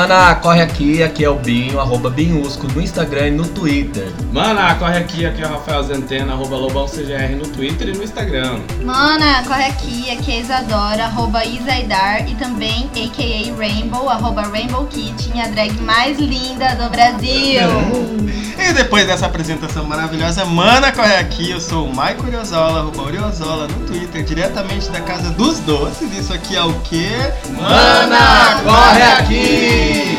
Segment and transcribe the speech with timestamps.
[0.00, 4.10] Mana, corre aqui, aqui é o Binho, arroba Binhusco no Instagram e no Twitter.
[4.32, 8.60] Mana, corre aqui, aqui é o Rafael Zentena, arroba LobãoCGR no Twitter e no Instagram.
[8.82, 13.54] Mana, corre aqui, aqui é Isadora, arroba Isaidar e também a.k.a.
[13.54, 18.40] Rainbow, arroba Rainbow Kitchen, a drag mais linda do Brasil.
[18.60, 23.66] E depois dessa apresentação maravilhosa, Mana, corre aqui, eu sou o Maico Oriozola, arroba Oriozola
[23.66, 26.12] no Twitter, diretamente da Casa dos Doces.
[26.16, 27.08] Isso aqui é o quê?
[27.48, 30.18] Mana, corre aqui!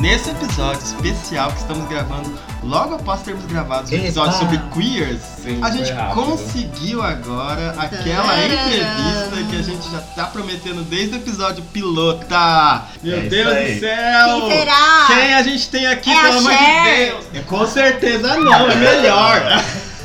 [0.00, 2.30] Nesse episódio especial que estamos gravando
[2.62, 6.14] logo após termos gravado o episódio sobre queers, Sim, a gente rápido.
[6.22, 8.44] conseguiu agora aquela Tcharam.
[8.44, 12.82] entrevista que a gente já tá prometendo desde o episódio pilota.
[13.02, 13.74] Meu É Deus aí.
[13.74, 14.40] do céu!
[14.40, 15.04] Quem será?
[15.06, 16.96] Quem a gente tem aqui, É pelo amor de.
[17.06, 17.24] Deus?
[17.34, 19.42] É, com certeza não, é melhor.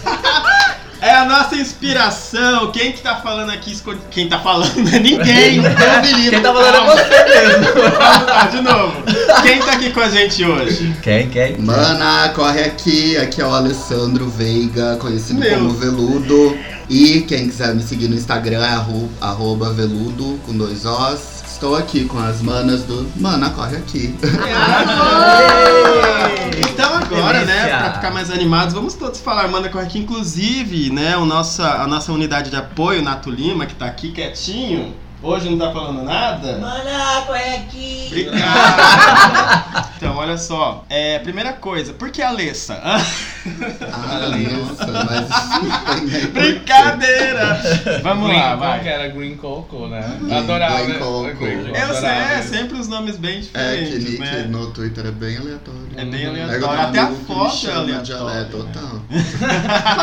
[1.01, 2.71] É a nossa inspiração.
[2.71, 3.71] Quem que tá falando aqui?
[3.71, 5.61] esco- Quem tá falando é ninguém.
[5.61, 6.29] Deus me livre.
[6.31, 6.95] Quem tá falando é Calma.
[6.95, 7.73] você mesmo.
[7.73, 9.03] Vamos lá, de novo.
[9.43, 10.95] Quem tá aqui com a gente hoje?
[11.03, 11.57] Quem, quem?
[11.57, 13.17] Mana, corre aqui.
[13.17, 15.57] Aqui é o Alessandro Veiga, conhecido Meu.
[15.59, 16.57] como Veludo.
[16.89, 21.34] E quem quiser me seguir no Instagram é arro- arroba veludo com dois Os.
[21.65, 24.13] Estou aqui com as manas do Mana, corre aqui.
[26.59, 29.97] Então agora, né, pra ficar mais animados, vamos todos falar, manda corre aqui.
[29.97, 34.93] Inclusive, né, o nossa, a nossa unidade de apoio, Nato Lima, que tá aqui quietinho,
[35.21, 36.57] hoje não tá falando nada.
[36.59, 38.05] Mana, corre aqui!
[38.07, 39.87] Obrigado!
[39.97, 42.79] então, olha só, é, primeira coisa, por que a Alessa?
[43.93, 46.31] Ah, nossa, mas.
[46.33, 47.61] Brincadeira!
[48.01, 48.79] Vamos Green, lá, vai.
[48.81, 50.17] que era Green Coco, né?
[50.19, 50.77] Green- Adorava.
[50.81, 50.99] Green né?
[50.99, 51.35] Coco.
[51.35, 54.41] Green, Eu sei, é sempre os nomes bem É, que, diferentes, né?
[54.43, 55.87] que no Twitter é bem aleatório.
[55.95, 56.31] É bem Uhum.
[56.43, 56.81] aleatório.
[56.81, 58.39] Até a foto é aleatória.
[58.39, 59.01] ale- total.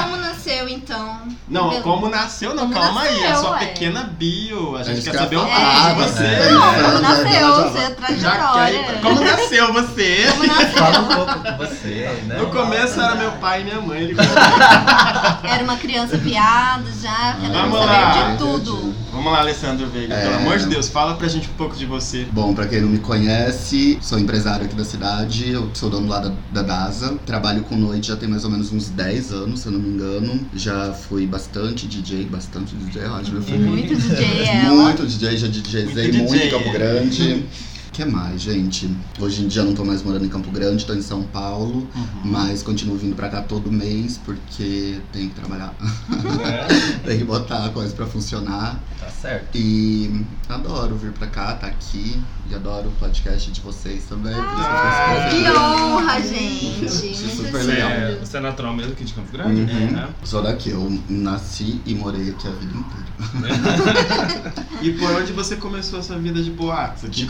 [0.02, 1.22] Como nasceu então?
[1.48, 3.58] Não, como nasceu, não, Como calma aí, é nasceu, ué.
[3.66, 4.76] pequena bio.
[4.76, 6.12] A gente gente quer saber um pouco falar, de É, você.
[6.12, 8.84] você Não, como nasceu, você é Já trajetória.
[9.02, 10.26] como nasceu você?
[10.32, 10.72] Como nasceu?
[10.82, 12.36] Fala um pouco com você, né?
[12.38, 14.00] No começo era meu pai e minha mãe.
[14.02, 14.16] Ele...
[15.44, 18.94] Era uma criança viada já, querendo saber de tudo.
[19.22, 20.14] Vamos lá, Alessandro Veiga.
[20.14, 20.22] É.
[20.24, 22.26] Pelo amor de Deus, fala pra gente um pouco de você.
[22.32, 26.18] Bom, pra quem não me conhece, sou empresário aqui da cidade, eu sou dono lá
[26.18, 27.14] da, da DASA.
[27.24, 29.90] Trabalho com noite já tem mais ou menos uns 10 anos, se eu não me
[29.90, 30.40] engano.
[30.56, 34.74] Já fui bastante DJ, bastante DJ, eu acho que eu fui Muito DJ ela.
[34.82, 36.50] muito DJ, já DJzei Muito muito em DJ.
[36.50, 37.44] Campo Grande.
[37.92, 38.90] O que mais, gente?
[39.20, 41.86] Hoje em dia eu não tô mais morando em Campo Grande, tô em São Paulo,
[42.24, 45.74] mas continuo vindo pra cá todo mês porque tem que trabalhar,
[46.08, 46.68] Né?
[47.04, 48.80] tem que botar a coisa pra funcionar.
[48.98, 49.50] Tá certo.
[49.54, 52.18] E adoro vir pra cá, tá aqui.
[52.50, 54.32] E adoro o podcast de vocês também.
[54.34, 56.78] por isso eu Ah, Que honra, gente.
[56.80, 57.90] Muito super Você legal.
[57.90, 59.60] é, você é natural mesmo aqui de Campo Grande?
[59.70, 59.90] Uhum.
[59.90, 60.08] né?
[60.24, 64.62] Sou daqui, eu nasci e morei aqui a vida inteira.
[64.82, 67.26] E por onde você começou a sua vida de boates aqui De em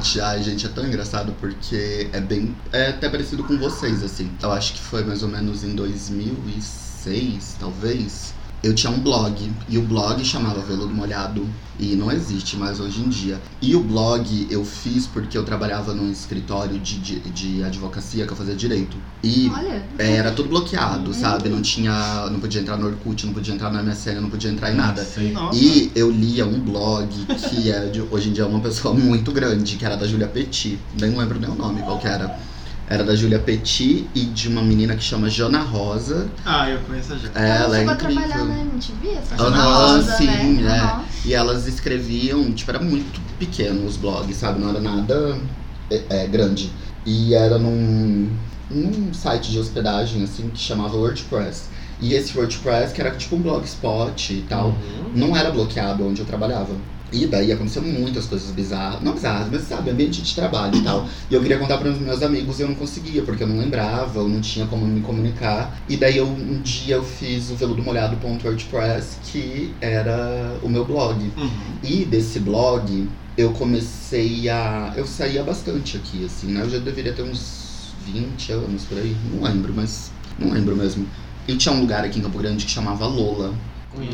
[0.00, 2.56] Boate, ai gente, é tão engraçado porque é bem.
[2.72, 4.34] É até parecido com vocês, assim.
[4.42, 8.39] Eu acho que foi mais ou menos em 2006, talvez.
[8.62, 11.48] Eu tinha um blog, e o blog chamava Veludo Molhado,
[11.78, 13.40] e não existe mais hoje em dia.
[13.62, 18.32] E o blog eu fiz porque eu trabalhava num escritório de, de, de advocacia que
[18.32, 18.98] eu fazia direito.
[19.22, 19.82] E Olha.
[19.98, 21.48] é, era tudo bloqueado, sabe?
[21.48, 22.28] Não tinha.
[22.30, 25.08] Não podia entrar no Orkut, não podia entrar no MSN, não podia entrar em nada.
[25.32, 25.58] Nossa.
[25.58, 29.32] E eu lia um blog que é de, hoje em dia é uma pessoa muito
[29.32, 30.78] grande, que era da Julia Petit.
[31.00, 32.38] Nem lembro nem o nome qual que era.
[32.90, 36.28] Era da Julia Petit e de uma menina que chama Jana Rosa.
[36.44, 37.30] Ah, eu conheço a gente.
[37.36, 38.46] Ela é chegou a trabalhar incrível.
[38.46, 39.08] na MTV?
[39.10, 40.76] Essa Rosa, sim, né?
[40.76, 40.80] é.
[40.80, 41.04] Aham.
[41.24, 44.58] E elas escreviam, tipo, era muito pequeno os blogs, sabe?
[44.60, 45.38] Não era nada
[45.88, 46.72] é, é, grande.
[47.06, 48.36] E era num,
[48.68, 51.68] num site de hospedagem, assim, que chamava WordPress.
[52.00, 55.12] E esse WordPress, que era tipo um blogspot e tal, Uhum.
[55.14, 56.74] não era bloqueado onde eu trabalhava.
[57.12, 61.08] E daí aconteceu muitas coisas bizarras, não bizarras, mas sabe, ambiente de trabalho e tal.
[61.30, 63.58] E eu queria contar para os meus amigos e eu não conseguia, porque eu não
[63.58, 65.80] lembrava, eu não tinha como me comunicar.
[65.88, 71.20] E daí eu, um dia eu fiz o veludomolhado.wordpress, que era o meu blog.
[71.36, 71.50] Uhum.
[71.82, 74.92] E desse blog eu comecei a.
[74.96, 76.62] Eu saía bastante aqui, assim, né?
[76.62, 80.12] Eu já deveria ter uns 20 anos por aí, não lembro, mas.
[80.38, 81.06] Não lembro mesmo.
[81.46, 83.54] E tinha um lugar aqui em Campo Grande que chamava Lola.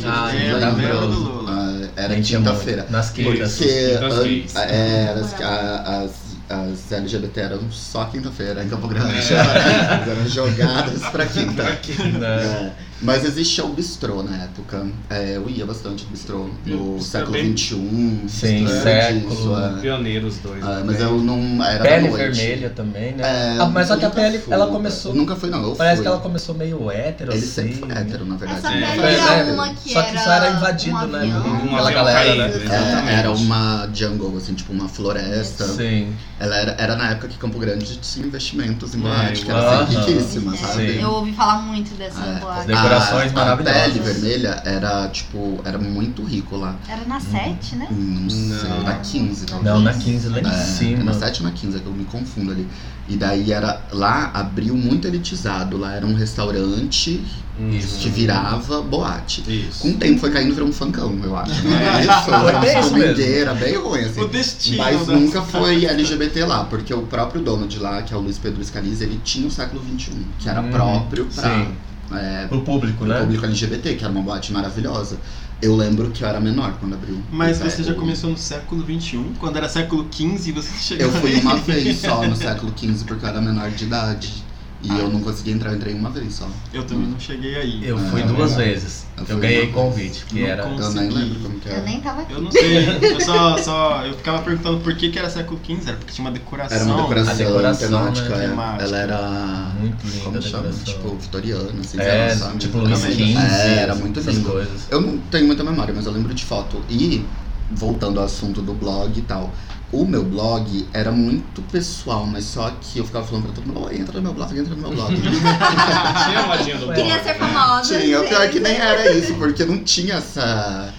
[0.05, 1.01] Ah, é, lembro.
[1.09, 1.53] do Lula.
[1.53, 2.87] Ah, era quinta-feira.
[2.89, 3.57] Nas quintas.
[3.57, 4.57] Porque Quintas gays.
[4.57, 6.11] é, as, as,
[6.49, 9.15] as LGBT eram só quinta-feira em Campo Grande.
[9.35, 10.11] É.
[10.11, 11.63] Eram jogadas pra quinta.
[12.19, 12.73] Né?
[12.73, 12.86] É.
[13.03, 14.87] Mas existia o bistrô na época.
[15.11, 18.21] É, eu ia bastante no bistrô no século XXI.
[18.29, 19.59] Sim, século.
[19.59, 19.81] é.
[19.81, 20.63] Pioneiros os dois.
[20.63, 20.83] É, né?
[20.85, 22.39] mas eu não era Pele da noite.
[22.39, 23.23] vermelha também, né?
[23.57, 25.15] É, Ah, mas só que a pele, fui, ela começou.
[25.15, 25.63] Nunca fui, não.
[25.63, 26.03] Eu Parece fui.
[26.05, 27.47] que ela começou meio hétero, Ele assim.
[27.49, 28.67] sempre foi hétero, na verdade.
[28.67, 28.81] Essa É.
[28.81, 29.53] pele Foi, era né?
[29.53, 31.25] uma que Só era que isso era invadido, um né?
[31.27, 33.05] Um Aquela galera, caído, né?
[33.09, 35.65] É, era uma jungle, assim, tipo uma floresta.
[35.67, 36.15] Sim.
[36.39, 39.81] Ela era, era na época que Campo Grande tinha investimentos em É, boate, que era
[39.83, 40.93] assim, riquíssima, É, sabe?
[40.95, 41.03] Sim.
[41.03, 42.67] Eu ouvi falar muito dessa É, boate.
[42.89, 43.81] Decorações a, maravilhosas.
[43.81, 46.77] A pele vermelha era, tipo, era muito rico lá.
[46.89, 47.87] Era na 7, né?
[47.91, 48.83] Não sei, Não.
[48.83, 49.75] na 15, talvez.
[49.75, 51.05] Não, na 15, lá em É, cima.
[51.05, 52.67] na 7 ou na 15, é que eu me confundo ali.
[53.09, 53.81] E daí era.
[53.93, 55.77] Lá abriu muito elitizado.
[55.77, 57.25] Lá era um restaurante
[57.73, 57.99] Isso.
[58.01, 59.45] que virava boate.
[59.49, 59.81] Isso.
[59.83, 61.63] Com o tempo foi caindo e virou um funkão, eu acho.
[61.69, 61.93] Né?
[61.93, 64.21] Foi Isso, era bem uma isso bem ruim, assim.
[64.21, 68.13] O destino Mas da- nunca foi LGBT lá, porque o próprio dono de lá, que
[68.13, 70.11] é o Luiz Pedro Scalise, ele tinha o século XXI,
[70.41, 71.69] que era Uhum, próprio pra sim.
[72.13, 73.21] É, Pro público, pro né?
[73.21, 75.19] público LGBT, que era uma boate maravilhosa.
[75.63, 77.19] Eu lembro que eu era menor quando abriu.
[77.33, 81.07] Mas o- você já o- começou no século XXI, quando era século XV você chegou
[81.07, 81.41] Eu fui aí.
[81.41, 84.45] uma vez só no século XV porque eu era menor de idade.
[84.83, 86.47] E eu não consegui entrar, eu entrei uma vez só.
[86.73, 87.89] Eu também não cheguei aí.
[87.89, 88.59] Eu fui Ah, duas não.
[88.59, 89.07] vezes.
[89.17, 90.63] Eu Eu, ganhei convite, que Não era.
[90.65, 90.85] consegui.
[90.87, 91.83] Eu nem lembro como que Eu era.
[91.83, 92.33] nem tava aqui.
[92.35, 95.89] Eu não sei, eu só, só eu ficava perguntando por que, que era século XV,
[95.89, 96.77] era porque tinha uma decoração.
[96.77, 98.45] Era uma decoração, A decoração, temática, né?
[98.45, 98.49] é.
[98.49, 98.85] Temática.
[98.85, 99.73] Ela era.
[99.81, 100.69] Muito linda Como chama?
[100.85, 102.59] Tipo, vitoriana, assim, é, sabe?
[102.59, 103.35] tipo Luiz Também.
[103.35, 103.39] XV.
[103.43, 104.51] É, era muito lindo.
[104.51, 104.83] coisas.
[104.91, 106.83] Eu não tenho muita memória, mas eu lembro de foto.
[106.91, 107.25] E,
[107.71, 109.51] voltando ao assunto do blog e tal,
[109.93, 113.85] o meu blog era muito pessoal, mas só que eu ficava falando pra todo mundo,
[113.87, 115.15] "Oi, entra no meu blog, entra no meu blog.
[115.21, 117.35] Tinha a modinha do Queria blog, ser né?
[117.35, 117.99] famosa.
[118.01, 120.93] tinha, o pior é que nem era isso, porque não tinha essa.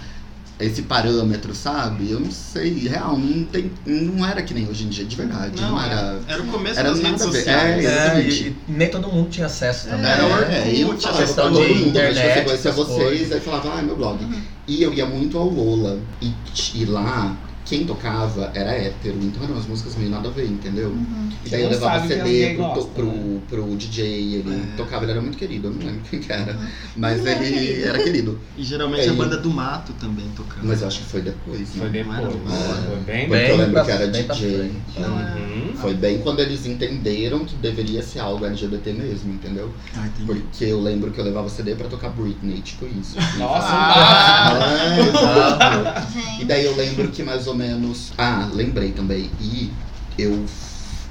[0.59, 2.09] Esse parâmetro, sabe?
[2.09, 5.61] Eu não sei, real, não, tem, não era que nem hoje em dia, de verdade.
[5.61, 6.19] Não, Não, era.
[6.27, 7.85] Era o começo Era das redes sociais.
[7.85, 8.43] É, É, exatamente.
[8.43, 10.09] e, e nem todo mundo tinha acesso também.
[10.09, 12.71] Era o É, Orkut, eu a falava questão pra todo de mundo, internet, você conhecia
[12.71, 13.31] vocês, coisas.
[13.33, 14.17] aí falava, ah, meu blog.
[14.67, 15.99] E eu ia muito ao Lola.
[16.23, 16.33] E,
[16.73, 17.37] e lá,
[17.67, 20.89] quem tocava era hétero, então eram umas músicas meio nada a ver, entendeu?
[20.89, 21.29] Uhum.
[21.45, 23.39] E daí eu levava CD pro, gostam, pro, né?
[23.49, 24.05] pro DJ,
[24.35, 24.77] ele É.
[24.77, 26.57] tocava, ele era muito querido, eu não lembro quem que era.
[26.95, 27.87] Mas Ele era querido.
[27.89, 28.39] era querido.
[28.57, 30.63] E geralmente É, a banda do mato também tocando.
[30.65, 31.65] Mas eu acho que foi depois, né?
[31.77, 32.17] Foi depois.
[32.19, 32.29] Era-
[32.87, 34.71] Foi bem Porque eu lembro pra- que era bem DJ.
[34.97, 35.01] é.
[35.01, 35.73] Uhum.
[35.75, 39.71] Foi bem quando eles entenderam que deveria ser algo LGBT mesmo, entendeu?
[39.95, 40.25] Ah, entendi.
[40.25, 43.15] Porque eu lembro que eu levava CD pra tocar Britney, tipo isso.
[43.37, 44.47] Nossa, Ah!
[44.87, 46.41] É, exato.
[46.41, 48.13] E daí eu lembro que mais ou menos.
[48.17, 49.29] Ah, lembrei também.
[49.41, 49.71] E
[50.17, 50.45] eu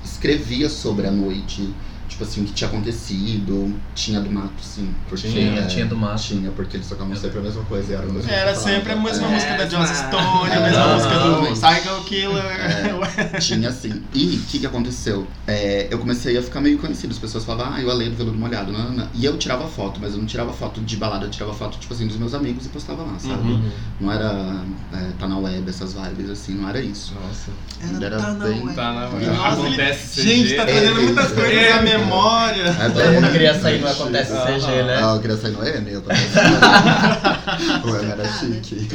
[0.05, 1.69] escrevia sobre a noite.
[2.17, 3.79] Tipo assim, o que tinha acontecido.
[3.95, 4.89] Tinha do mato, sim.
[5.07, 6.23] Porque, Tinha, é, tinha do mato.
[6.23, 7.93] Tinha, porque eles tocavam sempre a mesma coisa.
[7.93, 10.63] Era, a mesma Era sempre a mesma É, música da Joss É, Stone, a é,
[10.63, 11.53] mesma música do.
[11.53, 12.45] Psycho Killer.
[12.45, 13.39] É.
[13.39, 14.03] Tinha sim.
[14.15, 15.27] E o que, que aconteceu?
[15.47, 17.13] É, eu comecei a ficar meio conhecido.
[17.13, 18.73] As pessoas falavam, ah, eu alei do veludo molhado.
[18.73, 19.09] Não, não, não.
[19.15, 21.93] E eu tirava foto, mas eu não tirava foto de balada, eu tirava foto, tipo
[21.93, 23.47] assim, dos meus amigos e postava lá, sabe?
[23.53, 23.71] Uhum.
[24.01, 24.65] Não era
[24.95, 27.13] é, tá na web, essas vibes, assim, não era isso.
[27.15, 27.51] Nossa.
[27.83, 28.75] Ainda era tá na bem- web.
[28.75, 32.63] Tá na Nossa, Acontece ele- Gente, tá trazendo muitas coisas É, à memória.
[32.81, 34.97] É Todo mundo bem- queria sair no Acontece Ah, CG, né?
[35.03, 36.19] Ah, eu queria sair no M, eu tava
[37.85, 38.89] O M era chique.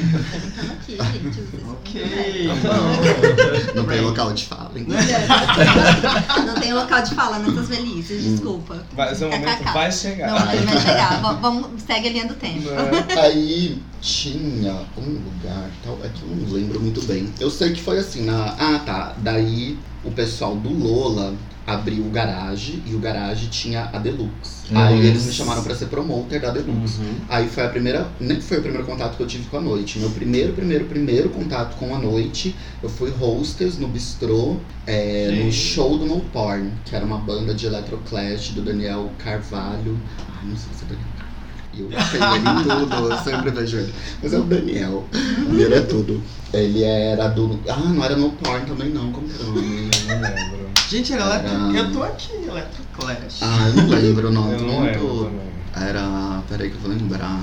[1.69, 2.48] Ok.
[2.48, 4.86] muito Não tem local de fala, hein?
[4.88, 6.46] velhos.
[6.46, 8.31] Não tem local de fala nessas velhices, Hum.
[8.31, 8.86] desculpa.
[8.96, 9.72] Vai, seu momento KKK.
[9.74, 10.31] vai Não, chegar.
[10.46, 11.22] mas vai chegar.
[11.42, 12.69] Vamos- segue a linha do tempo.
[12.69, 13.06] Né?
[13.22, 17.31] Aí tinha um lugar, tal, é que eu não lembro muito bem.
[17.40, 18.56] Eu sei que foi assim, na.
[18.60, 19.13] Ah, tá.
[19.18, 21.34] Daí o pessoal do Lola
[21.72, 24.62] abriu o garage e o garage tinha a Deluxe.
[24.74, 27.00] Aí eles me chamaram pra ser promoter da Deluxe.
[27.00, 27.16] Uhum.
[27.30, 30.00] Aí foi a primeira, nem foi o primeiro contato que eu tive com a noite.
[30.00, 35.51] Meu primeiro, primeiro, primeiro contato com a noite, eu fui hostess no bistrô, é, no
[35.51, 39.98] show do No Porn, que era uma banda de electroclash do Daniel Carvalho.
[40.30, 41.32] Ai, não sei se é Daniel Carvalho.
[41.74, 43.94] Eu tenho ele em tudo, eu sempre vejo ele.
[44.22, 45.06] Mas é o Daniel.
[45.50, 46.22] Ele é tudo.
[46.54, 47.60] Ele era do.
[47.68, 49.12] Ah, não era no Porn também não.
[49.12, 49.90] Como que era o nome?
[50.08, 50.71] Não lembro.
[50.91, 51.77] Gente, era Era- Electro...
[51.77, 53.39] eu tô aqui, Electro Clash.
[53.41, 54.53] Ah, eu não lembro o nome.
[54.55, 55.88] Eu não lembro também.
[55.89, 56.43] Era.
[56.50, 57.39] Peraí que eu vou lembrar.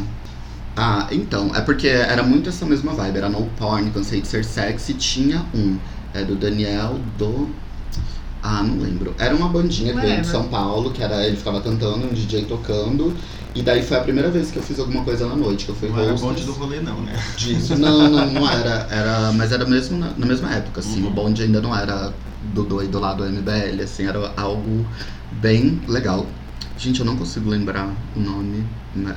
[0.76, 3.16] Ah, então, é porque era muito essa mesma vibe.
[3.16, 4.92] Era no porn, cansei de ser sexy.
[4.92, 5.78] Tinha um.
[6.12, 7.48] É do Daniel do.
[8.42, 9.14] Ah, não lembro.
[9.18, 10.26] Era uma bandinha que veio de.
[10.26, 11.26] São Paulo, que era.
[11.26, 13.16] Ele ficava cantando, um DJ tocando.
[13.54, 15.74] E daí foi a primeira vez que eu fiz alguma coisa na noite, que eu
[15.74, 17.16] fui Não era o bonde do rolê, não, né?
[17.36, 17.76] disso.
[17.76, 18.86] Não, não, não era.
[18.90, 21.02] era mas era mesmo na, na mesma época, assim.
[21.02, 21.08] Uhum.
[21.08, 22.12] O bonde ainda não era
[22.54, 24.86] do doido lá do MBL, assim, era algo
[25.32, 26.26] bem legal.
[26.76, 28.64] Gente, eu não consigo lembrar o nome.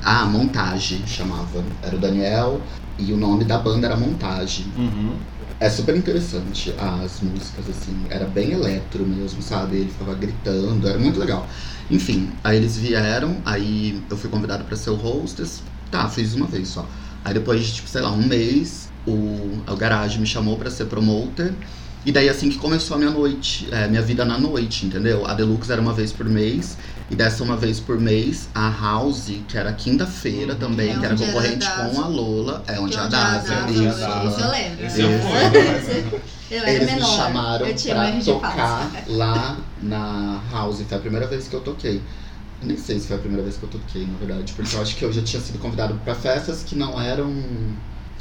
[0.03, 1.63] Ah, Montage chamava.
[1.83, 2.61] Era o Daniel
[2.97, 4.65] e o nome da banda era Montage.
[4.75, 5.13] Uhum.
[5.61, 7.95] É super interessante as músicas, assim.
[8.09, 9.75] Era bem eletro mesmo, sabe?
[9.77, 11.47] Ele ficava gritando, era muito legal.
[11.87, 15.61] Enfim, aí eles vieram, aí eu fui convidado pra ser o hostess.
[15.91, 16.89] Tá, fiz uma vez só.
[17.23, 20.85] Aí depois de, tipo, sei lá, um mês, o, o Garage me chamou pra ser
[20.85, 21.53] promoter.
[22.03, 25.27] E daí assim que começou a minha noite, é, minha vida na noite, entendeu?
[25.27, 26.75] A Deluxe era uma vez por mês.
[27.11, 31.13] E dessa uma vez por mês, a House, que era quinta-feira também, É que era
[31.13, 31.89] onde era concorrente a Daza.
[31.95, 32.63] com a Lola.
[32.67, 33.81] É onde a onde era Daza, isso.
[34.87, 36.21] Isso eu lembro.
[36.49, 37.09] Eu era Eles menor.
[37.09, 38.55] me chamaram eu tinha pra tocar
[38.91, 39.03] falsa.
[39.07, 40.81] lá na House.
[40.87, 42.01] Foi a primeira vez que eu toquei.
[42.61, 44.81] Eu nem sei se foi a primeira vez que eu toquei, na verdade, porque eu
[44.81, 47.33] acho que eu já tinha sido convidado pra festas que não eram.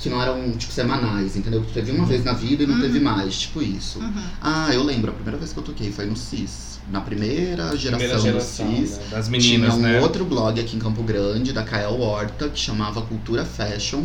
[0.00, 1.62] Que não eram, tipo, semanais, entendeu?
[1.62, 2.80] Que teve uma vez na vida e não Uhum.
[2.80, 3.98] teve mais, tipo isso.
[3.98, 4.12] Uhum.
[4.40, 6.80] Ah, eu lembro, a primeira vez que eu toquei foi no CIS.
[6.90, 8.98] Na primeira geração, Primeira geração, do CIS.
[8.98, 9.04] né?
[9.10, 10.00] das meninas, tinha um né?
[10.00, 14.04] outro blog aqui em Campo Grande, da Kael Horta, que chamava Cultura Fashion.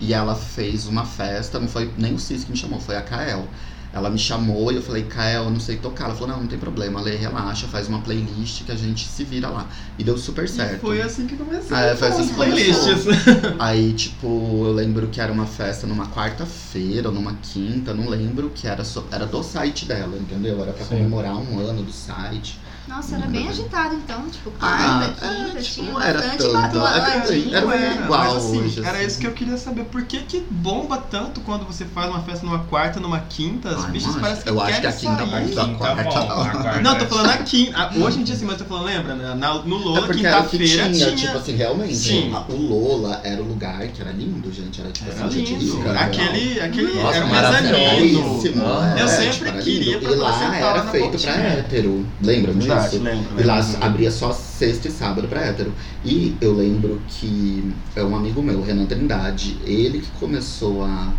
[0.00, 3.00] E ela fez uma festa, não foi nem o CIS que me chamou, foi a
[3.02, 3.48] Kael.
[3.96, 6.04] Ela me chamou e eu falei, Kael, eu não sei tocar.
[6.04, 9.24] Ela falou, não, não tem problema, Lê, relaxa, faz uma playlist que a gente se
[9.24, 9.66] vira lá.
[9.98, 10.80] E deu super E certo.
[10.82, 11.74] foi assim que comecei.
[11.74, 13.06] É, foi assim as que playlists.
[13.58, 14.26] Aí, tipo,
[14.66, 18.84] eu lembro que era uma festa numa quarta-feira ou numa quinta, não lembro, que era,
[18.84, 20.60] só, era do site dela, entendeu?
[20.60, 20.96] Era pra Sim.
[20.96, 22.60] comemorar um ano do site.
[22.88, 27.54] Nossa, era bem agitado então, tipo, Ah, quarta, é, quinta, tipo, tinha não era bastante.
[27.54, 29.06] Era Era, igual mas assim, hoje, era assim.
[29.06, 29.84] isso que eu queria saber.
[29.86, 33.70] Por que que bomba tanto quando você faz uma festa numa quarta, numa quinta?
[33.70, 35.30] As Ai, bichas parecem que Eu acho que a querem quinta sair.
[35.30, 36.02] parte da quarta.
[36.04, 37.76] bom, a Não, tô é- falando a quinta.
[37.76, 39.14] a- Hoje em dia, assim, mas tô falando, lembra?
[39.16, 39.34] né?
[39.34, 41.16] Na, no É Lola, que quinta-feira tinha, tinha.
[41.16, 41.96] tipo assim, realmente.
[41.96, 42.32] Sim.
[42.34, 44.80] a- o Lola era o lugar que era lindo, gente.
[44.80, 45.76] Era tipo Era assim, gente lindo.
[45.78, 48.34] rica, Aquele, aquele Nossa, era um maravilhoso.
[48.42, 48.64] mezanino.
[48.64, 52.06] Ah, Eu é, sempre tipo, queria pra E lá era na feito pra hétero.
[52.22, 53.02] Lembram Disso?
[53.02, 53.40] lembro.
[53.40, 53.84] E lá lembro.
[53.84, 55.72] abria só sexta e sábado pra hétero.
[56.04, 61.12] E eu lembro que é um amigo meu, Renan Trindade, ele que começou a,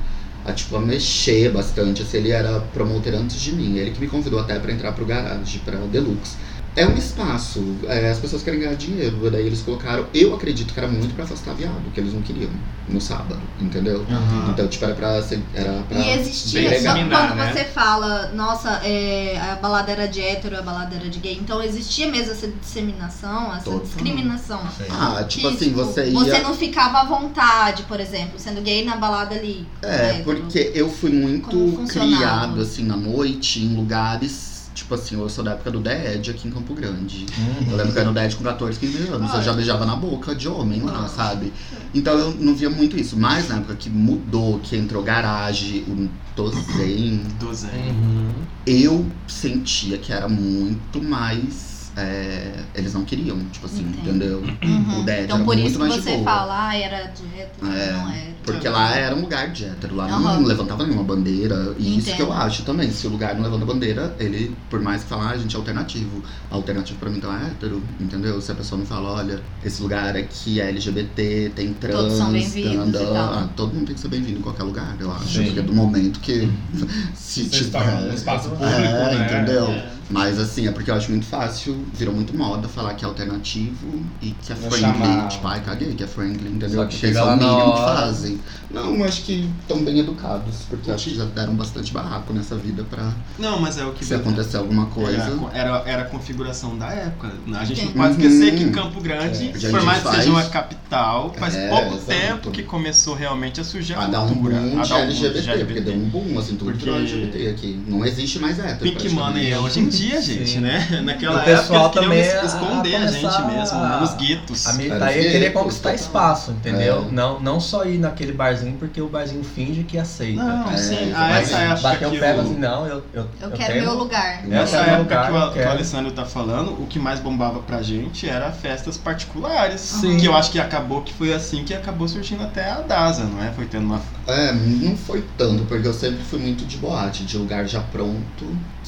[0.45, 2.01] a, tipo, a mexer bastante.
[2.01, 3.77] Assim, ele era promotor antes de mim.
[3.77, 6.35] Ele que me convidou até pra entrar pro garage, pra Deluxe.
[6.77, 9.31] É um espaço, é, as pessoas querem ganhar dinheiro.
[9.31, 12.51] Daí eles colocaram, eu acredito que era muito pra afastar viado, que eles não queriam
[12.87, 14.01] no sábado, entendeu?
[14.07, 14.51] Uhum.
[14.51, 15.21] Então, tipo, era pra.
[15.23, 17.51] ser- Era pra E existia, só quando né?
[17.51, 21.63] você fala, nossa, é, a balada era de hétero, a balada era de gay, então
[21.63, 23.79] existia mesmo essa disseminação, essa Total.
[23.79, 24.59] discriminação.
[24.77, 24.83] Sim.
[24.91, 26.11] Ah, tipo Que, assim, você ia.
[26.13, 29.65] Você não ficava à vontade, por exemplo, sendo gay na balada ali.
[29.81, 30.23] É, hétero.
[30.25, 34.56] porque eu fui muito criado, assim, na noite, em lugares.
[34.77, 37.25] Tipo assim, eu sou da época do Dead aqui em Campo Grande.
[37.35, 37.71] Uhum.
[37.71, 39.33] Eu lembro que eu era no Dead com 14, 15 anos.
[39.33, 41.51] Eu já beijava na boca de homem lá, sabe?
[41.95, 43.17] Então eu não via muito isso.
[43.17, 47.69] Mas na época que mudou, que entrou garagem, o Tozen, Do Zé.
[47.71, 48.29] Uhum.
[48.67, 51.76] eu sentia que era muito mais.
[51.97, 54.09] É, eles não queriam, tipo assim, Entendo.
[54.09, 54.43] entendeu?
[54.63, 54.99] Uhum.
[54.99, 57.25] O Dead Então era por muito isso que mais de você fala, ah, era de
[57.39, 58.37] hétero, É, não era.
[58.47, 60.19] Porque lá era um lugar de hétero, lá Aham.
[60.39, 61.75] não levantava nenhuma bandeira.
[61.77, 62.41] E isso que eu Entendo.
[62.43, 62.89] acho também.
[62.91, 65.59] Se o lugar não levanta bandeira, ele, por mais que falar, ah, a gente é
[65.59, 66.23] alternativo.
[66.49, 68.39] Alternativo pra mim então é hétero, entendeu?
[68.39, 72.31] Se a pessoa não fala, olha, esse lugar aqui é LGBT, tem trans, Todos são
[72.31, 73.33] bem-vindos tanda- e tal.
[73.33, 75.27] ah, todo mundo tem que ser bem-vindo em qualquer lugar, eu acho.
[75.27, 75.45] Sim.
[75.45, 76.49] Porque é do momento que
[77.13, 77.65] se Você tiver.
[77.65, 79.25] está num espaço público, é, né?
[79.25, 79.65] entendeu?
[79.71, 79.96] É.
[80.09, 84.01] Mas assim, é porque eu acho muito fácil, virou muito moda falar que é alternativo
[84.21, 85.03] e que é Vou friendly.
[85.03, 86.69] chamar- Tipo, ai, caguei que é friendly, entendeu?
[86.69, 88.39] Só que Porque chega isso lá o na mínimo que fazem.
[88.71, 92.83] Não, acho que estão bem educados, porque acho que já deram bastante barraco nessa vida
[92.89, 95.37] pra Não, mas é o que se acontecer alguma coisa.
[95.53, 97.31] Era, era, a configuração da época.
[97.59, 100.43] A gente não pode esquecer que Campo Grande, É, por mais que faz- seja uma
[100.45, 102.05] capital, faz É, pouco exato.
[102.07, 104.99] tempo que começou realmente a surgir a, A dar um boom a de dar um
[105.07, 107.79] boom LGBT, porque deu um boom, assim, tudo Porque- LGBT aqui.
[107.87, 108.79] Não existe mais hétero.
[108.91, 110.59] Pink Money é hoje em dia, gente, Sim.
[110.59, 110.87] né?
[111.03, 114.67] Naquela O pessoal época também esconder a a, gente mesmo, a- nos guetos.
[114.67, 117.05] A militar ia querer conquistar espaço, entendeu?
[117.09, 117.11] É.
[117.13, 120.43] Não, não só ir naquele barzinho porque o barzinho finge que aceita.
[120.43, 123.27] Não, É, sim, a mas essa época Bateu que o pé assim, não, eu, eu,
[123.41, 124.43] Eu, quero tenho- meu lugar.
[124.43, 125.69] É, Nessa eu época lugar, que, o, eu que o.
[125.69, 129.81] Alessandro tá falando, o que mais bombava pra gente era festas particulares.
[129.81, 130.17] Sim.
[130.17, 133.43] Que eu acho que acabou que foi assim que acabou surgindo até a DASA, não
[133.43, 133.51] é?
[133.51, 134.01] Foi tendo uma.
[134.27, 138.45] É, não foi tanto, porque eu sempre fui muito de boate, de lugar já pronto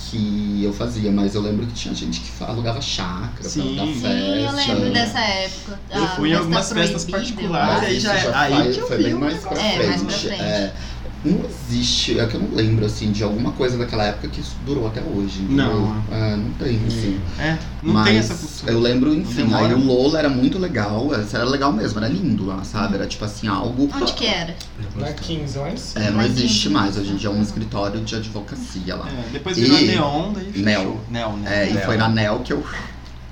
[0.09, 3.75] que eu fazia, mas eu lembro que tinha gente que alugava chácara Sim.
[3.75, 4.07] pra dar festa.
[4.09, 5.79] Sim, eu lembro dessa época.
[5.93, 8.97] Eu A fui em algumas festas particulares, aí já é- aí faz- que eu foi
[8.97, 9.65] vi bem mais pra negócio.
[9.67, 9.87] É, frente.
[9.89, 10.41] mais pra frente.
[10.41, 10.73] É,
[11.25, 14.55] não existe, é que eu não lembro assim de alguma coisa daquela época que isso
[14.65, 15.41] durou até hoje.
[15.41, 15.65] entendeu?
[15.67, 16.03] Não.
[16.11, 17.19] É, não tem, assim.
[17.37, 18.71] É, não Mas tem essa cultura.
[18.71, 19.79] eu lembro, enfim, aí o.
[19.79, 22.95] Lola era muito legal, isso era legal mesmo, era lindo lá, sabe?
[22.95, 23.89] Era tipo assim, algo.
[23.93, 24.55] Onde que era?
[24.95, 26.05] Na 15 lá em cima.
[26.05, 29.07] É, não existe mais, hoje em dia é um escritório de advocacia lá.
[29.09, 30.63] É, depois virou E- Neon, daí fechou.
[30.63, 31.01] Neo.
[31.09, 31.63] Neo, né?
[31.65, 32.63] É, e foi na NEL que eu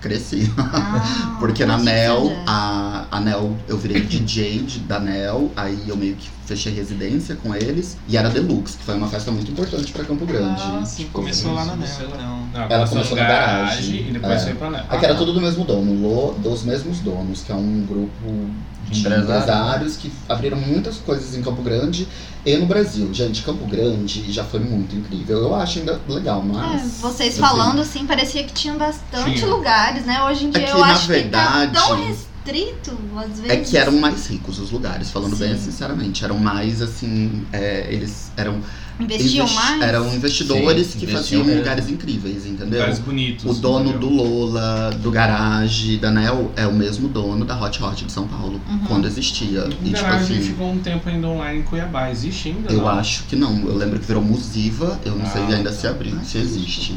[0.02, 0.52] Cresci.
[0.58, 5.96] Ah, Porque na Nel, a, a Nel, eu virei DJ de- da Nel, aí eu
[5.98, 7.98] meio que fechei residência com eles.
[8.08, 10.62] E era Deluxe, que foi uma festa muito importante pra Campo Grande.
[10.62, 12.16] Ah, sim, começou lá na Nel, lá.
[12.16, 12.38] então.
[12.54, 14.08] Não, Ela começou começou no na garagem.
[14.10, 14.40] e depois É.
[14.46, 14.86] foi pra Nel.
[14.90, 18.50] Aqui era tudo do mesmo dono, Lo- dos mesmos donos, que é um grupo
[18.90, 19.24] de Empresário.
[19.42, 22.08] empresários que abriram muitas coisas em Campo Grande
[22.46, 23.14] e no Brasil.
[23.14, 25.38] Gente, Campo Grande já foi muito incrível.
[25.40, 27.00] Eu acho ainda legal, É, mas.
[27.02, 29.48] vocês assim, falando assim, parecia que tinha bastante Tinha.
[29.48, 30.24] lugares, né?
[30.24, 33.50] Hoje em dia É que, eu na acho verdade, que tá tão restrito, às vezes.
[33.50, 35.62] É que eram mais ricos os lugares, falando bem Sim.
[35.72, 36.24] sinceramente.
[36.24, 37.46] Eram mais assim.
[37.52, 38.62] é, eles eram.
[39.00, 39.82] Investiam investi- mais.
[39.82, 41.60] Eram investidores Sim, que investiam faziam mesmo.
[41.60, 42.80] lugares incríveis, entendeu?
[42.80, 43.46] Lugares bonitos.
[43.46, 44.00] O dono entendeu?
[44.10, 48.28] do Lola, do Garage, da Nel, é o mesmo dono da Hot Hot de São
[48.28, 48.80] Paulo, Uhum.
[48.88, 49.66] quando existia.
[49.66, 50.48] O E tipo garagem assim.
[50.48, 52.10] ficou um tempo ainda online em Cuiabá.
[52.10, 52.72] Existe ainda?
[52.74, 52.88] Eu não?
[52.90, 53.56] acho que não.
[53.68, 55.76] Eu lembro que virou Musiva, eu não sei Ah, ainda tá.
[55.76, 56.96] se abriu, se existe.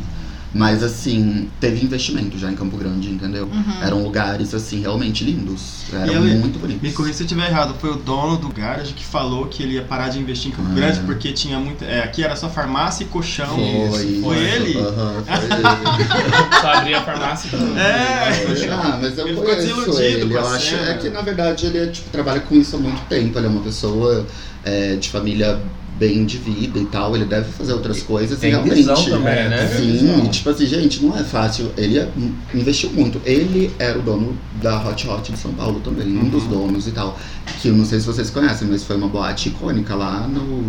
[0.53, 3.45] Mas assim, teve investimento já em Campo Grande, entendeu?
[3.47, 3.83] Uhum.
[3.83, 5.85] Eram lugares assim realmente lindos.
[5.93, 6.83] Eram ele- muito bonitos.
[6.83, 9.75] Me corrija se eu estiver errado, foi o dono do garage que falou que ele
[9.75, 10.75] ia parar de investir em Campo Ah.
[10.75, 11.85] Grande porque tinha muita.
[11.85, 13.47] É, aqui era só farmácia e colchão.
[13.91, 14.79] Foi, Foi ele?
[14.79, 16.61] Aham, foi ele.
[16.61, 17.79] Só abria a farmácia e tudo.
[17.79, 18.71] É.
[18.73, 20.31] Ah, mas eu Ele ficou desiludido ele.
[20.31, 22.79] com a Eu acho é que na verdade ele é, tipo, trabalha com isso há
[22.79, 23.39] muito tempo.
[23.39, 24.27] Ele é uma pessoa
[24.65, 25.61] é, de família
[26.01, 27.15] bem de vida e tal.
[27.15, 28.75] Ele deve fazer outras coisas Tem e realmente.
[28.77, 29.69] visão também, né?
[29.77, 31.71] Sim, tipo assim, gente, não é fácil.
[31.77, 32.09] Ele é-
[32.55, 33.21] investiu muito.
[33.25, 36.29] Ele era o dono da Hot Hot de São Paulo também, um Uhum.
[36.31, 37.17] dos donos e tal.
[37.61, 40.65] Que eu não sei se vocês conhecem, mas foi uma boate icônica lá no.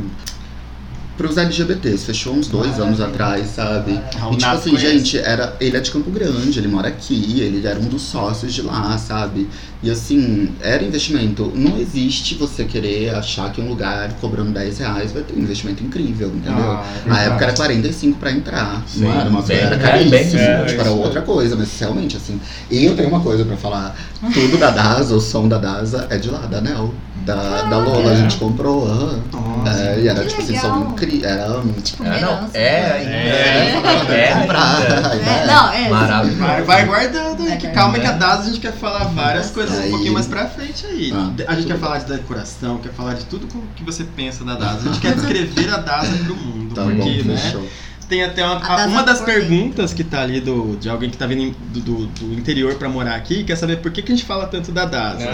[1.21, 3.99] Pros LGBTs, fechou uns dois anos atrás, sabe?
[4.19, 7.65] Ah, E tipo assim, gente, era, ele é de Campo Grande, ele mora aqui, ele
[7.67, 9.47] era um dos sócios de lá, sabe?
[9.83, 11.51] E assim, era investimento.
[11.55, 15.83] Não existe você querer achar que um lugar cobrando 10 reais vai ter um investimento
[15.83, 16.53] incrível, entendeu?
[16.71, 18.83] Ah, é Na época era 45 pra entrar.
[18.87, 20.11] Sim, não era uma bem- coisa, era caríssimo.
[20.11, 22.39] bem- é, tipo, era outra coisa, mas realmente, assim.
[22.69, 23.95] E eu tenho uma coisa pra falar.
[24.33, 26.93] Tudo da DASA, o som da DASA é de lá, da Nel.
[27.25, 28.87] Da, da Lola, a gente comprou.
[28.87, 29.19] aham.
[29.31, 29.79] Nossa.
[29.79, 30.73] É, e era Que tipo assim, legal.
[30.73, 31.29] som incrível.
[31.29, 31.61] Era.
[31.83, 32.57] Tipo, É, não, herança.
[32.57, 33.11] é ainda.
[33.11, 34.21] É.
[34.25, 34.81] É, comprar.
[34.83, 35.89] É, não, é.
[35.89, 36.39] Maravilhoso.
[36.39, 39.77] Vai, vai guardando aí, que calma que a DAS a gente quer falar várias coisas
[39.77, 39.89] um Aí.
[39.91, 41.13] pouquinho mais pra frente aí.
[41.13, 44.03] Ah, a gente tudo quer falar de decoração, quer falar de tudo com- que você
[44.03, 44.77] pensa da DAS.
[44.85, 47.37] A gente quer descrever a DAS pro mundo, Tá bom, porque, né?
[47.37, 47.67] fechou.
[48.11, 51.15] Tem até uma, A DAS uma das perguntas que tá ali do, de alguém que
[51.15, 54.15] tá vindo do, do, do interior pra morar aqui, quer saber por que, que a
[54.15, 55.21] gente fala tanto da DAS.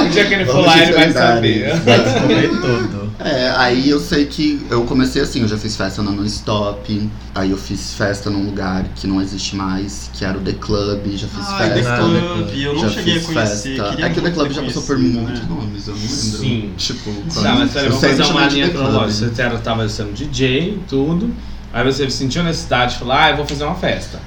[0.00, 1.76] O dia que ele for lá, ele vai saber.
[1.80, 3.12] Vai descobrir tudo.
[3.18, 7.50] É, aí eu sei que eu comecei assim, eu já fiz festa na Non-Stop, aí
[7.50, 11.26] eu fiz festa num lugar que não existe mais, que era o The Club, já
[11.26, 11.96] fiz The festa.
[11.96, 13.80] Club, eu não já cheguei a conhecer.
[13.98, 15.46] É que o The Club já passou por muitos né?
[15.48, 16.16] nomes, eu não lembro.
[16.16, 16.72] Sim.
[16.76, 19.34] Tipo, Tá, mas peraí, eu vamos fazer uma linha The cronológica.
[19.34, 20.88] Você era, tava sendo DJ e
[21.26, 21.34] tudo.
[21.72, 24.18] Aí você sentiu necessidade de falar, ah, eu vou fazer uma festa.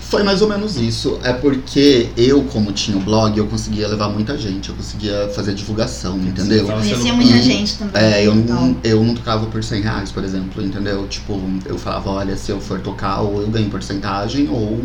[0.00, 1.18] Foi mais ou menos isso.
[1.24, 5.54] É porque eu, como tinha o blog, eu conseguia levar muita gente, eu conseguia fazer
[5.54, 6.66] divulgação, entendeu?
[6.66, 8.02] tava Conhecia sendo- muita E- gente também.
[8.02, 8.56] É, eu então.
[8.66, 11.06] não, eu não tocava por 100 reais, por exemplo, entendeu?
[11.08, 14.84] Tipo, eu falava, olha, se eu for tocar, ou eu ganho porcentagem, ou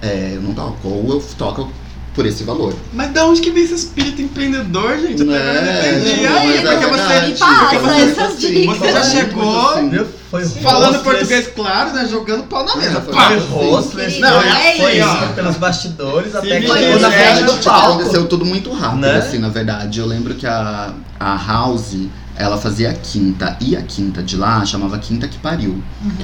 [0.00, 1.72] é, eu não toco, ou eu toco
[2.14, 2.72] por esse valor.
[2.92, 5.20] Mas da onde que vem esse espírito empreendedor, gente?
[5.22, 6.22] Eu não É, entendi.
[6.22, 8.78] não, Aí, mas é porque você, passa porque você- essas dicas.
[8.78, 9.90] Você já chegou assim.
[10.30, 12.06] Foi falando hostless, português claro, né?
[12.06, 13.00] Jogando pau na mesa.
[13.00, 13.30] Foi Pá!
[13.50, 15.32] Hostless, Não, foi, é foi ó.
[15.32, 17.92] pelos bastidores até que Sim, chegou na é, frente do tipo, palco.
[17.94, 19.16] Aconteceu tudo muito rápido, Né?
[19.16, 19.98] assim, na verdade.
[19.98, 21.96] Eu lembro que a, a House,
[22.36, 25.82] ela fazia a quinta, e a quinta de lá chamava Quinta que Pariu.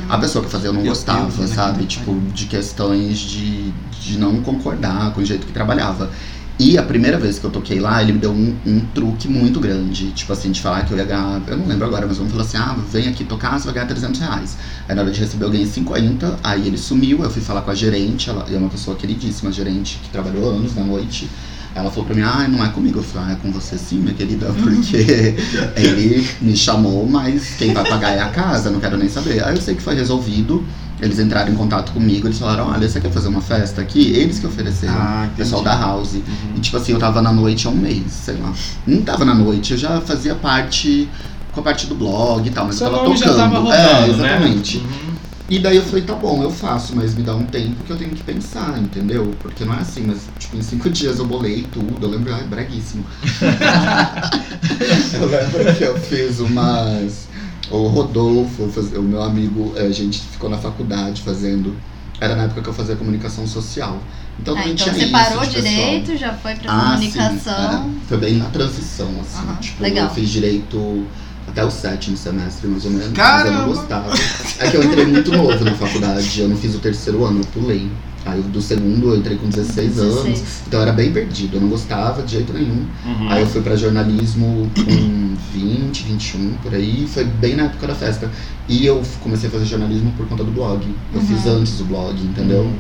[0.09, 1.85] A pessoa que fazia eu não gostava, né, sabe?
[1.87, 6.11] Tipo, de questões de, de não concordar com o jeito que trabalhava.
[6.57, 9.59] E a primeira vez que eu toquei lá, ele me deu um, um truque muito
[9.59, 10.13] grande.
[10.13, 11.43] Tipo assim, de falar que eu ia ganhar.
[11.49, 13.87] Eu não lembro agora, mas vamos falar assim: ah, vem aqui tocar, você vai ganhar
[13.87, 14.57] 300 reais.
[14.89, 17.73] Aí na hora de receber eu ganhei 50, aí ele sumiu, eu fui falar com
[17.73, 21.29] a gerente, ela é uma pessoa queridíssima, gerente que trabalhou anos na noite.
[21.75, 23.01] Ela falou pra mim, ah, não é comigo.
[23.01, 25.35] Eu falei, ah, é com você sim, minha querida, porque
[25.77, 29.45] ele me chamou, mas quem vai pagar é a casa, não quero nem saber.
[29.45, 30.65] Aí eu sei que foi resolvido.
[31.01, 34.13] Eles entraram em contato comigo, eles falaram, olha, você quer fazer uma festa aqui?
[34.13, 35.37] Eles que ofereceram, Ah, entendi.
[35.37, 36.15] pessoal da House.
[36.15, 36.23] Uhum.
[36.57, 38.53] E tipo assim, eu tava na noite há um mês, sei lá.
[38.87, 41.09] Não tava na noite, eu já fazia parte
[41.53, 43.39] com a parte do blog e tal, mas Seu eu tava nome já tocando.
[43.43, 44.09] tava rodando, é, né?
[44.09, 44.79] exatamente.
[44.79, 45.15] Uhum.
[45.51, 47.97] E daí eu falei, tá bom, eu faço, mas me dá um tempo que eu
[47.99, 49.35] tenho que pensar, entendeu?
[49.41, 52.45] Porque não é assim, mas tipo, em cinco dias eu bolei tudo, eu lembro, ai,
[52.45, 53.05] breguíssimo.
[55.21, 57.29] eu lembro que eu fiz umas.
[57.71, 58.65] O Rodolfo,
[58.97, 61.75] o meu amigo, eh, a gente ficou na faculdade fazendo.
[62.21, 63.99] Era na época que eu fazia comunicação social.
[64.39, 65.63] Então Ah, então tinha você isso, parou de pessoal.
[65.63, 67.39] direito, já foi pra Ah, comunicação.
[67.39, 68.07] sim, é.
[68.09, 69.39] Foi bem na transição, assim.
[69.47, 70.05] Aham, tipo, legal.
[70.09, 71.07] eu fiz direito
[71.49, 73.09] até o sétimo semestre, mais ou menos.
[73.09, 73.59] Mas eu Caramba!
[73.59, 74.15] não gostava.
[74.59, 77.47] É que eu entrei muito novo na faculdade, eu não fiz o terceiro ano, eu
[77.47, 77.89] pulei.
[78.27, 80.15] Aí do segundo eu entrei com 16, anos.
[80.25, 80.63] 16.
[80.67, 82.87] Então eu era bem perdido, eu não gostava de jeito nenhum.
[83.05, 83.29] Uhum.
[83.31, 87.07] Aí eu fui pra jornalismo com 20, 21, por aí.
[87.07, 88.31] Foi bem na época da festa.
[88.69, 90.83] E eu comecei a fazer jornalismo por conta do blog.
[91.13, 91.27] Eu Uhum.
[91.27, 92.71] fiz antes o blog, entendeu?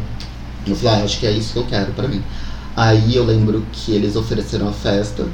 [0.67, 2.23] Eu falei, ah, acho que é isso que eu quero pra mim.
[2.75, 5.27] Aí eu lembro que eles ofereceram a festa.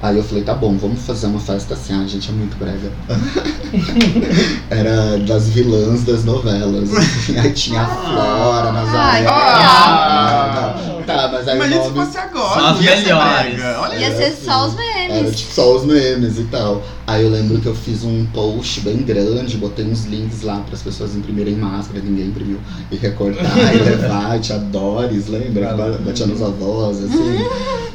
[0.00, 1.92] Aí eu falei, tá bom, vamos fazer uma festa assim.
[1.92, 2.92] Ah, gente, é muito brega.
[4.70, 6.88] Era das vilãs das novelas.
[6.94, 7.36] assim.
[7.38, 9.26] Aí tinha a Flora, Nazaré.
[9.28, 10.74] Ah.
[10.78, 12.04] Ah, tá, mas aí Imagina se nome...
[12.06, 12.60] fosse agora.
[12.60, 13.60] Só as ia ser melhores.
[13.80, 15.36] Olha Ia ser só os Era memes.
[15.40, 16.82] tipo só os memes e tal.
[17.08, 20.74] Aí eu lembro que eu fiz um post bem grande, botei uns links lá para
[20.74, 22.58] as pessoas imprimirem máscara, ninguém imprimiu.
[22.92, 25.72] E recortar e levar, tinha Doris, lembra?
[25.72, 27.38] Ba- Batia nos avós, assim.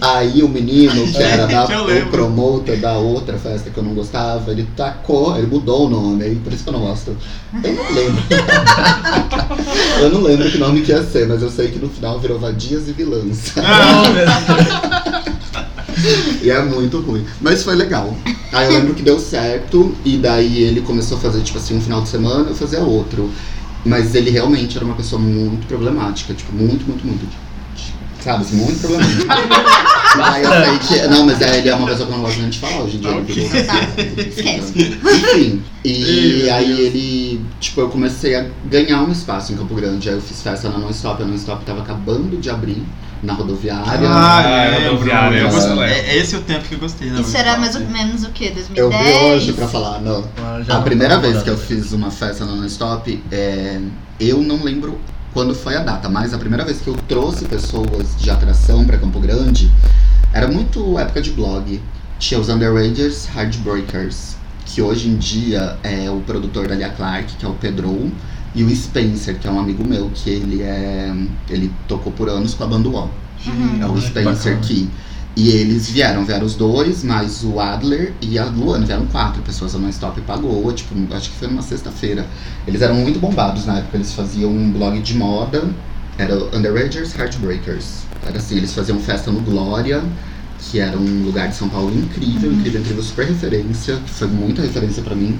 [0.01, 4.49] Aí o menino, que era da, o promotor da outra festa que eu não gostava,
[4.49, 7.15] ele tacou, ele mudou o nome, aí por isso que eu não gosto.
[7.63, 8.23] Eu não lembro.
[10.01, 12.39] eu não lembro que nome que ia ser, mas eu sei que no final virou
[12.39, 13.53] Vadias e Vilãs.
[16.41, 17.25] E é muito ruim.
[17.41, 18.15] Mas foi legal.
[18.51, 21.81] Aí eu lembro que deu certo, e daí ele começou a fazer, tipo assim, um
[21.81, 23.29] final de semana, eu fazia outro.
[23.85, 27.27] Mas ele realmente era uma pessoa muito problemática, tipo, muito, muito, muito.
[28.21, 29.33] Sabe, assim, muito problemática.
[30.15, 31.07] Aí eu sei que.
[31.07, 32.97] Não, mas é, ele é uma pessoa que eu não gosto nem de falar hoje
[32.97, 33.11] em dia.
[33.11, 33.35] Ok.
[33.35, 33.75] ele Tá,
[34.27, 34.99] esquece.
[35.03, 35.63] Enfim.
[35.83, 36.79] E aí Deus.
[36.79, 40.07] ele, tipo, eu comecei a ganhar um espaço em Campo Grande.
[40.07, 41.21] Aí eu fiz festa na Non-Stop.
[41.21, 42.81] A Non-Stop tava acabando de abrir
[43.23, 44.07] na rodoviária.
[44.07, 44.91] Ah, Ah, eu é lembro.
[44.91, 45.79] rodoviária, Eu eu gostei.
[45.83, 47.07] É, esse é o tempo que eu gostei.
[47.09, 48.49] Isso era mais ou menos o que?
[48.49, 48.77] 2010?
[48.77, 50.23] Eu vi hoje pra falar, não.
[50.65, 53.79] Já a não primeira vez que eu fiz uma festa no Non-Stop, é,
[54.19, 54.99] eu não lembro
[55.33, 58.97] quando foi a data, mas a primeira vez que eu trouxe pessoas de atração pra
[58.97, 59.71] Campo Grande,
[60.31, 61.81] era muito época de blog.
[62.19, 67.45] Tinha os Underagers Heartbreakers, que hoje em dia é o produtor da Lia Clark, que
[67.45, 68.11] é o Pedro,
[68.55, 71.13] e o Spencer, que é um amigo meu, que ele é.
[71.49, 73.09] ele tocou por anos com a banda UOL.
[73.45, 73.81] Uhum.
[73.81, 74.59] É o que Spencer.
[74.61, 74.89] Key.
[75.35, 79.73] E eles vieram, vieram os dois, mais o Adler e a Luana, vieram quatro pessoas.
[79.73, 82.27] A Non-Stop pagou, tipo, acho que foi numa sexta-feira.
[82.67, 85.67] Eles eram muito bombados na época, eles faziam um blog de moda,
[86.19, 88.03] era o Underagers Heartbreakers.
[88.23, 90.03] Era assim, eles faziam festa no Glória,
[90.59, 94.61] que era um lugar de São Paulo incrível, incrível, incrível, super referência, que foi muita
[94.61, 95.39] referência pra mim.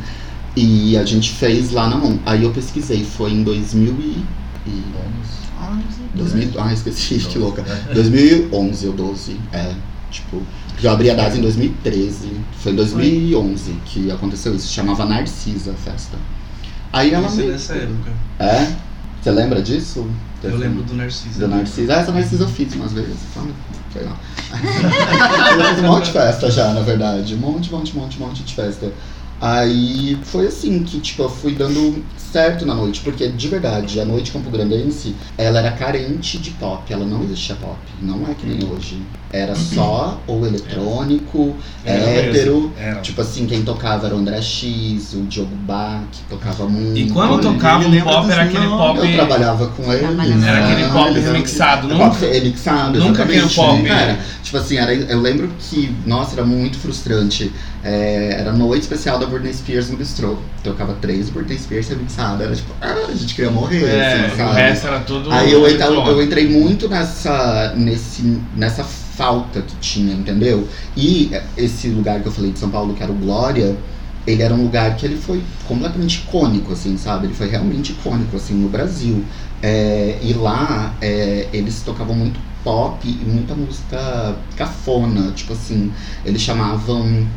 [0.56, 2.20] E a gente fez lá na mão.
[2.26, 4.26] Aí eu pesquisei, foi em 2000 e...
[4.68, 4.84] e
[6.16, 7.64] 2000, ah, esqueci, que louca.
[7.94, 9.74] 2011 ou 12, é.
[10.12, 10.44] Tipo,
[10.82, 12.32] eu abri a DAS em 2013.
[12.60, 14.72] Foi em 2011 que aconteceu isso.
[14.72, 16.18] Chamava Narcisa a festa.
[16.92, 17.52] Aí ela Isso é me...
[17.52, 18.12] dessa época.
[18.40, 18.76] É?
[19.22, 20.08] Você lembra disso?
[20.44, 21.40] Eu lembro do Narciso.
[21.40, 21.96] Do Narcisa.
[21.96, 23.16] Ah, essa Narcisa eu fiz umas vezes.
[23.92, 24.20] Sei lá.
[25.58, 27.34] eu fiz um monte de festa já, na verdade.
[27.34, 28.92] Um monte, monte, monte, monte de festa.
[29.46, 32.02] Aí foi assim que, tipo, eu fui dando
[32.34, 36.92] certo na noite, porque de verdade, a noite Campo Grandense, ela era carente de pop,
[36.92, 39.00] ela não existia pop, não é que nem hoje.
[39.32, 43.02] Era só ou eletrônico, Era hétero, mesmo, era.
[43.02, 46.98] tipo assim, quem tocava era o André X, o Diogo Bach, que tocava muito.
[47.00, 49.00] E quando tocava ele lembra pop, era aquele pop.
[49.00, 50.00] Eu trabalhava com ele.
[50.08, 50.46] Trabalhava.
[50.48, 52.26] Era aquele pop eles remixado, Pop nunca.
[52.26, 53.88] remixado, Nunca exatamente, pop.
[53.88, 54.20] era.
[54.44, 57.52] Tipo assim, era, eu lembro que, nossa, era muito frustrante.
[57.84, 60.38] É, era noite especial da Britney Spears no bistrô.
[60.64, 62.23] Tocava três Britney Spears remixadas.
[62.42, 65.32] Era tipo, ah, a gente queria morrer, É, assim, o resto era tudo.
[65.32, 70.68] Aí eu, eu entrei muito nessa, nesse, nessa falta que tinha, entendeu?
[70.96, 73.76] E esse lugar que eu falei de São Paulo, que era o Glória,
[74.26, 77.28] ele era um lugar que ele foi completamente icônico, assim, sabe?
[77.28, 79.24] Ele foi realmente icônico, assim, no Brasil.
[79.62, 85.92] É, e lá, é, eles tocavam muito pop e muita música cafona, tipo assim,
[86.26, 87.28] eles chamavam...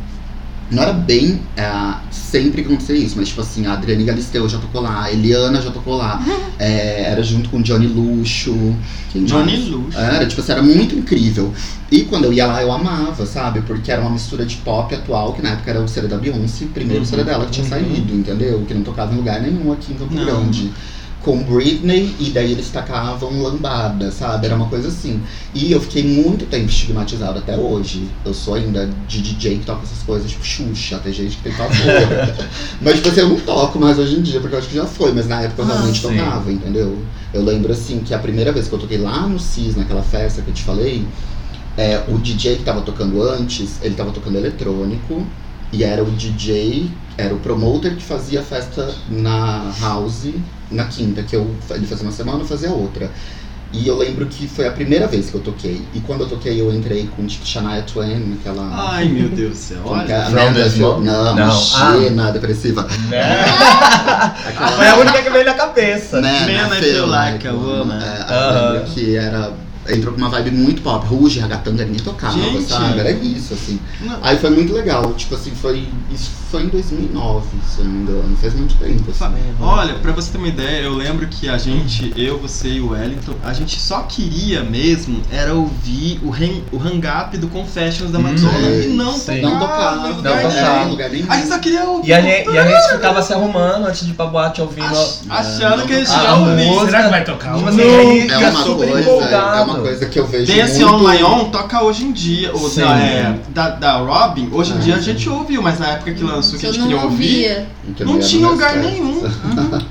[0.71, 4.59] Não era bem ah, sempre que acontecia isso, mas tipo assim, a Adriane Galisteu já
[4.59, 6.21] tocou lá, a Eliana já tocou lá,
[6.59, 8.75] é, era junto com o Johnny Luxo.
[9.11, 9.69] Quem Johnny mais?
[9.69, 9.99] Luxo.
[9.99, 11.53] Era, tipo assim, era muito incrível.
[11.91, 13.61] E quando eu ia lá, eu amava, sabe?
[13.63, 16.67] Porque era uma mistura de pop atual, que na época era o CD da Beyoncé,
[16.75, 17.71] primeiro Uhum, CD dela que tinha uhum.
[17.71, 18.65] saído, entendeu?
[18.67, 20.25] Que não tocava em lugar nenhum aqui em Campo Não.
[20.25, 20.73] Grande.
[21.27, 24.47] Com Britney, e daí eles tacavam lambada, sabe?
[24.47, 25.21] Era uma coisa assim.
[25.53, 28.09] E eu fiquei muito tempo estigmatizado até hoje.
[28.25, 31.53] Eu sou ainda de DJ que toca essas coisas, tipo Xuxa, tem gente que tem
[31.55, 31.75] pavor.
[32.81, 34.87] mas, tipo assim, eu não toco mais hoje em dia, porque eu acho que já
[34.87, 36.17] foi, mas na época eu Ah, realmente sim.
[36.17, 36.97] tocava, entendeu?
[37.35, 40.43] Eu lembro assim que a primeira vez que eu toquei lá no CIS, naquela festa
[40.43, 41.05] que eu te falei,
[41.77, 45.27] é, o DJ que tava tocando antes, ele tava tocando eletrônico,
[45.73, 50.29] e era o DJ, era o promoter que fazia a festa na house
[50.71, 53.11] na quinta, que eu, ele fazia uma semana, eu fazia outra.
[53.73, 55.83] E eu lembro que foi a primeira vez que eu toquei.
[55.93, 58.93] E quando eu toquei, eu entrei com tipo Shania Twain, aquela.
[58.93, 59.79] Ai, meu Deus do céu.
[59.85, 59.89] é?
[59.89, 60.27] Olha.
[60.27, 60.69] Amanda?
[60.79, 61.51] Não, Não.
[61.53, 62.87] China, depressiva.
[63.09, 63.45] Né?
[64.49, 66.21] Aquela, Foi a única que veio na cabeça.
[66.21, 67.99] né, Man, na I Feel Like a Woman.
[68.01, 69.53] É, eu lembro que era.
[69.89, 71.07] Entrou com uma vibe muito pop.
[71.07, 72.65] Ruge, ragatanga, ninguém tocava, Gente.
[72.69, 72.99] sabe?
[73.01, 73.79] Era isso, assim.
[74.01, 74.19] Não.
[74.23, 75.13] Aí foi muito legal.
[75.15, 75.87] Tipo assim, foi.
[76.13, 78.37] Isso foi em 2009, se eu não me engano.
[78.41, 79.35] Faz muito tempo, assim.
[79.61, 82.91] Olha, pra você ter uma ideia, eu lembro que a gente, eu, você e o
[82.91, 88.19] Wellington, a gente só queria mesmo era ouvir o, hang, o hang-up do Confessions da
[88.19, 89.41] Hum, Madonna é, e não sim.
[89.43, 90.49] Não tocava tocava, não tocava.
[90.49, 90.87] nenhum.
[90.87, 91.27] em lugar nenhum.
[91.31, 92.09] A gente só queria ouvir.
[92.09, 94.87] E a, gente, e a gente ficava se arrumando antes de ir pra boate ouvindo.
[94.87, 96.87] ach- achando que a gente ia ouvir.
[96.87, 97.71] Será que vai tocar Tipo uma?
[97.71, 99.57] assim, É uma, super coisa, empolgado.
[99.59, 100.95] é uma coisa que eu vejo Dance muito...
[100.95, 102.55] on My Own toca hoje em dia.
[102.55, 102.81] O Sim.
[102.81, 106.13] da, é, da, da Robin, hoje em Ah, dia a gente ouviu, mas na época
[106.13, 107.67] que lançou, que a gente não queria ouvir,
[108.01, 108.93] não ia tinha lugar festas.
[108.93, 109.23] nenhum.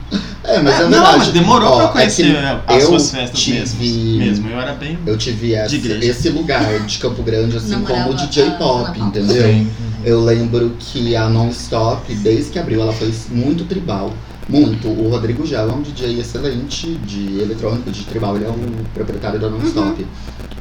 [0.48, 1.18] É, mas é, É, não, verdade.
[1.18, 4.48] mas demorou Ó, pra é conhecer é, as suas festas tive- mesmo.
[4.48, 4.96] Eu era bem.
[5.04, 9.44] Eu tive essa- esse lugar de Campo Grande, assim, Namorava como DJ a pop, entendeu?
[9.44, 9.68] Sim.
[10.04, 14.14] Eu lembro que a Non-Stop, desde que abriu, ela foi muito tribal.
[14.48, 14.88] Muito.
[14.88, 18.36] O Rodrigo Gel é um DJ excelente de eletrônico, de tribal.
[18.36, 20.02] Ele é o proprietário da Non-Stop.
[20.02, 20.08] Uhum.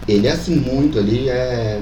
[0.09, 1.81] Ele é assim, muito, ele é.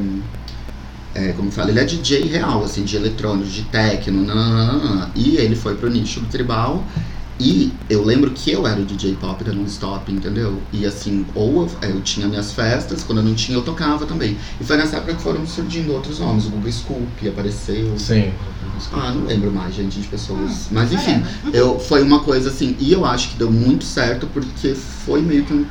[1.15, 5.11] É, como fala, ele é DJ real, assim, de eletrônico, de techno, nananana.
[5.15, 6.83] e ele foi pro nicho do tribal.
[7.43, 10.63] E eu lembro que eu era o DJ pop da Non-Stop, entendeu?
[10.73, 14.37] E assim, ou eu, eu tinha minhas festas, quando eu não tinha, eu tocava também.
[14.61, 16.47] E foi nessa época que foram surgindo outros nomes.
[16.47, 17.99] O Google Scoop apareceu.
[17.99, 18.31] Sim.
[18.93, 20.69] Ah, não lembro mais, gente, de pessoas.
[20.71, 20.95] Mas É.
[20.95, 25.21] enfim, eu, foi uma coisa assim, e eu acho que deu muito certo porque foi
[25.21, 25.65] meio que um.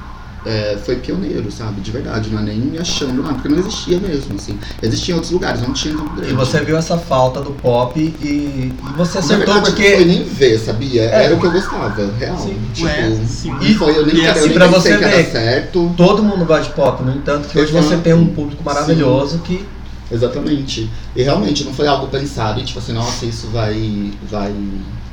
[0.46, 1.82] É, foi pioneiro, sabe?
[1.82, 4.58] De verdade, não é nem me achando nada, porque não existia mesmo, assim.
[4.82, 6.32] Existia em outros lugares, não tinha Campo Grande.
[6.32, 9.86] E você viu essa falta do pop e, e você Na acertou verdade, não foi
[9.92, 10.06] porque.
[10.06, 11.02] nem ver, sabia?
[11.04, 11.26] É.
[11.26, 12.38] Era o que eu gostava, real.
[12.38, 12.58] Sim.
[12.74, 13.56] Tipo, Ué, sim.
[13.62, 15.26] e foi, eu nem, E eu assim, nem pra pensei você ver.
[15.32, 15.94] certo.
[15.96, 18.02] Todo mundo gosta de pop, no entanto que hoje você Exato.
[18.02, 19.66] tem um público maravilhoso que
[20.12, 20.90] Exatamente.
[21.16, 24.12] E realmente não foi algo pensado, e tipo assim, nossa, isso vai.
[24.30, 24.54] vai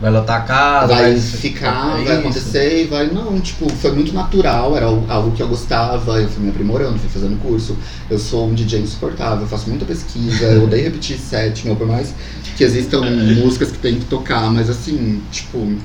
[0.01, 3.09] vai lotar a casa, vai isso, ficar, é vai acontecer e vai.
[3.09, 6.99] Não, tipo, foi muito natural, era algo algo que eu gostava, eu fui me aprimorando,
[6.99, 7.77] fui fazendo curso.
[8.09, 12.15] Eu sou um DJ insuportável, eu faço muita pesquisa, eu odeio repetir sétimo, por mais
[12.57, 13.03] que existam
[13.37, 15.77] músicas que tem que tocar, mas assim, tipo.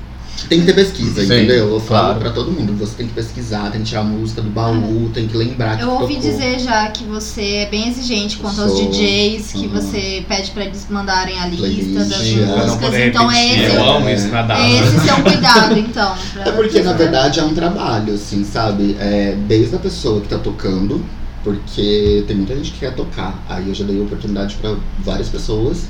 [0.49, 1.69] Tem que ter pesquisa, Sim, entendeu?
[1.73, 2.19] Eu falo claro.
[2.19, 5.25] pra todo mundo, você tem que pesquisar, tem que tirar a música do baú, tem
[5.27, 6.29] que lembrar que Eu ouvi tocou.
[6.31, 8.73] dizer já que você é bem exigente quanto aos.
[8.77, 9.69] DJs, que Uhum.
[9.69, 12.93] você pede pra eles mandarem a lista Playlist, das músicas.
[12.95, 13.65] Então é repetir.
[13.65, 14.13] esse, Eu amo É.
[14.15, 14.61] isso na data.
[14.61, 16.15] é esse seu cuidado, então.
[16.33, 18.97] pra- É porque, na verdade, é um trabalho, assim, sabe?
[18.99, 21.03] É, desde a pessoa que tá tocando,
[21.43, 23.43] porque tem muita gente que quer tocar.
[23.47, 25.83] Aí eu já dei oportunidade pra várias pessoas.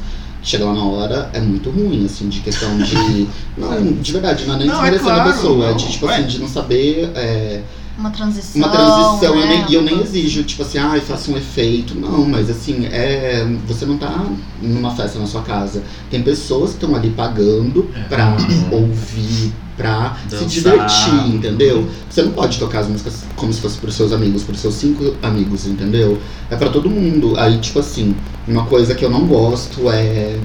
[0.44, 3.28] Chega lá na hora, é muito ruim, assim, de questão de.
[3.58, 6.06] Não, de verdade, não é nem Não, é claro, a pessoa, é não, de, tipo
[6.06, 6.16] ué.
[6.18, 7.12] assim, de não saber.
[7.16, 7.62] é,
[7.98, 8.60] Uma transição.
[8.62, 9.46] uma transição, eu né?
[9.46, 11.94] nem- e eu nem exijo, tipo assim, ai, faça um efeito.
[11.96, 14.26] Não, mas assim, é, você não tá
[14.62, 15.84] numa festa na sua casa.
[16.10, 18.36] Tem pessoas que estão ali pagando pra
[18.72, 20.48] ouvir, pra se Dançar.
[20.48, 21.88] divertir, entendeu?
[22.10, 25.16] Você não pode tocar as músicas como se fosse pros seus amigos, pros seus cinco
[25.22, 26.20] amigos, entendeu?
[26.50, 27.36] É pra todo mundo.
[27.40, 28.16] Aí, tipo assim,
[28.48, 30.40] uma coisa que eu não gosto é.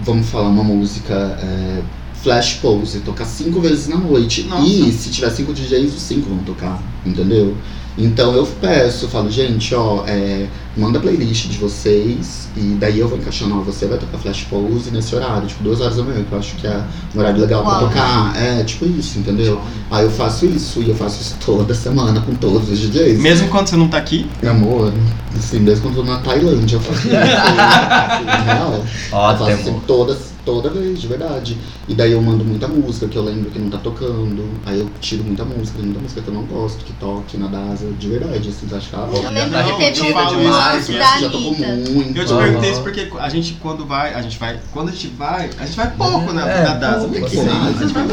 [0.00, 1.14] Vamos falar uma música.
[1.42, 1.82] é,
[2.22, 4.42] Flash Pose, tocar cinco vezes na noite.
[4.44, 4.64] Nossa.
[4.66, 7.54] E se tiver cinco DJs, os cinco vão tocar, entendeu?
[7.98, 12.98] Então eu peço, eu falo, gente, ó, é, manda a playlist de vocês e daí
[12.98, 16.02] eu vou encaixando, ó, você vai tocar Flash Pose nesse horário, tipo, duas horas da
[16.02, 16.82] manhã, que eu acho que é
[17.14, 17.80] um horário legal pra Uau.
[17.88, 18.34] tocar.
[18.34, 19.60] É, tipo isso, entendeu?
[19.90, 23.20] Aí eu faço isso e eu faço isso toda semana com todos os DJs.
[23.20, 24.90] Mesmo quando você não tá aqui, Meu amor,
[25.36, 27.16] assim, desde quando eu tô na Tailândia eu faço isso.
[27.16, 28.72] assim, real.
[28.72, 29.82] Eu faço assim, Ótimo.
[29.86, 31.58] toda, toda vez, de verdade.
[31.88, 34.48] E daí eu mando muita música que eu lembro que não tá tocando.
[34.66, 37.86] Aí eu tiro muita música, muita música que eu não gosto, que toque na DASA,
[37.98, 40.78] de verdade, assim, você acha que ah, Eu lembro Não, que teve eu um lance
[40.78, 42.18] isso, da já tocou muito.
[42.18, 45.08] eu te perguntei isso porque a gente quando vai, a gente vai, quando a gente
[45.08, 47.48] vai, a gente vai pouco na, É, na DASA, pouco, tem que assim.
[47.48, 48.06] ser, a gente vai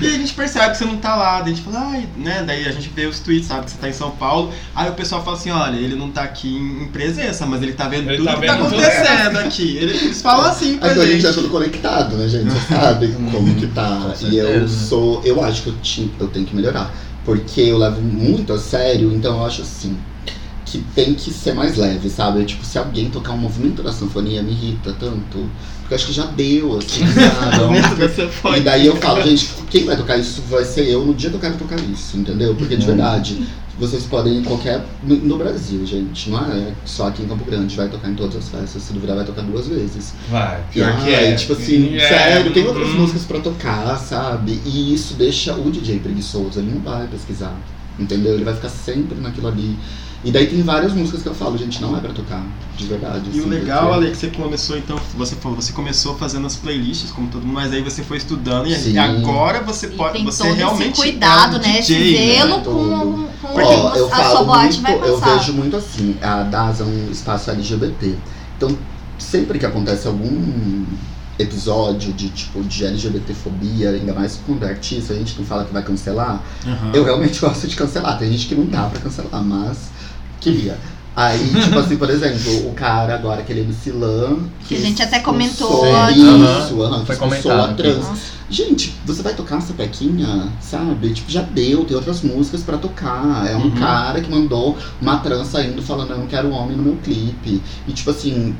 [0.00, 2.44] E a gente percebe que você não tá lá, daí a gente fala, ai, né?
[2.46, 4.52] Daí a gente vê os tweets, sabe, que você tá em São Paulo.
[4.74, 7.88] Aí o pessoal fala assim, olha, ele não tá aqui em presença, mas ele tá
[7.88, 9.76] vendo Ele tudo tá que tá acontecendo aqui.
[9.76, 11.26] Eles falam assim pra Aí a gente gente.
[11.26, 12.50] é tudo conectado, né, gente?
[12.50, 14.14] Você sabe como que tá.
[14.18, 15.20] Com E eu sou.
[15.24, 16.94] Eu acho que eu, ti- eu tenho que melhorar.
[17.24, 19.96] Porque eu levo muito a sério, então eu acho assim.
[20.64, 22.42] que tem que ser mais leve, sabe?
[22.44, 25.46] Tipo, se alguém tocar um movimento da sanfonia me irrita tanto.
[25.80, 28.58] Porque eu acho que já deu, assim, sabe?
[28.58, 31.36] E daí eu falo, gente, quem vai tocar isso vai ser eu no dia que
[31.36, 32.54] eu quero tocar isso, entendeu?
[32.54, 33.46] Porque de verdade,
[33.82, 34.84] vocês podem ir em qualquer.
[35.02, 38.36] No, no Brasil, gente, não é só aqui em Campo Grande, vai tocar em todas
[38.36, 38.82] as festas.
[38.82, 40.14] Se duvidar, vai tocar duas vezes.
[40.30, 40.62] Vai.
[40.72, 41.34] Pior E, que ai, é.
[41.34, 42.08] Tipo assim, É.
[42.08, 43.00] sério, tem outras Hum.
[43.00, 44.60] músicas pra tocar, sabe?
[44.64, 47.54] E isso deixa o DJ preguiçoso, ele não vai pesquisar,
[47.98, 48.34] entendeu?
[48.34, 49.76] Ele vai ficar sempre naquilo ali.
[50.24, 52.44] E daí tem várias músicas que eu falo, gente, não é pra tocar,
[52.76, 53.24] de verdade.
[53.32, 56.46] E o assim, legal, porque- Ale, que você começou, então, você falou, você começou fazendo
[56.46, 58.96] as playlists, como todo mundo, mas aí você foi estudando e Sim.
[58.98, 60.12] agora você E pode.
[60.14, 60.92] tem Você todo realmente.
[60.92, 61.78] esse cuidado, é um né?
[61.80, 62.34] Esse DJ, né?
[62.36, 62.64] zelo Todo.
[62.74, 65.38] com, com Porque- Ó, eu a sua falo boate muito, vai eu passar.
[65.38, 68.14] vejo muito assim, a DAS é um espaço LGBT.
[68.56, 68.78] Então,
[69.18, 70.84] sempre que acontece algum
[71.38, 75.72] episódio de tipo de LGBTfobia, ainda mais quando é artista, a gente não fala que
[75.72, 76.90] vai cancelar, Aham.
[76.94, 78.18] eu realmente gosto de cancelar.
[78.18, 79.90] Tem gente que não dá pra cancelar, mas
[80.42, 80.78] queria.
[81.14, 84.38] Aí, tipo assim, por exemplo, o cara agora, aquele MC Lan.
[84.66, 85.84] Que a gente até comentou.
[86.10, 87.96] Isso, aham, que Foi expulsou comentado trans.
[87.98, 88.42] Nossa.
[88.48, 91.10] Gente, você vai tocar essa pequinha, sabe?
[91.14, 93.46] Tipo, já deu, tem outras músicas pra tocar.
[93.50, 93.70] É um Uhum.
[93.72, 97.62] cara que mandou uma trans saindo falando eu não quero homem no meu clipe.
[97.88, 98.54] E tipo assim,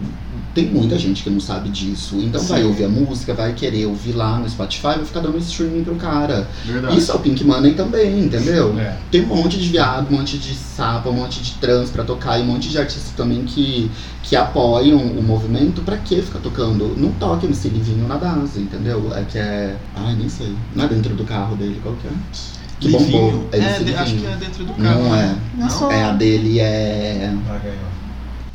[0.54, 2.16] tem muita gente que não sabe disso.
[2.20, 2.48] Então Sim.
[2.48, 5.94] vai ouvir a música, vai querer ouvir lá no Spotify, vai ficar dando streaming pro
[5.96, 6.46] cara.
[6.64, 6.98] Verdade.
[6.98, 8.78] Isso é o Pink Money também, entendeu?
[8.78, 8.96] É.
[9.10, 12.38] Tem um monte de viado, um monte de sapo, um monte de trans pra tocar
[12.38, 13.90] e um monte de artistas também que,
[14.22, 15.80] que apoiam o movimento.
[15.82, 16.94] Pra que ficar tocando?
[16.98, 19.10] Não toque MC Livinho na DAS, entendeu?
[19.14, 19.76] É que é.
[19.96, 20.54] Ai, nem sei.
[20.74, 22.10] Não é dentro do carro dele, qual que é?
[22.78, 23.48] Que bombou.
[23.52, 25.04] É, É, de- acho que é dentro do carro.
[25.04, 25.34] Não é.
[25.56, 25.90] Não.
[25.92, 27.32] É a dele é.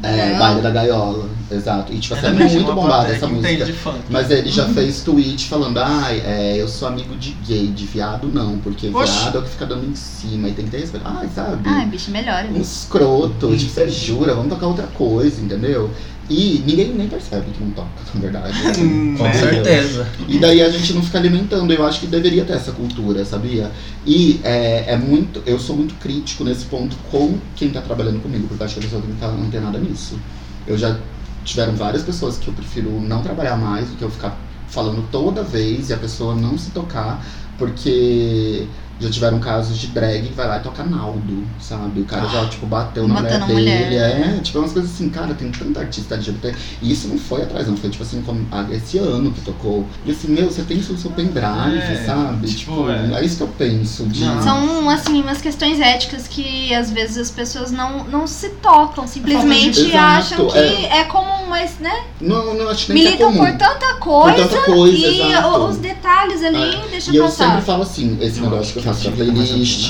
[0.03, 0.37] É.
[0.37, 1.27] Baile da Gaiola.
[1.49, 1.91] Exato.
[1.93, 3.65] E tipo assim, é que muito bombada essa música.
[3.65, 3.99] de funk.
[4.09, 4.53] Mas ele Uhum.
[4.53, 8.89] já fez tweet falando, ai, é, eu sou amigo de gay, de viado não, porque
[8.89, 9.21] Oxi.
[9.21, 11.05] viado é o que fica dando em cima e tem que ter respeito.
[11.07, 11.61] Ai, sabe?
[11.65, 12.47] Ai, bicho, melhora.
[12.47, 15.89] um escroto, tipo, você jura, vamos tocar outra coisa, entendeu?
[16.29, 18.53] E ninguém nem percebe que não toca, na verdade.
[18.79, 19.33] Hum, Com né?
[19.33, 20.07] certeza.
[20.27, 21.71] E daí a gente não fica alimentando.
[21.71, 23.71] Eu acho que deveria ter essa cultura, sabia?
[24.05, 25.41] E é, é muito.
[25.45, 28.79] Eu sou muito crítico nesse ponto com quem tá trabalhando comigo, porque eu acho que
[28.81, 30.19] a pessoa tem que tá- não ter nada nisso.
[30.67, 30.97] Eu já
[31.45, 34.37] tiveram várias pessoas que eu prefiro não trabalhar mais do que eu ficar
[34.67, 37.25] falando toda vez e a pessoa não se tocar,
[37.57, 38.67] porque
[38.99, 42.01] já tiveram casos de drag que vai lá e toca Naldo, sabe?
[42.01, 43.59] O cara já, tipo, bateu na mulher na dele.
[43.59, 43.93] mulher.
[44.37, 46.55] É, tipo, é umas coisas assim, cara, tem tanta artista LGBT.
[46.81, 47.75] E isso não foi atrás, não.
[47.75, 49.85] Foi, tipo assim, como, ah, esse ano que tocou.
[50.05, 52.47] E assim, meu, você tem no seu pendrive, É, sabe?
[52.47, 53.21] tipo, Tipo, é.
[53.21, 53.25] é.
[53.25, 54.03] isso que eu penso.
[54.05, 54.23] De...
[54.23, 54.41] Não.
[54.43, 59.07] São, assim, umas questões éticas que às vezes as pessoas não, não se tocam.
[59.07, 60.99] Simplesmente Exato, acham que é.
[60.99, 62.03] é, comum, mas, né?
[62.21, 63.45] Não, não, acho nem que é Militam comum.
[63.45, 65.57] por tanta coisa, tanta coisa, e exato.
[65.65, 67.45] os detalhes ali deixa E eu passar.
[67.47, 69.89] sempre falo assim, esse Eu negócio que eu que faço da eu playlist,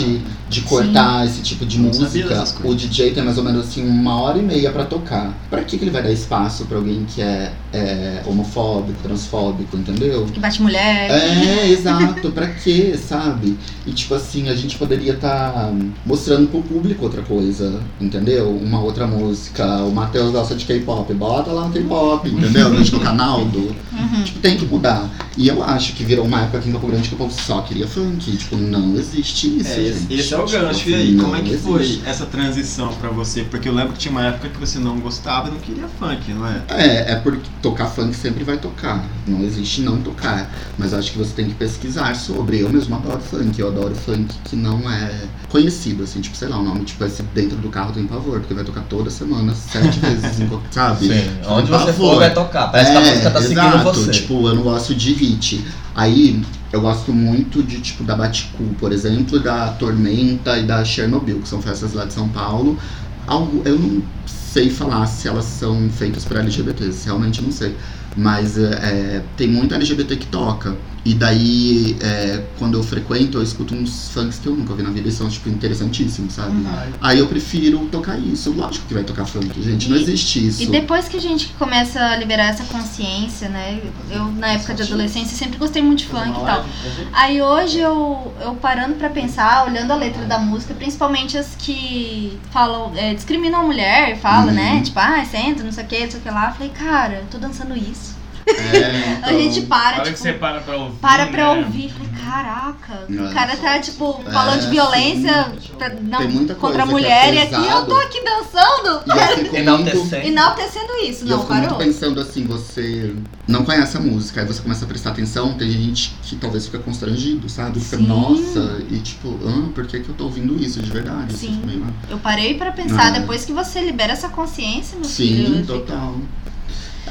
[0.49, 4.38] de cortar esse tipo de música, o DJ tem mais ou menos assim uma hora
[4.38, 5.33] e meia pra tocar.
[5.49, 10.25] Pra que, que ele vai dar espaço pra alguém que é, é homofóbico, transfóbico, entendeu?
[10.25, 11.10] Que bate mulher.
[11.10, 13.57] É, exato, pra quê, sabe?
[13.86, 15.71] E tipo assim, a gente poderia estar
[16.05, 18.49] mostrando pro público outra coisa, entendeu?
[18.49, 19.65] Uma outra música.
[19.83, 22.67] O Matheus gosta de K-pop, bota lá o K-pop, entendeu?
[22.67, 23.75] A gente tocar Naldo.
[23.91, 24.23] Uhum.
[24.23, 25.10] Tipo, tem que mudar.
[25.38, 27.62] E eu acho que virou uma época aqui em Campo Grande que o povo só
[27.62, 28.36] queria funk.
[28.38, 29.69] Tipo, não existe isso.
[29.69, 30.13] É, esse, gente.
[30.19, 30.89] esse é o Tipo, gancho.
[30.89, 31.63] E aí, não como é que existe.
[31.67, 33.43] foi essa transição pra você?
[33.43, 36.34] Porque eu lembro que tinha uma época que você não gostava e não queria funk,
[36.34, 36.62] não é?
[36.69, 39.04] É, é porque tocar funk sempre vai tocar.
[39.28, 40.50] Não existe não tocar.
[40.78, 42.60] Mas acho que você tem que pesquisar sobre.
[42.62, 43.60] Eu mesmo adoro funk.
[43.60, 45.12] Eu adoro funk que não é
[45.50, 46.21] conhecido, assim.
[46.21, 48.39] Tipo, sei lá, o nome, tipo, esse dentro do carro tem pavor.
[48.39, 50.38] Porque vai tocar toda semana, sete vezes,
[50.71, 51.08] sabe?
[51.08, 51.30] Sim.
[51.47, 52.67] Onde você for vai tocar.
[52.71, 53.84] Parece que a música tá seguindo É, exato.
[53.93, 54.12] você.
[54.12, 55.65] Tipo, eu não gosto de hit.
[55.97, 61.41] Aí, eu gosto muito de, tipo, da Baticu, por exemplo, da Tormenta e da Chernobyl,
[61.41, 62.77] que são festas lá de São Paulo.
[63.25, 67.75] Algo, eu não sei falar se elas são feitas para LGBTs, realmente não sei.
[68.17, 70.75] Mas é, é, tem muito LGBT que toca.
[71.06, 74.89] E daí, é, quando eu frequento, eu escuto uns funks que eu nunca vi na
[74.89, 76.51] vida e são, tipo, interessantíssimos, sabe?
[76.99, 78.51] Aí eu prefiro tocar isso.
[78.51, 79.89] Lógico que vai tocar funk, gente.
[79.89, 80.63] Não E- existe isso.
[80.63, 83.80] E depois que a gente começa a liberar essa consciência, né?
[84.12, 86.65] Eu, na época de adolescência, sempre gostei muito de funk e tal.
[87.13, 92.38] Aí hoje eu, eu parando pra pensar, olhando a letra da música, principalmente as que
[92.51, 94.53] falam, é, discriminam a mulher, fala, Uhum.
[94.58, 94.82] né?
[94.84, 96.49] Tipo, ah, senta, não sei o que, não sei o que lá.
[96.49, 98.06] Eu falei, cara, eu tô dançando isso.
[98.47, 100.95] É, A gente Na para, hora que tipo, você para pra ouvir.
[100.99, 101.60] para pra né?
[101.65, 101.89] ouvir.
[101.91, 103.33] Falei, caraca, o É.
[103.33, 107.55] cara tá, tipo, falando de É, violência pra- não, contra a é mulher e aqui
[107.67, 110.27] eu tô aqui dançando, E eu fico Enaltecendo.
[110.27, 111.25] enaltecendo isso.
[111.25, 111.77] e eu Não, muito parou.
[111.77, 113.13] pensando assim, você
[113.47, 116.79] não conhece a música, aí você começa a prestar atenção, tem gente que talvez fica
[116.79, 117.79] constrangido, sabe?
[117.79, 118.07] Fica, Sim.
[118.07, 121.33] nossa, e tipo, ah, por que, que eu tô ouvindo isso de verdade?
[121.33, 121.53] Você Sim.
[121.55, 123.12] fica meio, ah, Eu parei pra pensar, Ah.
[123.12, 125.47] depois que você libera essa consciência, meu filho.
[125.47, 126.15] Sim, fica- total.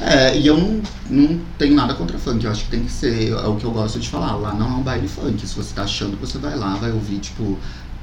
[0.01, 3.31] É, e eu não, não tenho nada contra funk, eu acho que tem que ser,
[3.31, 5.73] é o que eu gosto de falar, lá não é um baile funk, se você
[5.73, 7.57] tá achando que você vai lá, vai ouvir, tipo,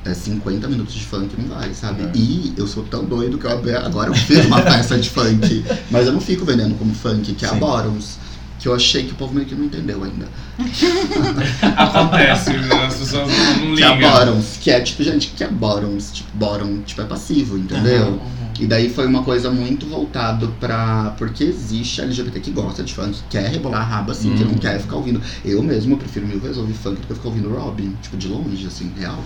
[0.05, 2.03] é, 50 minutos de funk, não vai, sabe?
[2.03, 2.11] É.
[2.15, 6.07] E eu sou tão doido que eu, agora eu fiz uma festa de funk, mas
[6.07, 7.55] eu não fico vendendo como funk, que é a.
[7.55, 8.19] Bottoms,
[8.65, 10.27] que eu achei que o povo meio que não entendeu ainda.
[11.77, 14.11] Acontece, as pessoas não, não Que é ligam.
[14.11, 16.13] Bottoms, que é tipo, gente, que é Bottoms?
[16.15, 18.23] Tipo, Bottom, tipo, é passivo, entendeu?
[18.59, 21.15] E daí foi uma coisa muito voltado pra.
[21.19, 24.53] Porque existe LGBT que gosta de funk, que quer rebolar a raba assim, que não
[24.53, 24.59] Uhum.
[24.59, 25.21] quer ficar ouvindo.
[25.45, 28.67] Eu mesmo prefiro mil vezes ouvir funk do que ficar ouvindo Robin, tipo, de longe,
[28.67, 29.23] assim, real.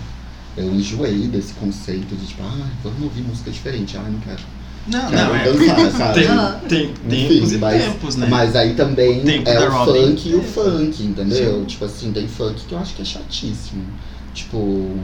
[0.57, 4.41] Eu enjoei desse conceito de tipo, ah, vamos ouvir música diferente, ah, não quero.
[4.91, 5.43] Não, não, é.
[5.53, 6.13] dançar, sabe?
[6.19, 6.59] Tem, Ah.
[6.67, 8.27] tem Enfim, tempos e mas- tempos, né?
[8.29, 9.91] Mas aí também Tempo é o Robin.
[10.15, 11.59] funk e o funk, entendeu?
[11.59, 11.65] Sim.
[11.65, 13.83] Tipo assim, tem funk que eu acho que é chatíssimo.
[14.33, 14.97] Tipo,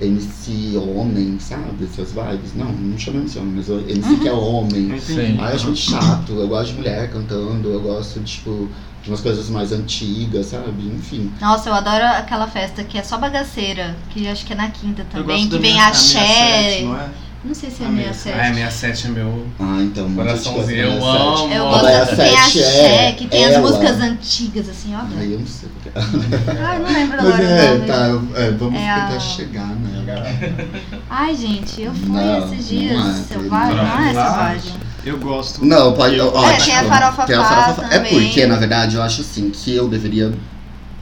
[0.00, 1.84] MC homem, sabe?
[1.84, 2.54] Essas vibes.
[2.54, 4.98] Não, não chama MC homem, mas o MC que é homem.
[4.98, 5.36] Sim.
[5.40, 6.32] Ah, eu acho muito chato.
[6.32, 8.68] Eu gosto de mulher cantando, eu gosto, tipo,
[9.02, 10.70] de umas coisas mais antigas, sabe?
[10.94, 11.30] Enfim.
[11.40, 15.02] Nossa, eu adoro aquela festa que é só bagaceira, que acho que é na quinta
[15.02, 16.18] Eu também, gosto que da vem minha- a axé.
[16.18, 17.08] 67, não é?
[17.42, 18.38] Não sei se é A 67.
[18.38, 20.78] Ah, 67 é meu Ah, então, coraçãozinho.
[20.78, 21.52] Eu amo.
[21.54, 23.66] Eu A gosto Daia que tem Sete axé, é que tem as ela.
[23.70, 25.18] músicas antigas, assim, ó.
[25.18, 26.62] Aí eu não sei o que é.
[26.62, 27.42] Ai, não lembro Mas agora.
[27.42, 30.50] é, tá, eu- é, vamos É a- tentar chegar, né?
[31.08, 33.06] Ai, gente, eu fui Não, esses não dias.
[33.06, 33.76] é, selvagem.
[33.76, 33.84] não.
[33.84, 34.72] Não é selvagem.
[35.06, 35.64] Eu gosto.
[35.64, 36.16] Não, pode.
[36.16, 39.02] Eu- ó, É, tipo, tem a farofa tem a farofa- É porque, na verdade, eu
[39.02, 40.30] acho assim que eu deveria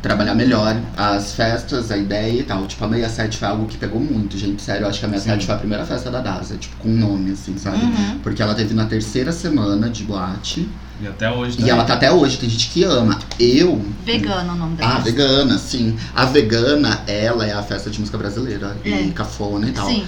[0.02, 2.66] trabalhar melhor as festas, a ideia e tal.
[2.66, 4.62] Tipo, a 67 foi algo que pegou muito, gente.
[4.62, 5.46] Sério, eu acho que a 67 Sim.
[5.46, 7.78] foi a primeira festa da DASA, tipo, com nome, assim, sabe?
[7.84, 8.18] Uhum.
[8.22, 10.68] Porque ela teve na terceira semana de boate.
[11.00, 13.16] E até hoje E ela tá até hoje, tem gente que ama.
[13.38, 13.80] Eu.
[14.04, 15.04] Vegano o nome da Ah, festa.
[15.04, 15.96] vegana, sim.
[16.14, 18.76] A vegana, ela é a festa de música brasileira.
[18.84, 19.08] E É.
[19.14, 19.88] cafona e tal.
[19.88, 20.04] Sim.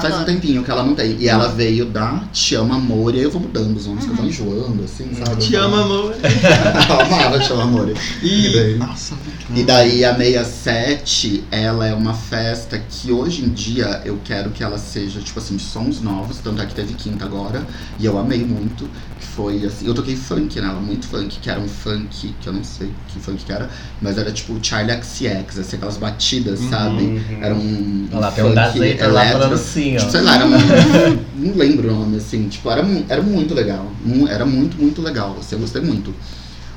[0.00, 1.16] Faz um tempinho que ela não tem.
[1.18, 3.14] E ela veio da Te Amo Amor.
[3.14, 5.36] E aí eu vou mudando os nomes, que eu vou enjoando, assim, sabe?
[5.36, 6.14] Te amo, amor.
[6.88, 7.92] Eu amava Te Amo Amor.
[8.22, 8.46] E.
[8.46, 8.76] E daí?
[8.78, 9.14] Nossa,
[9.54, 14.62] E daí a 67, ela é uma festa que hoje em dia eu quero que
[14.62, 17.66] ela seja, tipo assim, de sons novos, tanto é que teve quinta agora,
[17.98, 18.88] e eu amei muito,
[19.20, 22.52] que foi assim, eu toquei funk nela, muito funk, que era um funk, que eu
[22.52, 23.68] não sei que funk que era,
[24.00, 26.70] mas era tipo Charlie XCX, assim, aquelas batidas, Uhum.
[26.70, 27.22] sabe?
[27.40, 29.52] Era um, Olha lá, um tem um Dazeita lá falando
[29.82, 30.10] assim, Tipo, ó.
[30.10, 33.90] sei lá, era um, não lembro o nome, assim, tipo, era, era muito legal.
[34.28, 36.14] Era muito, muito legal, assim, eu gostei muito.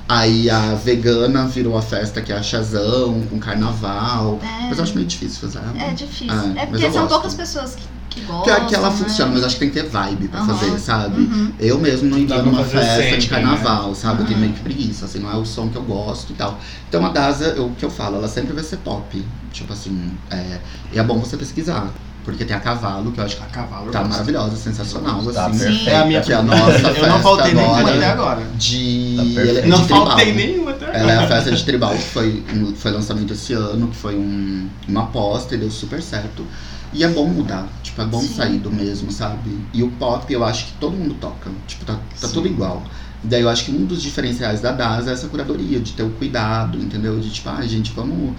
[0.08, 4.40] Aí a vegana virou a festa que é a Chazão, com carnaval.
[4.44, 4.68] É.
[4.70, 5.60] Mas eu acho meio difícil fazer.
[5.80, 6.28] É difícil.
[6.30, 7.10] Ah, é mas porque são gosto.
[7.10, 8.38] poucas pessoas que, que gostam.
[8.44, 8.96] Porque aqui ela né?
[8.98, 10.56] funciona, mas acho que tem que ter vibe pra Aham.
[10.56, 11.22] fazer, sabe?
[11.22, 11.52] Uhum.
[11.60, 14.22] Eu mesmo não iria pra numa fazer festa sempre, de carnaval, sabe?
[14.22, 14.46] Eu tenho Uhum.
[14.46, 16.60] meio que preguiça, assim, não é o som que eu gosto e tal.
[16.88, 19.26] Então a Daza, o que eu falo, ela sempre vai ser pop.
[19.52, 20.60] Tipo assim, é,
[20.94, 21.92] e é bom você pesquisar.
[22.26, 23.92] Porque tem a Cavalo, que eu acho que A cavalo.
[23.92, 24.12] tá gosto.
[24.12, 25.60] maravilhosa, sensacional, Tá assim.
[25.60, 25.90] perfeita.
[25.92, 28.42] É a minha Que a nossa Eu não faltei nenhuma até agora.
[28.58, 30.08] De, Tá de Não tribal.
[30.08, 30.98] faltei nenhuma até agora.
[31.00, 32.44] Ela é a festa de tribal que foi,
[32.78, 36.44] foi lançamento esse ano, que foi um- uma aposta e deu super certo.
[36.92, 38.34] E é bom mudar, tipo, é bom Sim.
[38.34, 39.60] sair do mesmo, sabe?
[39.74, 42.34] E o pop eu acho que todo mundo toca, tipo, tá, tá Sim.
[42.34, 42.82] tudo igual.
[43.24, 46.10] Daí eu acho que um dos diferenciais da DAS é essa curadoria, de ter o
[46.12, 47.20] cuidado, entendeu?
[47.20, 48.34] De tipo, ah, gente, vamos,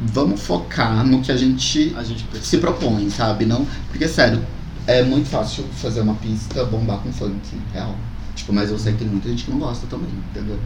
[0.00, 3.46] vamos focar no que a gente A gente se propõe, sabe?
[3.46, 4.42] Não, porque sério,
[4.86, 7.40] é muito fácil fazer uma pista bombar com funk,
[7.72, 7.94] real.
[8.34, 10.58] Tipo, mas eu sei que tem muita gente que não gosta também, entendeu?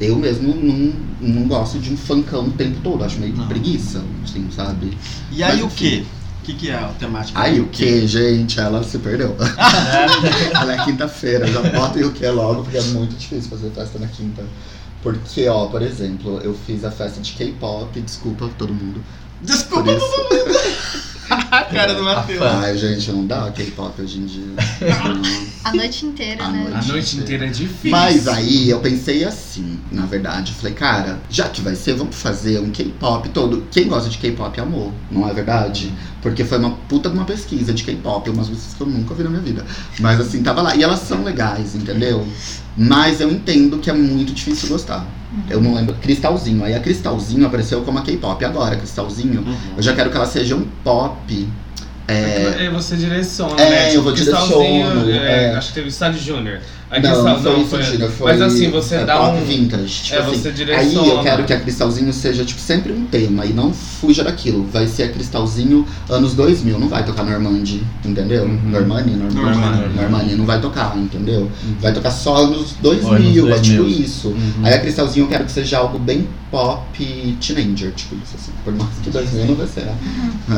[0.00, 3.46] Eu mesmo não, não gosto de um funkão o tempo todo, acho meio Não.
[3.46, 4.96] preguiça, assim, sabe?
[5.30, 6.04] E aí Mas, o quê?
[6.40, 7.40] O que, que é a temática?
[7.40, 8.58] Aí o que, gente?
[8.58, 9.36] Ela se perdeu.
[10.52, 13.98] ela é quinta-feira, já bota e o que logo, porque é muito difícil fazer festa
[14.00, 14.42] na quinta.
[15.02, 19.02] Porque, ó, por exemplo, eu fiz a festa de K-pop, desculpa todo mundo.
[19.42, 21.02] Desculpa, isso.
[21.50, 22.38] a cara do Matheus.
[22.38, 22.60] fã.
[22.60, 24.44] Ai, gente, não dá K-pop hoje em dia.
[25.64, 26.68] A noite inteira, A né?
[26.70, 26.90] noite.
[26.90, 27.90] A noite inteira é difícil.
[27.90, 32.58] Mas aí eu pensei assim, na verdade, falei, cara, já que vai ser, vamos fazer
[32.58, 33.64] um K-pop todo.
[33.70, 35.92] Quem gosta de K-pop amou, não é verdade?
[36.20, 39.22] Porque foi uma puta de uma pesquisa de K-pop, umas músicas que eu nunca ouvi
[39.22, 39.64] na minha vida.
[40.00, 40.74] Mas assim, tava lá.
[40.74, 42.26] E elas são legais, entendeu?
[42.76, 45.06] Mas eu entendo que é muito difícil gostar.
[45.48, 45.94] Eu não lembro.
[45.94, 46.62] Cristalzinho.
[46.64, 48.44] Aí a Cristalzinho apareceu como a K-pop.
[48.44, 49.56] Agora, Cristalzinho, Uhum.
[49.76, 51.48] eu já quero que ela seja um pop
[52.08, 53.96] É, É, você direciona, É, né?
[53.96, 55.54] eu vou Cristalzinho, direciono, é, é.
[55.54, 56.58] Acho que teve Sandy Júnior.
[56.92, 59.44] Aí não, não foi isso, foi Mas assim, você é, dá pop um.
[59.46, 60.02] vintage.
[60.02, 61.06] Tipo é, assim, você Aí direciona.
[61.06, 64.68] eu quero que a Cristalzinho seja, tipo, sempre um tema e não fuja daquilo.
[64.70, 68.44] Vai ser a Cristalzinho anos 2000, não vai tocar Normandie, entendeu?
[68.44, 68.60] Uhum.
[68.66, 69.94] Normani, Normani, Normani.
[69.94, 71.50] Normani, não vai tocar, entendeu?
[71.80, 74.04] Vai tocar só anos 2000, Anos é tipo 2000.
[74.04, 74.28] isso.
[74.28, 74.52] Uhum.
[74.62, 76.82] Aí a Cristalzinho eu quero que seja algo bem pop
[77.40, 78.52] teenager, tipo isso, assim.
[78.62, 79.96] Por mais que 2000 não vai ser, né?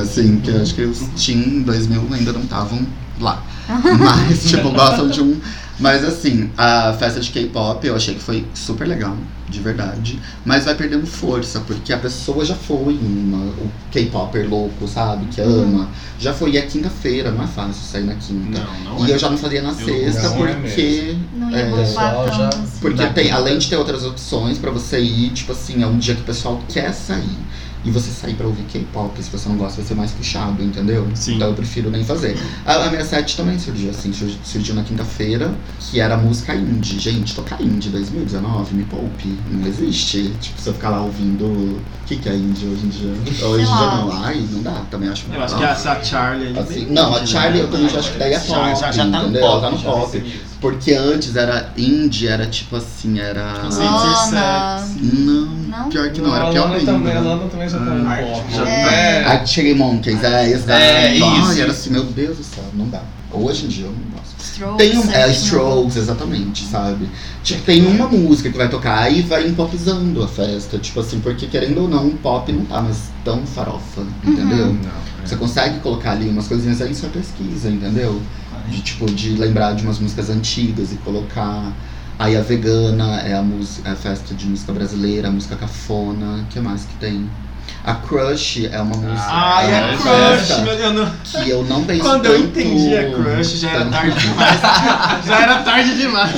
[0.03, 2.85] Assim, que eu acho que os teen 2000 ainda não estavam
[3.21, 3.41] lá.
[3.69, 5.41] Mas, tipo, gostam de um.
[5.79, 9.17] Mas assim, a festa de K-pop eu achei que foi super legal,
[9.49, 10.21] de verdade.
[10.45, 15.27] Mas vai perdendo força, porque a pessoa já foi uma, o K-popper louco, sabe?
[15.27, 15.89] Que ama.
[16.19, 16.53] Já foi.
[16.53, 18.61] E é quinta-feira, não é fácil sair na quinta.
[18.85, 19.15] Não, não E é.
[19.15, 21.17] eu já não fazia na sexta não é porque.
[21.35, 22.61] Não ia É, só já- assim.
[22.81, 26.15] Porque tem, além de ter outras opções pra você ir, tipo assim, é um dia
[26.15, 27.37] que o pessoal quer sair.
[27.85, 31.07] E você sair pra ouvir K-pop, se você não gosta, vai ser mais puxado, entendeu?
[31.15, 31.37] Sim.
[31.37, 32.37] Então eu prefiro nem fazer.
[32.65, 34.13] A, a minha set também surgiu assim,
[34.43, 36.99] surgiu, na quinta-feira, que era música indie.
[36.99, 39.39] Gente, tocar indie 2019, me poupe.
[39.51, 40.33] Não existe.
[40.41, 41.45] Tipo, se eu ficar lá ouvindo.
[41.45, 43.15] O que, que é indie hoje em dia?
[43.47, 44.13] Hoje em dia não.
[44.13, 46.59] Ai, não dá, também acho Eu acho que essa Charlie aí.
[46.59, 49.23] Assim, não, a Charlie eu também já acho que daí é pop, já, já tá
[49.23, 49.41] no entendeu?
[49.41, 49.61] pop.
[49.63, 50.23] Tá no pop.
[50.65, 53.69] Porque antes era indie, era tipo assim, era.
[53.71, 54.79] Lana.
[54.81, 55.15] sexy.
[55.15, 55.89] Não, Não?
[55.91, 56.93] pior que não, era a pior Lana ainda.
[56.93, 58.55] também, a Lana também já tá no Ah, pop.
[58.55, 59.25] já- É.
[59.27, 60.29] A Chili Monkeys, é.
[60.29, 61.61] É, Ai, isso.
[61.61, 63.03] era assim, meu Deus do céu, não dá.
[63.31, 64.35] Hoje em dia eu não gosto.
[64.43, 65.33] Strokes, Tem um, é, né?
[65.33, 67.11] Strokes, exatamente, sabe?
[67.43, 70.79] Tipo, tem uma música que vai tocar e vai empopizando a festa.
[70.79, 74.69] Tipo assim, porque querendo ou não, o pop não tá mais tão farofa, entendeu?
[74.69, 75.27] Não, é.
[75.27, 78.19] Você consegue colocar ali umas coisinhas aí, só pesquisa, entendeu?
[78.65, 81.79] De tipo, de lembrar de umas músicas antigas e colocar.
[82.19, 86.47] Aí a vegana é a, música, é a festa de música brasileira, a música cafona,
[86.49, 87.39] que mais que tem?
[87.87, 89.27] A Crush é uma música.
[89.29, 90.95] Ai, é a crush, meu Deus.
[90.95, 94.21] não- Que eu não penso Quando eu tanto- entendi a crush, já era tanto- tarde
[94.21, 94.61] demais.
[95.27, 96.33] já era tarde demais.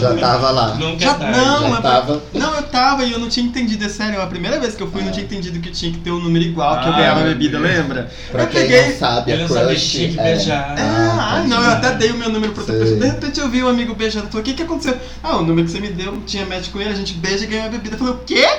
[0.00, 0.74] Já tava lá.
[0.76, 1.38] Nunca Já- é tarde.
[1.40, 2.22] não, Já tava.
[2.32, 4.22] Não, eu tava e eu não tinha entendido, é sério.
[4.22, 6.20] A primeira vez que eu fui, eu não tinha entendido que tinha que ter um
[6.20, 7.68] número igual, que eu Ah, ganhava bebida, Deus.
[7.76, 8.08] lembra?
[8.30, 8.88] Pra eu quem peguei.
[8.90, 9.80] não sabe, a não sabia Crush.
[9.82, 10.74] que tinha que é- beijar.
[10.78, 13.00] Ah, tá não, eu até dei o meu número pra outra pessoa.
[13.00, 14.28] De repente eu vi um amigo beijando.
[14.28, 14.96] Falei, o que que aconteceu?
[15.24, 17.48] Ah, o número que você me deu, tinha match com ele, a gente beija e
[17.48, 17.96] ganha a bebida.
[17.96, 18.46] Eu falei, o quê?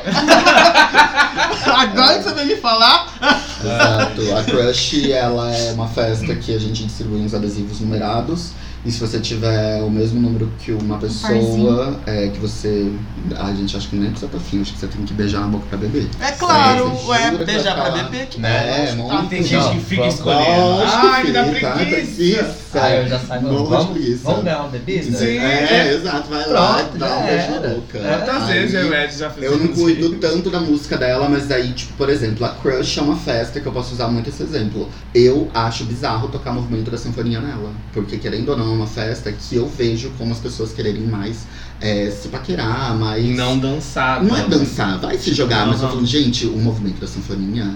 [1.65, 3.13] Agora que você veio me falar?
[3.61, 4.35] Exato.
[4.35, 8.51] A Crush, ela é uma festa que a gente distribui uns adesivos numerados.
[8.87, 12.89] E se você tiver o mesmo número que uma pessoa, é que você.
[13.37, 15.47] A gente acha que nem precisa pra fim, acho que você tem que beijar na
[15.47, 16.07] boca pra beber.
[16.21, 19.09] É claro, Você ué, beijar pra beber que É, não.
[19.09, 19.27] muito.
[19.27, 20.61] Tem gente que fica Não, escolhendo.
[20.61, 21.71] Lógico, Ai, dá tá?
[21.71, 22.57] preguiça.
[22.79, 24.21] Aí eu já saio de vamos, preguiça.
[24.23, 25.17] vamos ganhar uma bebida?
[25.17, 25.37] Sim.
[25.37, 27.97] É, exato, vai lá, Pronto, dá um beijo na boca.
[27.97, 28.17] É.
[28.17, 30.15] Quantas vezes eu e o Ed já fizemos Eu não cuido isso?
[30.15, 33.65] tanto da música dela, mas aí, tipo, por exemplo, a Crush é uma festa que
[33.65, 34.87] eu posso usar muito esse exemplo.
[35.13, 37.71] Eu acho bizarro tocar movimento da sinfonia nela.
[37.91, 41.47] Porque, querendo ou não, é uma festa que eu vejo como as pessoas quererem mais
[41.81, 43.25] é, se paquerar, mais.
[43.25, 44.23] Não dançar.
[44.23, 47.75] Não é dançar, vai se jogar, mas eu falando, gente, o movimento da sinfonia.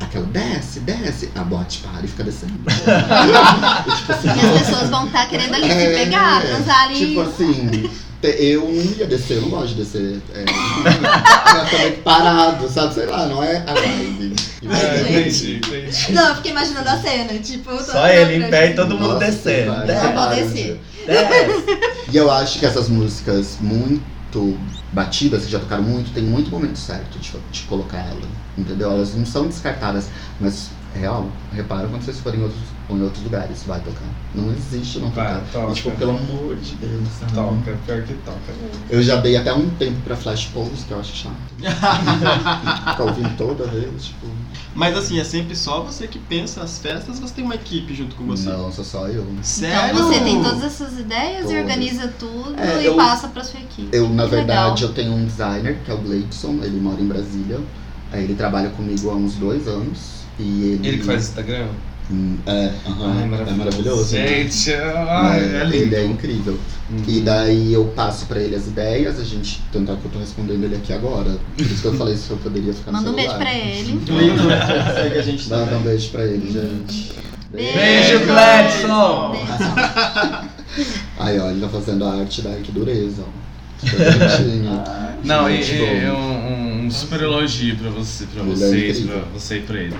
[0.00, 2.54] Aquela desce, desce, a bote para e fica descendo.
[3.86, 7.06] E, tipo assim, E as pessoas vão estar querendo ali se É, pegar, transar ali.
[7.06, 7.90] Tipo assim,
[8.28, 10.20] eu não ia descer, eu não gosto de descer.
[10.34, 10.44] É,
[11.78, 12.94] meio parado, sabe?
[12.94, 14.34] Sei lá, não é a vibe.
[14.64, 16.12] É, entendi, entendi.
[16.12, 17.82] Não, eu fiquei imaginando a cena, tipo...
[17.82, 19.72] Só ele em pé e todo mundo Nossa, descendo.
[19.72, 20.80] vai, Desce, vai, descer.
[21.06, 21.64] desce.
[22.12, 24.56] E eu acho que essas músicas muito
[24.92, 28.20] batidas, que já tocaram muito, tem muito momento certo de, de colocar ela.
[28.56, 28.90] Entendeu?
[28.92, 30.08] Elas não são descartadas,
[30.38, 34.06] mas real, repara quando vocês forem em outros, ou em outros lugares, vai tocar.
[34.34, 35.42] Não existe não Vai, tocar.
[35.52, 35.70] toca.
[35.72, 37.32] E, tipo, pelo amor de Deus, sabe?
[37.32, 38.38] Toca, pior que toca.
[38.90, 41.32] Eu já dei até um tempo pra Flash Pose, que eu acho chato.
[42.90, 44.26] Ficar ouvindo toda vez, tipo.
[44.74, 48.16] Mas assim, é sempre só você que pensa as festas, você tem uma equipe junto
[48.16, 48.48] com você.
[48.48, 49.26] Não, sou só eu.
[49.42, 49.94] Sério?
[49.94, 51.60] Então você tem todas essas ideias e Todas.
[51.60, 53.88] organiza tudo É, e eu- passa pra sua equipe.
[53.94, 54.88] Eu, na Que verdade, legal.
[54.88, 57.60] eu tenho um designer, que é o Gleidson, ele mora em Brasília.
[58.10, 60.22] Aí ele trabalha comigo há uns dois anos.
[60.38, 60.88] E ele.
[60.88, 61.68] Ele que faz Instagram?
[62.12, 64.14] Hum, É, aham, Ai, é maravilhoso.
[64.14, 64.26] né?
[64.26, 65.96] Gente, ai, É, é ele lindo.
[65.96, 66.58] é incrível.
[66.90, 67.02] Uhum.
[67.08, 69.62] E daí eu passo pra ele as ideias, a gente.
[69.72, 71.38] Tanto é que eu tô respondendo ele aqui agora.
[71.56, 73.48] Por isso que eu falei se eu poderia ficar Manda no um beijo celular.
[73.50, 74.00] pra ele.
[74.06, 77.12] Cleiton, segue a gente Dá, dá um beijo pra ele, gente.
[77.50, 79.36] Beijo, Gladson!
[81.18, 83.42] Aí, ó, ele tá fazendo a arte da que dureza, ó.
[85.24, 89.56] Não, e, e- um, um super elogio pra, você, pra Ele é vocês, pra você
[89.58, 89.94] e pra ele.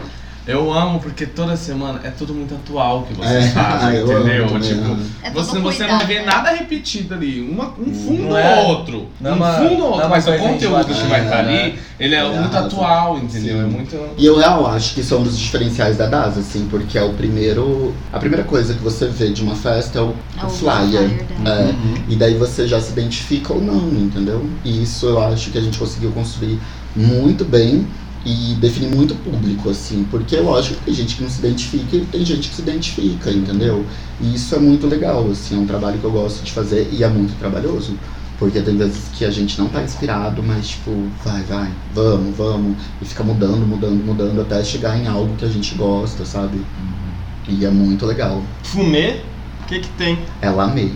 [0.45, 4.47] Eu amo porque toda semana é tudo muito atual que vocês É, eu amo entendeu?
[4.49, 5.07] também, tipo, amo.
[5.23, 6.25] É você, você não vê né?
[6.25, 7.41] nada repetido ali.
[7.49, 9.07] Uma, um fundo Não é- ou outro.
[9.21, 10.09] não é um uma- fundo ou é outro.
[10.11, 11.63] Mas o conteúdo que vai estar né?
[11.65, 13.57] ali, ele é muito atual, entendeu?
[13.59, 13.63] Sim.
[13.63, 13.97] É muito.
[14.19, 17.03] E eu real acho que isso é um dos diferenciais da DAS, assim, porque é
[17.05, 17.95] o primeiro.
[18.13, 21.09] A primeira coisa que você vê de uma festa é o, É o o flyer.
[21.09, 21.61] flyer dela.
[21.61, 21.95] É, Uhum.
[22.09, 24.45] e daí você já se identifica ou não, entendeu?
[24.65, 26.59] E isso eu acho que a gente conseguiu construir
[26.97, 27.87] muito bem
[28.25, 32.07] e definir muito público, assim, porque lógico que tem gente que não se identifica e
[32.07, 33.85] tem gente que se identifica, entendeu?
[34.21, 37.03] E isso é muito legal, assim, é um trabalho que eu gosto de fazer e
[37.03, 37.99] é muito trabalhoso.
[38.39, 40.91] Porque tem vezes que a gente não tá inspirado, mas tipo,
[41.25, 42.77] vai, vai, vamos, vamos.
[43.01, 46.61] E fica mudando, mudando, mudando até chegar em algo que a gente gosta, sabe?
[47.49, 48.43] E é muito legal.
[48.65, 49.21] Fumê,
[49.63, 50.19] o que que tem?
[50.41, 50.93] Ela amei.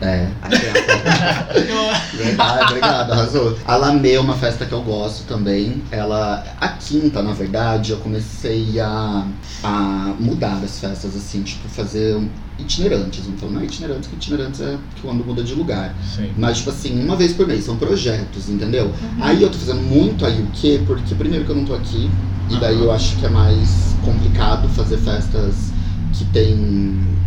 [0.00, 0.28] É.
[2.16, 3.58] Verdade, obrigado, arrasou.
[3.64, 5.82] A Lamê é uma festa que eu gosto também.
[5.90, 6.44] Ela.
[6.60, 9.26] A quinta, na verdade, eu comecei a,
[9.62, 12.20] a mudar as festas, assim, tipo, fazer
[12.58, 13.26] itinerantes.
[13.26, 15.94] Então não é itinerantes, que itinerantes é quando muda de lugar.
[16.14, 16.30] Sim.
[16.36, 18.92] Mas, tipo assim, uma vez por mês, são projetos, entendeu?
[19.20, 20.80] Aí eu tô fazendo muito aí o quê?
[20.86, 22.10] Porque primeiro que eu não tô aqui,
[22.50, 25.75] e daí eu acho que é mais complicado fazer festas
[26.18, 26.54] que tem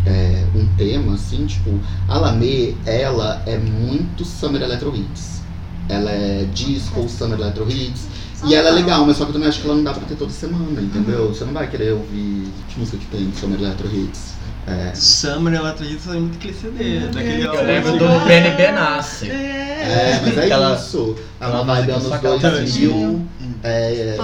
[0.06, 5.42] é, um tema, assim, tipo, a Lamê, ela é muito Summer Electro Hits.
[5.88, 8.08] Ela é disco, Summer Electro Hits.
[8.46, 10.06] E ela é legal, mas só que eu também acho que ela não dá pra
[10.06, 11.28] ter toda semana, entendeu?
[11.28, 14.39] Você não vai querer ouvir que música que tem Summer Electro Hits.
[14.70, 19.30] É, Summer Electrolytes é muito aquele CD, daquele Eu lembro do Benny Benassi.
[19.32, 21.16] é, mas é Aquela- isso.
[21.42, 22.50] É uma vibe música anos sacada.
[22.60, 23.26] 2000.
[23.62, 24.16] É.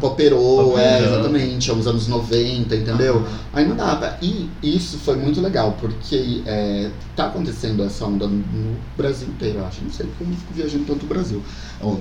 [0.00, 1.14] Poperou, é, Poperou.
[1.14, 3.26] exatamente, é os anos 90, entendeu?
[3.52, 4.16] Aí não dava.
[4.22, 9.66] E isso foi muito legal, porque é, tá acontecendo essa onda no Brasil inteiro, eu
[9.66, 9.82] acho.
[9.82, 11.42] Não sei porque eu não fico viajando tanto o Brasil.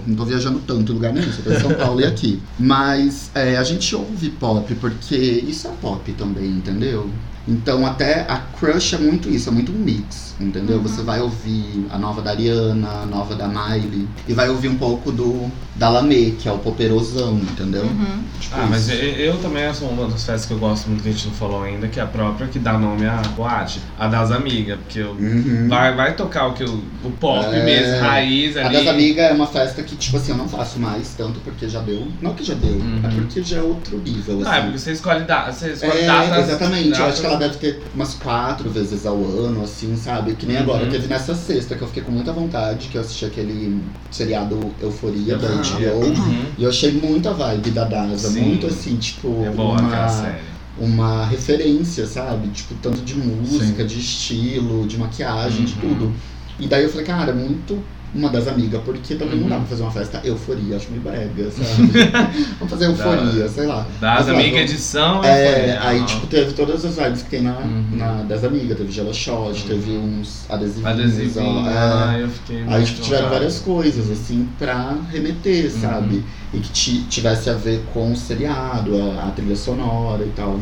[0.07, 2.41] Não tô viajando tanto em lugar nenhum, só tô em São Paulo e aqui.
[2.59, 7.09] Mas é, a gente ouve pop porque isso é pop também, entendeu?
[7.47, 10.77] Então até a Crush é muito isso, é muito um mix, entendeu?
[10.77, 10.83] Uhum.
[10.83, 14.75] Você vai ouvir a nova da Ariana, a nova da Miley, e vai ouvir um
[14.75, 17.83] pouco do da Lamê, que é o poperosão, entendeu?
[17.83, 18.23] Uhum.
[18.39, 18.91] Tipo Ah, mas isso.
[18.93, 21.33] eu, eu também sou uma das festas que eu gosto muito que a gente não
[21.33, 24.99] falou ainda, que é a própria que dá nome à boate, a das amigas, porque
[24.99, 25.67] eu, Uhum.
[25.67, 27.63] vai, vai tocar o que eu, o pop É.
[27.65, 28.73] mesmo, raiz A ali.
[28.77, 31.81] das amigas é uma festa que, tipo assim, eu não faço mais tanto porque já
[31.81, 32.07] deu.
[32.21, 33.01] Não que já deu, Uhum.
[33.03, 34.49] é porque já é outro nível, assim.
[34.49, 36.47] Ah, é porque você escolhe, da, você escolhe É, datas.
[36.49, 36.85] exatamente.
[36.85, 40.24] Eu datas- acho que ela deve ter umas quatro vezes ao ano, assim, sabe?
[40.33, 40.85] Que nem agora.
[40.85, 40.89] Uhum.
[40.91, 45.37] Teve nessa sexta que eu fiquei com muita vontade, que eu assisti aquele seriado Euforia
[45.37, 45.47] da.
[45.47, 46.05] HBO.
[46.05, 46.45] Uhum.
[46.57, 48.29] E eu achei muita vibe da Daza.
[48.29, 48.41] Sim.
[48.41, 50.37] Muito assim, tipo, É boa uma, série.
[50.79, 52.47] uma referência, sabe?
[52.49, 55.79] Tipo, tanto de música, de estilo, de maquiagem, de Uhum.
[55.95, 56.13] tudo.
[56.59, 57.77] E daí eu falei, cara, muito
[58.13, 59.49] uma das amigas, porque também não Uhum.
[59.49, 61.91] dá pra fazer uma festa euforia, acho meio brega, sabe?
[62.59, 63.85] Vamos fazer euforia, sei lá.
[63.99, 65.23] Das amigas edição.
[65.23, 65.79] É, Euforia.
[65.81, 66.05] aí Ah.
[66.05, 67.85] tipo, teve todas as vibes que tem na, Uhum.
[67.91, 70.85] na das amigas, teve gela shot, teve uns adesivinhos.
[70.87, 71.45] Adesivinho.
[71.65, 71.73] ó, é.
[71.77, 75.81] Ah, eu fiquei Aí tipo, tiveram várias coisas, assim, pra remeter, Uhum.
[75.81, 76.23] sabe?
[76.53, 80.57] E que ti- tivesse a ver com o seriado, a, a trilha sonora e tal.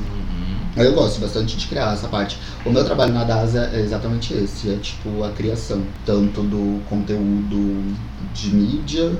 [0.75, 2.37] Eu gosto bastante de criar essa parte.
[2.65, 7.95] O meu trabalho na DASA é exatamente esse, é tipo a criação, tanto do conteúdo
[8.33, 9.11] de mídia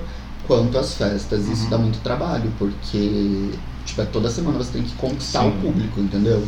[0.47, 1.47] quanto as festas.
[1.47, 1.70] Isso Uhum.
[1.70, 3.51] dá muito trabalho, porque
[3.86, 5.49] tipo, é toda semana você tem que conquistar Sim.
[5.49, 6.43] o público, entendeu?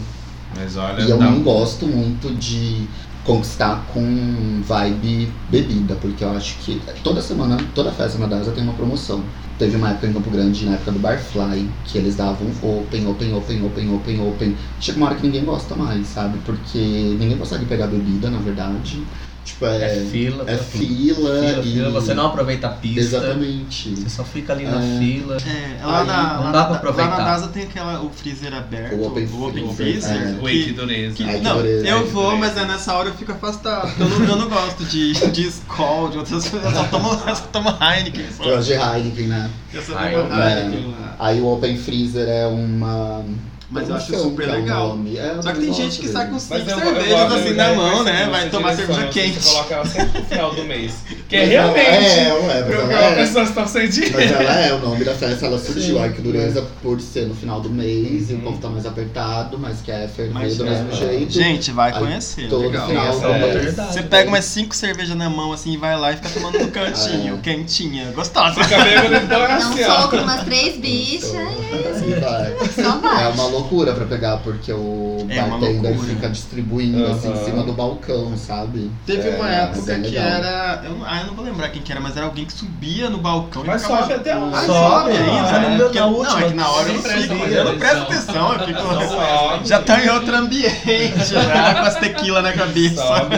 [0.56, 2.88] Mas olha, E eu dá- não gosto muito de
[3.24, 8.64] conquistar com vibe bebida, porque eu acho que toda semana, toda festa na DASA tem
[8.64, 9.22] uma promoção.
[9.58, 13.34] Teve uma época em Campo Grande, na época do Barfly, que eles davam open, open,
[13.34, 14.58] open, open, open, open.
[14.82, 16.38] Chega uma hora que ninguém gosta mais, sabe?
[16.46, 19.02] Porque ninguém consegue pegar bebida, na verdade.
[19.46, 20.44] Tipo, é, É fila.
[20.48, 21.64] é fila, Fila, e...
[21.74, 23.00] fila, Você não aproveita a pista.
[23.00, 23.90] Exatamente.
[23.96, 24.98] Você só fica ali na É.
[24.98, 25.38] fila.
[25.38, 27.12] É, lá Aí na, não lá dá na- pra aproveitar.
[27.12, 30.12] Lá na NASA tem aquela, o freezer aberto, O open freezer, freezer.
[30.12, 31.12] é.
[31.14, 31.88] Que- Ai, que não, dureza.
[31.88, 33.88] eu que vou, mas é nessa hora eu fico afastado.
[33.88, 36.72] porque Eu não, eu não gosto de, de Skol, de outras coisas.
[36.72, 38.26] Eu só tomo, eu só tomo Heineken.
[38.36, 38.44] Só.
[38.46, 39.50] Eu gosto de Heineken, né?
[39.72, 40.60] Eu só tomo é.
[40.60, 40.96] Heineken.
[41.20, 43.24] Aí o Open Freezer é uma.
[43.70, 44.88] Mas eu acho super é o legal.
[44.90, 45.18] nome.
[45.18, 48.28] É, Só que tem gente que sai com cinco cervejas assim na mão, né?
[48.30, 49.40] Vai tomar cerveja quente.
[49.42, 50.94] Você coloca ela sempre no final do mês.
[51.28, 51.88] Que é realmente.
[51.88, 53.16] É, ué, mas Porque ela as é.
[53.16, 54.16] pessoas estão sem dinheiro.
[54.16, 55.96] Mas ela é, o nome da festa, ela surgiu.
[55.96, 56.02] Sim.
[56.04, 58.42] Ai, que dureza por ser no final do mês e o Uhum.
[58.44, 61.32] povo tá mais apertado, mas quer ferver do é, mesmo jeito.
[61.34, 62.48] Gente, vai conhecer.
[62.48, 62.88] todo legal.
[62.88, 63.94] final é oportunidade.
[63.94, 66.68] Você pega umas cinco cervejas na mão assim e vai lá e fica tomando no
[66.70, 67.42] cantinho, É.
[67.42, 68.12] quentinha.
[68.12, 68.64] Gostosa.
[68.64, 70.02] Fica bêbado então é um assim, ó.
[70.02, 72.54] soco umas três bichas Aí vai.
[72.62, 73.24] e só vai.
[73.56, 77.72] É uma loucura pra pegar, porque o É bartender fica distribuindo assim em cima do
[77.74, 78.92] balcão, sabe?
[79.06, 80.82] Teve É, uma época que era.
[80.84, 83.10] Eu, não- ah, eu não vou lembrar quem que era, mas era alguém que subia
[83.10, 84.02] no balcão Mas e ficava.
[84.04, 84.32] sobe até.
[84.34, 85.70] Ah, Sobe, ah, ainda, é.
[85.70, 85.78] né?
[85.78, 88.52] Porque- Na não, é que na hora eu não presta eu não presto atenção.
[88.52, 88.82] atenção, eu fico.
[89.16, 89.68] Sobe.
[89.68, 92.96] Já tá em outro ambiente, já com as tequila na cabeça.
[93.02, 93.36] Sobe.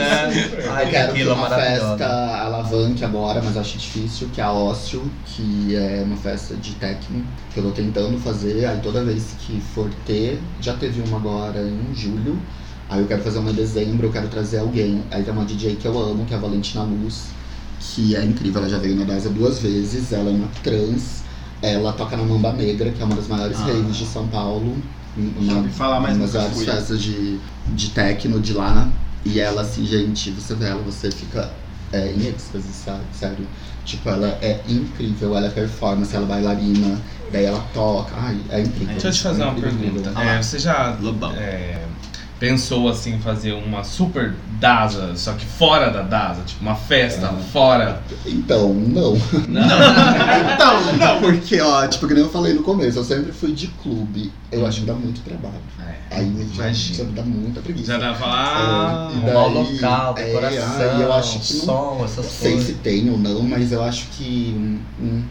[0.70, 5.10] Ai, Eu quero que uma festa alavanque agora, mas acho difícil, que é a Ócio,
[5.26, 9.60] que é uma festa de techno, que eu tô tentando fazer, aí toda vez que
[9.74, 12.40] for ter, já teve uma agora em julho,
[12.90, 15.04] aí eu quero fazer uma em dezembro, eu quero trazer alguém.
[15.12, 17.26] Aí tem uma DJ que eu amo, que é a Valentina Luz,
[17.80, 21.24] que é incrível, ela já veio na DASA duas vezes, ela é uma trans,
[21.62, 23.66] ela toca na Mamba Negra, que é uma das maiores Ah.
[23.66, 24.76] raves de São Paulo.
[25.42, 27.40] Já ouvi falar, mas uma das festas de,
[27.70, 28.90] de techno de lá.
[29.26, 31.52] E ela, assim, gente, você vê ela, você fica
[31.92, 33.02] é, em êxtase, sabe?
[33.12, 33.48] Sério.
[33.84, 37.02] Tipo, ela é incrível, ela é performance, ela é bailarina,
[37.32, 38.14] daí ela toca.
[38.18, 38.88] Ai, é incrível.
[38.94, 40.22] Deixa eu te fazer uma Incrível, pergunta.
[40.22, 40.98] É, você já
[41.38, 41.78] é,
[42.40, 46.42] pensou assim em fazer uma super DASA, só que fora da DASA?
[46.46, 47.44] Tipo, uma festa É.
[47.52, 48.02] fora?
[48.26, 49.16] Então, não.
[50.54, 51.20] Então, não.
[51.22, 54.32] Porque, ó, tipo, que nem eu falei no começo, eu sempre fui de clube.
[54.52, 55.56] Eu acho que dá muito trabalho.
[56.10, 56.98] É, Aí já, imagina.
[56.98, 57.94] já dá muita preguiça.
[57.94, 59.12] Já dá pra falar.
[59.12, 62.68] É, daí- local, é, decoração, aí eu acho que não- som, essas Não sei coisas.
[62.70, 64.54] se tem ou não, mas eu acho que.
[64.58, 65.24] hum, hum,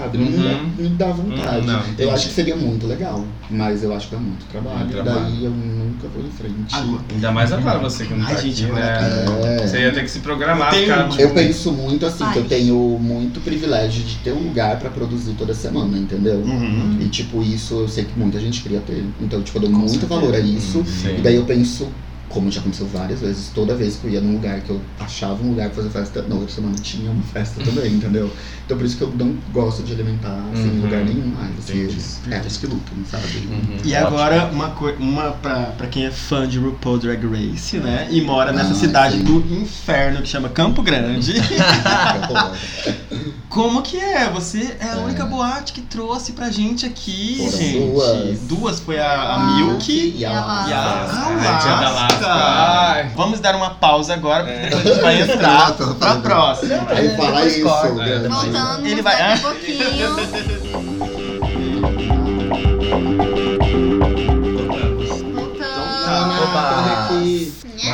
[0.00, 0.42] sabe, não, Uhum.
[0.76, 1.60] dá, não dá vontade.
[1.60, 4.78] Hum, não, eu acho que seria muito legal, mas eu acho que dá muito trabalho.
[4.80, 5.20] Muito trabalho.
[5.20, 6.74] Daí eu nunca vou em frente.
[6.74, 9.56] Agora- Ainda mais agora você que não Ai, tá gente, aqui, agora né?
[9.62, 9.66] É.
[9.66, 12.36] Você ia ter que se programar, Tem ficar, um- tipo, Eu penso muito assim, que
[12.38, 12.48] eu Ai.
[12.48, 16.36] tenho muito privilégio de ter um lugar pra produzir toda semana, entendeu?
[16.36, 16.98] Uhum.
[17.00, 19.04] E tipo, isso eu sei que muita gente queria ter.
[19.20, 20.14] Então, tipo, eu dou Com muito certeza.
[20.14, 20.84] valor a isso.
[20.84, 21.16] Sim.
[21.18, 21.88] E daí eu penso,
[22.28, 25.42] como já aconteceu várias vezes, toda vez que eu ia num lugar que eu achava
[25.42, 28.30] um lugar pra fazer festa, na outra semana tinha uma festa também, entendeu?
[28.64, 30.82] Então por isso que eu não gosto de alimentar assim, em Uhum.
[30.82, 31.56] lugar nenhum mais.
[31.58, 33.38] Assim, eles, é, eles que lutam, sabe?
[33.38, 33.76] Uhum.
[33.84, 34.68] E agora, uma,
[34.98, 38.08] uma pra, pra quem é fã de RuPaul Drag Race, né?
[38.10, 39.24] E mora nessa Ah, cidade sim.
[39.24, 41.34] do inferno que chama Campo Grande.
[43.48, 44.28] Como que é?
[44.30, 44.96] Você é a É.
[44.96, 47.78] única boate que trouxe pra gente aqui, Foram gente.
[47.80, 48.38] duas.
[48.40, 51.70] Duas foi a, a Ah, Milk e a e a Alaska.
[51.70, 52.26] Alaska.
[52.26, 53.10] Ai.
[53.16, 54.68] Vamos dar uma pausa agora, porque É.
[54.70, 56.86] depois a gente vai entrar pra próxima.
[56.88, 57.64] Aí fala Depois isso.
[57.64, 61.05] Voltando Ele vai- a pouquinho.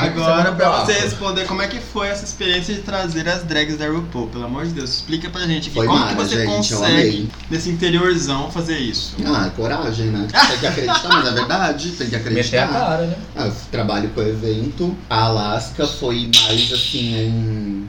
[0.07, 3.76] Agora, Vamos pra você responder, como é que foi essa experiência de trazer as drags
[3.76, 4.28] da RuPaul?
[4.28, 5.74] Pelo amor de Deus, explica pra gente aqui.
[5.74, 9.16] Foi como mara, que você gente, consegue, nesse interiorzão, fazer isso?
[9.24, 10.26] Ah, coragem, né?
[10.32, 12.68] Tem que acreditar, mas é verdade, tem que Meter a acreditar.
[12.68, 13.16] cara, né?
[13.36, 14.96] Ah, eu trabalho com o evento.
[15.09, 17.86] A Alaska foi mais assim um.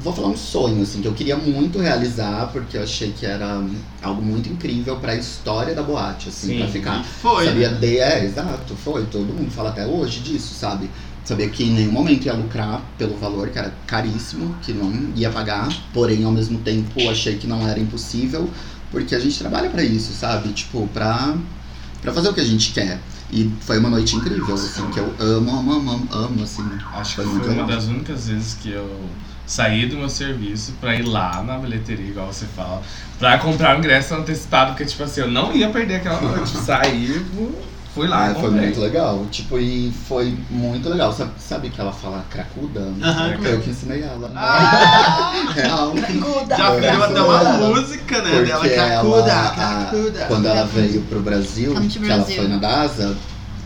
[0.00, 3.60] Vou falar um sonho, assim, que eu queria muito realizar, porque eu achei que era
[4.02, 6.58] algo muito incrível pra história da boate, assim, Sim.
[6.58, 7.00] pra ficar.
[7.00, 7.46] E foi.
[7.46, 7.78] Sabia né?
[7.78, 9.06] de, é, exato, foi.
[9.06, 10.90] Todo mundo fala até hoje disso, sabe?
[11.28, 15.28] Sabia que em nenhum momento ia lucrar pelo valor, que era caríssimo, que não ia
[15.28, 15.68] pagar.
[15.92, 18.48] Porém, ao mesmo tempo, achei que não era impossível,
[18.90, 20.48] porque a gente trabalha pra isso, sabe?
[20.54, 21.36] Tipo, pra,
[22.00, 22.98] pra fazer o que a gente quer.
[23.30, 26.66] E foi uma noite incrível, assim, que eu amo, amo, amo, amo, assim.
[26.94, 28.98] Acho que Foi uma das únicas vezes que eu
[29.46, 32.82] saí do meu serviço pra ir lá na bilheteria, igual você fala,
[33.18, 36.56] pra comprar o ingresso antecipado, porque, tipo assim, eu não ia perder aquela noite.
[36.56, 37.22] Saí,
[37.94, 39.26] fui lá, Ah, foi muito legal.
[39.30, 41.12] Tipo, e foi muito legal.
[41.12, 42.80] Sabe, sabe que ela fala cracuda?
[43.02, 44.30] Aham, Foi eu que ensinei ela.
[44.36, 45.92] Ah, Real.
[45.96, 47.56] já virou até ela.
[47.56, 48.42] uma música, né?
[48.42, 49.50] Dela, Porque cracuda, ela, a-
[49.84, 50.24] cracuda.
[50.26, 53.16] quando ela veio pro Brasil, Come que ela foi na DASA,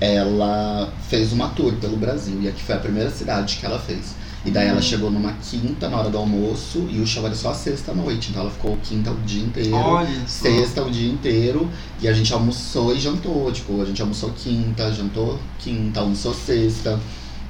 [0.00, 2.38] ela fez uma tour pelo Brasil.
[2.42, 4.14] E aqui foi a primeira cidade que ela fez.
[4.44, 7.50] E daí ela chegou numa quinta na hora do almoço e o show era só
[7.50, 8.30] a sexta noite.
[8.30, 9.74] Então ela ficou quinta o dia inteiro.
[9.76, 10.42] Olha só.
[10.42, 11.70] Sexta o dia inteiro
[12.00, 13.52] e a gente almoçou e jantou.
[13.52, 16.98] Tipo, a gente almoçou quinta, jantou quinta, almoçou sexta.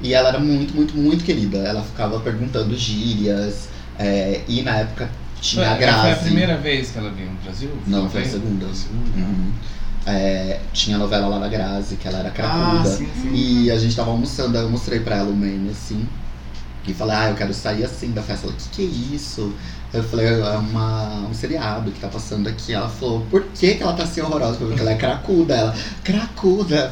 [0.02, 1.58] E ela era muito, muito, muito querida.
[1.58, 3.68] Ela ficava perguntando gírias.
[3.98, 5.08] é, e na época
[5.40, 6.00] tinha a Foi, Grazi.
[6.02, 7.70] foi a primeira vez que ela veio no Brasil?
[7.86, 8.66] Não, foi a segunda.
[8.66, 9.52] Uhum.
[10.04, 12.90] É, tinha a novela lá da Grazi, que ela era Ah, cracuda.
[12.90, 13.30] sim, sim.
[13.32, 16.06] E a gente tava almoçando, aí eu mostrei pra ela o meme assim.
[16.86, 18.46] E falei, ah, eu quero sair assim da festa.
[18.46, 19.54] Ela, o que, que é isso?
[19.92, 22.72] Eu falei, é uma, um seriado que tá passando aqui.
[22.72, 24.56] Ela falou, por que, que ela tá assim horrorosa?
[24.56, 25.54] Porque ela é cracuda.
[25.54, 26.90] Ela, cracuda.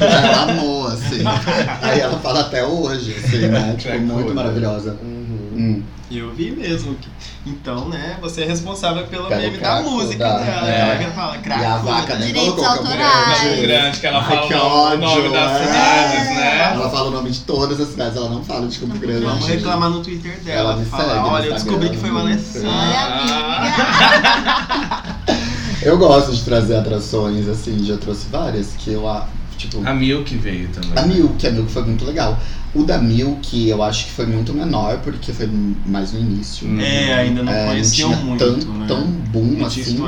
[0.00, 1.22] ela amou, assim.
[1.82, 3.76] Aí ela fala até hoje, assim, né?
[3.78, 4.96] Tipo, muito maravilhosa.
[5.02, 5.50] Uhum.
[5.54, 5.82] Hum.
[6.10, 6.94] Eu vi mesmo.
[6.96, 7.08] que-
[7.46, 10.68] Então, né, você é responsável pelo meme da cracuda, música dela.
[10.70, 10.80] é.
[10.80, 11.78] Ela que fala E a cracuda.
[11.92, 13.40] vaca nem Direitos colocou Campo autorais.
[13.42, 13.60] Grande.
[13.62, 15.64] Grande, que ela Ai, fala que o nome- o nome ódio, das é.
[15.66, 16.72] cidades, né?
[16.74, 19.24] Ela fala o nome de todas as cidades, ela não fala de Campo Grande.
[19.24, 20.70] Vamos reclamar no Twitter dela.
[20.72, 22.68] Ela me Fala, segue olha, eu descobri que foi o Alessandro.
[22.68, 23.60] Olha, Ah.
[23.62, 25.20] amiga.
[25.82, 29.26] Eu gosto de trazer atrações, assim, já trouxe várias, que eu, a-
[29.60, 29.86] tipo...
[29.86, 30.92] A Milk veio também.
[30.96, 32.40] A Milk, a Milk foi muito legal.
[32.74, 35.48] O da Milk, eu acho que foi muito menor, porque foi
[35.86, 36.68] mais no início.
[36.68, 36.80] Hum.
[36.80, 38.84] É, ainda não É, conheciam tinha muito, tanto, né?
[38.86, 39.98] tão boom não assim.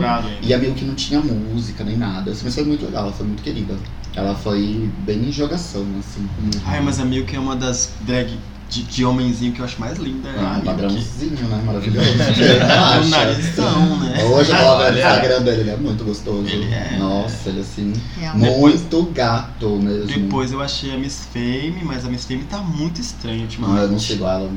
[0.43, 3.27] E a Milk não tinha música nem nada, assim, mas foi muito legal, ela foi
[3.27, 3.75] muito querida.
[4.15, 6.29] Ela foi bem em jogação, assim.
[6.67, 8.31] Ai, mas a Milk é uma das drag
[8.73, 10.31] de, de homenzinho que eu acho mais linda.
[10.31, 11.62] é a Ah, padrãozinho, né?
[11.64, 12.09] Maravilhoso.
[12.43, 14.25] É, o narizão, né?
[14.25, 14.99] Hoje eu tava vendo o Olha.
[14.99, 16.47] Instagram dele, ele é muito gostoso.
[16.49, 16.97] Ele é.
[16.99, 18.59] Nossa, ele assim, Realmente.
[18.59, 20.07] muito gato mesmo.
[20.07, 23.83] Depois eu achei a Miss Fame, mas a Miss Fame tá muito estranha Não, ultimamente.
[23.83, 24.51] eu não sigo ela,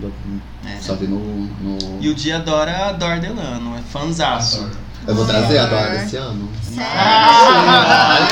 [0.65, 0.77] É.
[0.81, 1.19] só vi no.
[1.19, 1.77] no...
[1.99, 4.69] E o dia adora a Dor Delano, é fanzaço.
[5.07, 5.65] Eu vou trazer a.
[5.67, 6.49] Dora esse ano.
[6.77, 8.25] Olha!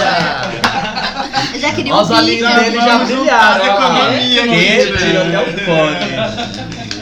[1.53, 3.65] Eu já queria um Os olhinhos dele já brilharam.
[3.65, 4.97] economia aqui, Que né?
[4.97, 6.05] tirou até o fone.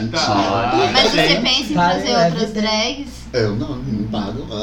[0.02, 0.90] Mentira.
[0.92, 3.06] Mas você pensa em Tá, trazer é, outras drags?
[3.32, 4.46] Eu não, não pago.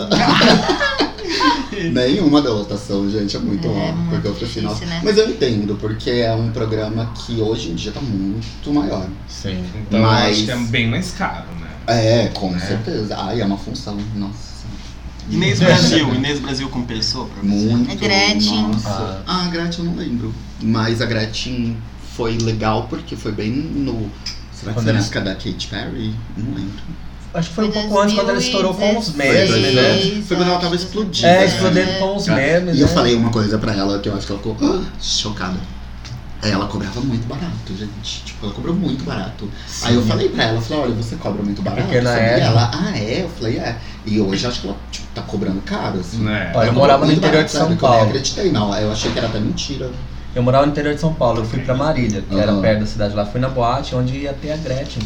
[1.94, 4.68] Nenhuma da lotação, gente, é muito É, muito Porque eu prefiro.
[4.68, 5.02] difícil, né?
[5.04, 9.06] Mas eu entendo, porque é um programa que hoje em dia tá muito maior.
[9.28, 9.64] Sim.
[9.76, 11.68] Então Mas- eu acho que é bem mais caro, né?
[11.88, 12.60] É, com É.
[12.60, 13.16] certeza.
[13.18, 14.49] Ai, é uma função, nossa.
[15.30, 17.66] Inês Brasil, Inês Brasil compensou pra você?
[17.66, 17.92] Muito.
[17.92, 18.62] É Gretchen.
[18.64, 19.24] Nossa.
[19.28, 20.34] Ah, a Gretchen eu não lembro.
[20.62, 21.78] Mas a Gretchen
[22.16, 24.10] foi legal porque foi bem no.
[24.52, 26.14] Será que foi na época da Katy Perry?
[26.36, 26.82] Não lembro.
[27.34, 30.24] Acho que foi um pouco antes quando ela estourou com os 2016, memes, né?
[30.28, 31.28] Foi quando ela tava explodindo.
[31.28, 32.76] É, explodindo com os memes.
[32.76, 32.94] E eu né?
[32.94, 35.60] falei uma coisa pra ela que eu acho que ela ficou ah, chocada.
[36.42, 38.24] Ela cobrava muito barato, gente.
[38.24, 39.50] Tipo, ela cobrou muito barato.
[39.84, 41.84] Aí eu falei pra ela, eu falei, olha, você cobra muito barato.
[41.84, 43.24] Porque na época- Ela, ah, é?
[43.24, 43.78] Eu falei, é.
[44.06, 46.20] E hoje acho que ela tipo, tá cobrando caro, assim.
[46.24, 46.52] Né?
[46.56, 47.76] Olha, eu morava no interior de barato, São sabe?
[47.78, 48.10] Que Eu nem Paulo.
[48.10, 48.74] acreditei, não.
[48.78, 49.90] Eu achei que era até mentira.
[50.34, 52.62] Eu morava no interior de São Paulo, eu fui pra Marília, que era Aham.
[52.62, 53.26] perto da cidade lá.
[53.26, 55.04] Fui na boate onde ia ter a Gretchen.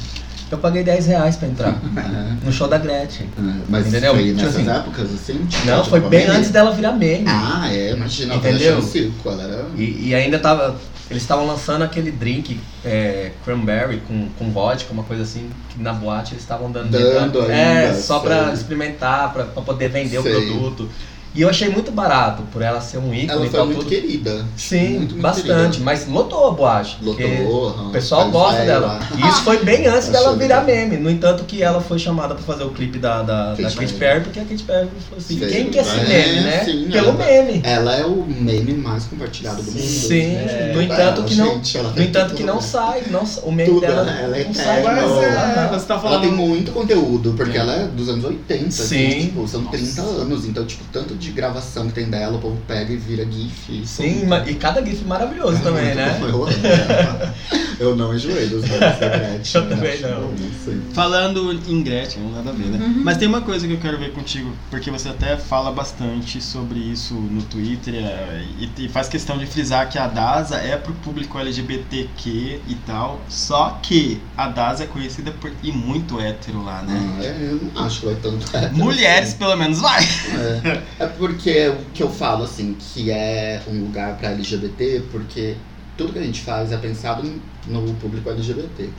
[0.52, 3.26] Eu paguei 10 reais pra entrar É, no show da Gretchen.
[3.40, 3.54] é.
[3.68, 4.14] Mas Entendeu?
[4.14, 5.46] foi Tipo nessas assim, épocas, assim?
[5.48, 6.38] Tipo, Não, tipo, foi bem meme?
[6.38, 7.26] antes dela virar meme.
[7.28, 8.34] Ah, é, imagina.
[8.36, 8.78] ela Entendeu?
[8.78, 9.66] o circo, ela era...
[9.76, 10.76] E, e ainda tava.
[11.10, 15.92] Eles estavam lançando aquele drink é, cranberry com, com vodka, uma coisa assim, que na
[15.94, 16.92] boate eles estavam dando.
[16.92, 18.54] Dando É, ainda, só pra sei.
[18.54, 20.36] experimentar, pra, pra poder vender Sei.
[20.36, 20.90] o produto.
[21.36, 23.80] E eu achei muito barato, por ela ser um ícone Ela e foi tal, muito
[23.80, 23.90] tudo.
[23.90, 24.46] querida.
[24.56, 25.48] Sim, Muito, muito bastante.
[25.48, 25.78] querida.
[25.84, 26.98] Mas lotou a boate.
[27.02, 27.88] Lotou, aham.
[27.90, 28.86] O pessoal gosta dela.
[28.88, 29.10] lá.
[29.18, 30.98] E isso foi bem antes dela virar meme.
[30.98, 34.22] No entanto, que ela foi chamada pra fazer o clipe da, da, da Katy Perry.
[34.22, 36.64] Porque a Katy Perry falou assim: quem quer ser É, meme, né?
[36.66, 37.62] sim, Pelo ela- meme.
[37.64, 39.82] Ela é o meme mais compartilhado do mundo.
[39.82, 42.38] Sim, É, no entanto ela, que não, gente, ela no entanto tudo.
[42.38, 44.84] que não sai, não, o meme Tudo, dela ela é não sai.
[44.84, 45.68] Mas é, Aham.
[45.80, 46.22] você tá Ela falando.
[46.22, 49.08] tem muito conteúdo, porque ela é dos anos 80, Sim.
[49.08, 52.58] assim, tipo, são 30 anos, então, tipo, tanto de gravação que tem dela, o povo
[52.68, 53.70] pega e vira GIF.
[53.82, 56.18] e Sim, e cada gif maravilhoso É também, né?
[56.20, 57.36] bom, Eu, ela.
[57.80, 58.78] eu não enjoei dos da
[59.10, 59.62] Gretchen.
[59.62, 60.22] Eu também não.
[60.28, 60.94] bom.
[60.94, 62.86] Falando em Gretchen, não nada a ver, né?
[62.86, 63.02] Uhum.
[63.04, 66.80] Mas tem uma coisa que eu quero ver contigo, porque você até fala bastante sobre
[66.80, 70.94] isso no Twitter é, e, e faz questão de frisar que a DASA é pro
[70.94, 76.82] público LGBTQ e tal, só que a DASA é conhecida por ir muito hétero lá,
[76.82, 77.16] né?
[77.20, 78.46] Ah, é, eu não acho que vai tanto.
[78.56, 79.38] hétero Mulheres, assim.
[79.38, 80.04] pelo menos, vai!
[80.04, 85.56] É, é porque o que eu falo, assim, que é um lugar pra LGBT, porque
[85.98, 87.24] tudo que a gente faz é pensado
[87.68, 88.90] no público LGBT.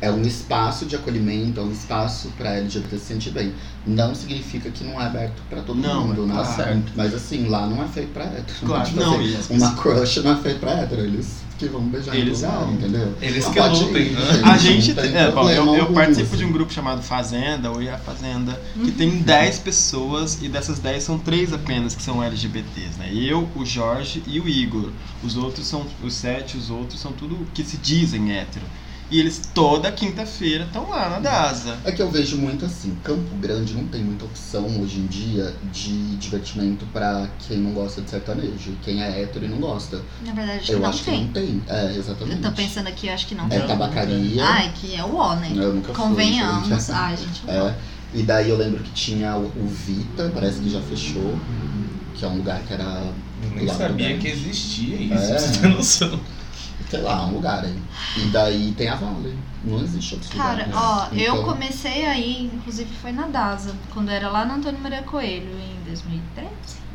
[0.00, 3.54] É um espaço de acolhimento, é um espaço pra LGBT se sentir bem.
[3.86, 6.34] Não significa que não é aberto pra todo Não, mundo, né?
[6.34, 6.92] tá certo.
[6.96, 8.58] Mas assim, lá não é feito pra hétero.
[8.66, 11.66] Claro, Tipo não, assim, e as Uma crush não é feito pra hétero, eles que
[11.66, 13.14] vão beijar Eles lugar, entendeu?
[13.20, 14.20] Eles Não que pode lutem, né?
[14.32, 16.36] gente, A gente, tem é, bom, eu, eu participo assim.
[16.38, 18.90] de um grupo chamado Fazenda, Oi a Fazenda, que Uhum.
[18.92, 23.10] tem 10 pessoas e dessas 10 são três apenas que são LGBTs, né?
[23.14, 24.90] Eu, o Jorge e o Igor.
[25.22, 28.64] Os outros são, os sete, os outros são tudo que se dizem hétero.
[29.12, 31.76] E eles toda quinta-feira estão lá na DASA.
[31.84, 35.54] É que eu vejo muito assim, Campo Grande não tem muita opção hoje em dia
[35.70, 38.72] de divertimento pra quem não gosta de sertanejo.
[38.82, 40.00] Quem é hétero e não gosta.
[40.24, 41.18] Na verdade, acho que eu não acho tem.
[41.18, 41.62] que não tem.
[41.68, 42.36] É, exatamente.
[42.42, 43.66] Eu tô pensando aqui, eu acho que não É tem.
[43.66, 44.44] tabacaria.
[44.46, 45.52] Ai, que é o ó, né?
[45.54, 46.68] Eu nunca fui, Convenhamos.
[46.68, 46.92] gente.
[46.92, 47.42] Ai, gente.
[47.52, 47.74] É.
[48.14, 51.38] E daí eu lembro que tinha o, Vita, parece que já fechou.
[52.14, 52.84] Que é um lugar que era.
[53.44, 55.28] Eu nem sabia que existia isso, É.
[55.28, 56.20] pra você ter noção.
[56.92, 57.74] Sei lá, um lugar aí.
[58.18, 59.34] E daí tem a Vale.
[59.64, 60.68] Não existe outro Cara, lugar.
[60.68, 60.74] né?
[60.76, 65.00] ó, eu Então, comecei aí, inclusive foi na DASA, quando era lá no Antônio Maria
[65.00, 66.50] Coelho, em 2013.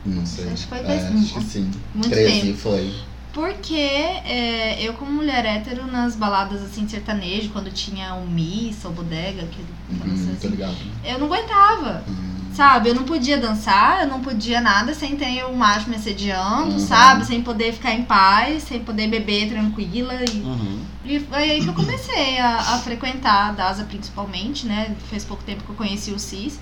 [0.05, 0.49] Não sei.
[0.49, 1.71] Acho que foi é, desse- acho que sim.
[1.95, 2.57] Muito 13 tempo.
[2.59, 2.93] foi.
[3.33, 8.93] Porque é, eu, como mulher hétero, nas baladas assim, sertanejo, quando tinha o Missa ou
[8.93, 10.75] Bodega, que eu Uhum, assim, ligado.
[11.03, 12.03] eu não aguentava.
[12.07, 12.36] Hum.
[12.57, 16.71] Sabe, eu não podia dançar, eu não podia nada sem ter o macho me assediando,
[16.71, 16.79] Uhum.
[16.79, 17.23] sabe?
[17.23, 20.15] Sem poder ficar em paz, sem poder beber tranquila.
[20.25, 20.79] E, Uhum.
[21.05, 24.95] e foi aí que eu comecei a, a frequentar a DASA principalmente, né?
[25.07, 26.59] Faz pouco tempo que eu conheci o CIS.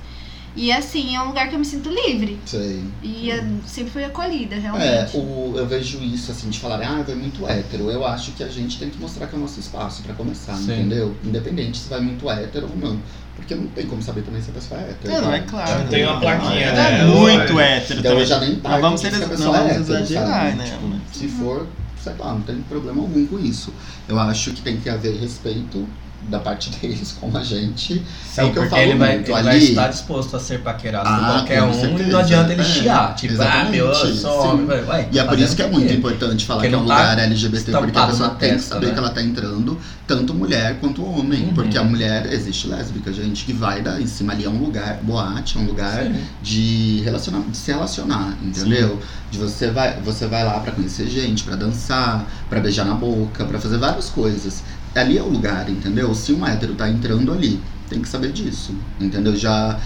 [0.54, 2.40] E assim, é um lugar que eu me sinto livre.
[2.46, 2.84] Sei.
[3.02, 5.16] E eu sempre fui acolhida, É, realmente.
[5.16, 7.90] o, eu vejo isso assim, de falar, ah, vai muito hétero.
[7.90, 10.56] Eu acho que a gente tem que mostrar que é o nosso espaço pra começar,
[10.56, 10.74] Sim.
[10.74, 11.16] entendeu?
[11.24, 13.00] Independente se vai muito hétero ou não.
[13.46, 15.14] Porque não tem como saber também se a pessoa é hétero.
[15.14, 15.46] Não, não, é né?
[15.48, 15.88] claro.
[15.88, 17.00] Tem uma plaquinha, é, né?
[17.02, 17.62] É muito Olha.
[17.64, 18.26] hétero Então eu também.
[18.28, 20.66] já nem Não vamos ser- que a não pessoa vamos é hétero, exagerar, né?
[20.66, 21.68] Tipo, se for,
[22.04, 23.72] sei lá, não tem problema algum com isso.
[24.10, 25.88] Eu acho que tem que haver respeito
[26.30, 28.02] da parte deles com a gente.
[28.38, 29.66] é o que eu falo ele vai, muito ele vai ali.
[29.70, 32.04] estar disposto a ser paquerado Ah, por qualquer um certeza.
[32.04, 33.16] e não adianta ele É, chiar.
[33.16, 34.48] Tipo, ah, meu, eu sou sim.
[34.48, 34.68] homem.
[35.12, 37.20] E é por isso que é muito importante falar Porque que é um tá lugar
[37.20, 38.94] LGBT, porque a pessoa tem que testa, saber né?
[38.94, 41.44] que ela tá entrando, tanto mulher quanto homem.
[41.46, 41.54] Uhum.
[41.54, 45.00] Porque a mulher, existe lésbica, gente, que vai dar em cima ali, é um lugar,
[45.04, 46.16] boate, é um lugar Sim.
[46.42, 49.00] de, relacionar, de se relacionar, entendeu?
[49.32, 53.44] De você vai, você vai lá pra conhecer gente, pra dançar, pra beijar na boca,
[53.46, 54.64] pra fazer várias coisas.
[54.96, 56.14] Ali é o lugar, entendeu?
[56.16, 59.36] Se um hétero tá entrando ali, tem que saber disso, entendeu?
[59.36, 59.80] Já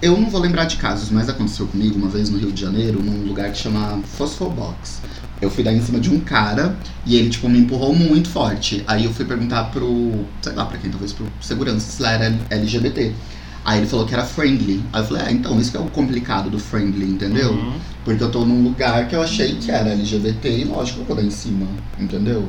[0.00, 3.02] eu não vou lembrar de casos, mas aconteceu comigo uma vez no Rio de Janeiro,
[3.02, 5.00] num lugar que chama Phosphobox.
[5.40, 8.84] Eu fui dar em cima de um cara e ele, tipo, me empurrou muito forte.
[8.86, 12.38] Aí eu fui perguntar pro, sei lá, pra quem, talvez pro segurança, se lá era
[12.50, 13.12] LGBT.
[13.64, 14.82] Aí ele falou que era friendly.
[14.92, 17.52] Aí eu falei, ah, então, isso que é o complicado do friendly, entendeu?
[17.52, 17.72] Uhum.
[18.04, 21.06] Porque eu tô num lugar que eu achei que era LGBT e lógico que eu
[21.06, 21.66] vou dar em cima,
[21.98, 22.48] entendeu?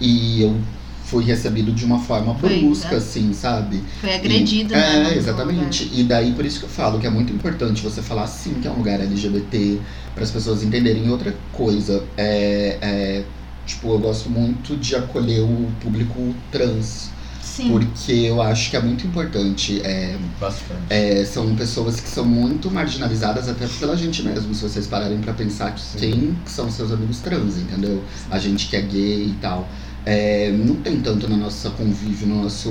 [0.00, 0.56] E eu
[1.04, 2.96] fui recebido de uma forma Foi, brusca, né?
[2.96, 3.82] assim, sabe?
[4.00, 5.12] Foi agredido, E- né?
[5.12, 5.90] É, exatamente.
[5.92, 8.66] E daí por isso que eu falo que é muito importante você falar sim que
[8.66, 9.80] é um lugar LGBT,
[10.14, 11.06] para as pessoas entenderem.
[11.06, 13.24] E outra coisa, é, é,
[13.66, 17.10] tipo, eu gosto muito de acolher o público trans,
[17.42, 17.68] Sim.
[17.70, 19.80] porque eu acho que é muito importante.
[19.84, 20.80] É, Bastante.
[20.88, 25.32] é, são pessoas que são muito marginalizadas até pela gente mesmo, se vocês pararem pra
[25.34, 28.02] pensar que quem são seus amigos trans, entendeu?
[28.30, 29.68] A gente que é gay e tal.
[30.06, 32.70] É, não tem tanto no nosso convívio, no nosso.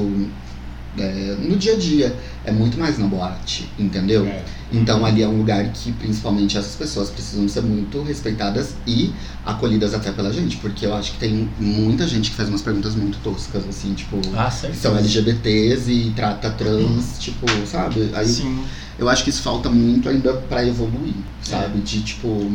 [0.97, 2.15] é, no dia a dia.
[2.45, 4.25] É muito mais na boate, entendeu?
[4.25, 4.43] É.
[4.71, 9.13] Então ali é um lugar que principalmente essas pessoas precisam ser muito respeitadas e
[9.45, 12.95] acolhidas até pela gente, porque eu acho que tem muita gente que faz umas perguntas
[12.95, 14.19] muito toscas, assim, tipo.
[14.35, 18.09] Ah, são LGBTs e trata trans, tipo, sabe?
[18.13, 18.63] Aí Sim.
[18.97, 21.79] eu acho que isso falta muito ainda pra evoluir, sabe?
[21.79, 22.51] De tipo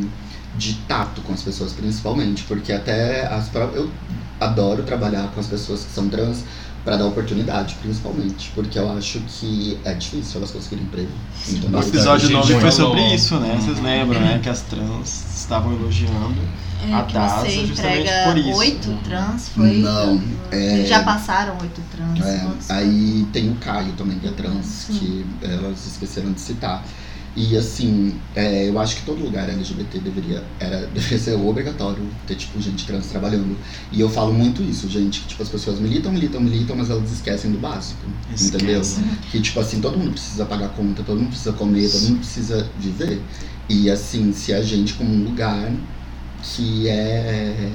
[0.59, 3.89] de tato com as pessoas principalmente, porque até as eu
[4.41, 6.45] adoro trabalhar com as pessoas que são trans
[6.85, 11.11] pra dar oportunidade, principalmente, porque eu acho que é difícil elas conseguirem emprego.
[11.49, 11.79] entendeu?
[11.81, 13.59] O episódio gente 9 foi sobre isso, né?
[13.61, 13.85] Vocês Uhum.
[13.85, 14.41] lembram, né?
[14.43, 16.37] Que as trans estavam elogiando.
[16.89, 18.59] É, a que DASA você justamente entrega por isso.
[18.59, 19.79] oito trans, foi?
[19.79, 22.25] Não, é- Já passaram oito trans.
[22.25, 24.93] É, aí tem o Caio também, que é trans, Sim.
[24.95, 26.85] que elas esqueceram de citar.
[27.37, 32.35] E assim, é, eu acho que todo lugar LGBT deveria, era, deveria ser obrigatório ter,
[32.35, 33.57] tipo, gente trans trabalhando.
[33.93, 37.11] E eu falo muito isso, gente, que tipo, as pessoas militam, militam, militam, mas elas
[37.13, 38.01] esquecem do básico.
[38.31, 38.81] Entendeu?
[38.81, 39.05] Esquece.
[39.31, 42.69] Que tipo assim, todo mundo precisa pagar conta, todo mundo precisa comer, todo mundo precisa
[42.79, 43.21] viver.
[43.69, 45.71] E assim, se a gente como um lugar
[46.43, 47.71] que é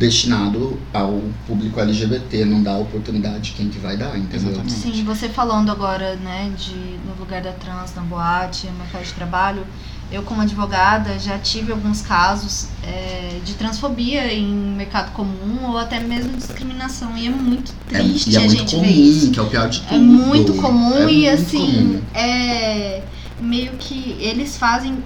[0.00, 4.48] destinado ao público LGBT não dá oportunidade, quem que vai dar, entendeu?
[4.52, 4.72] Exatamente.
[4.72, 6.74] Sim, você falando agora, né, de
[7.06, 9.66] no lugar da trans, na boate, no mercado de trabalho,
[10.10, 16.00] eu como advogada já tive alguns casos é, de transfobia em mercado comum ou até
[16.00, 19.30] mesmo discriminação e é muito É, triste e é a muito gente comum, ver isso.
[19.30, 19.94] que é o pior de tudo.
[19.94, 22.02] É muito comum É e muito assim, comum.
[22.14, 23.02] é
[23.38, 24.98] meio que eles fazem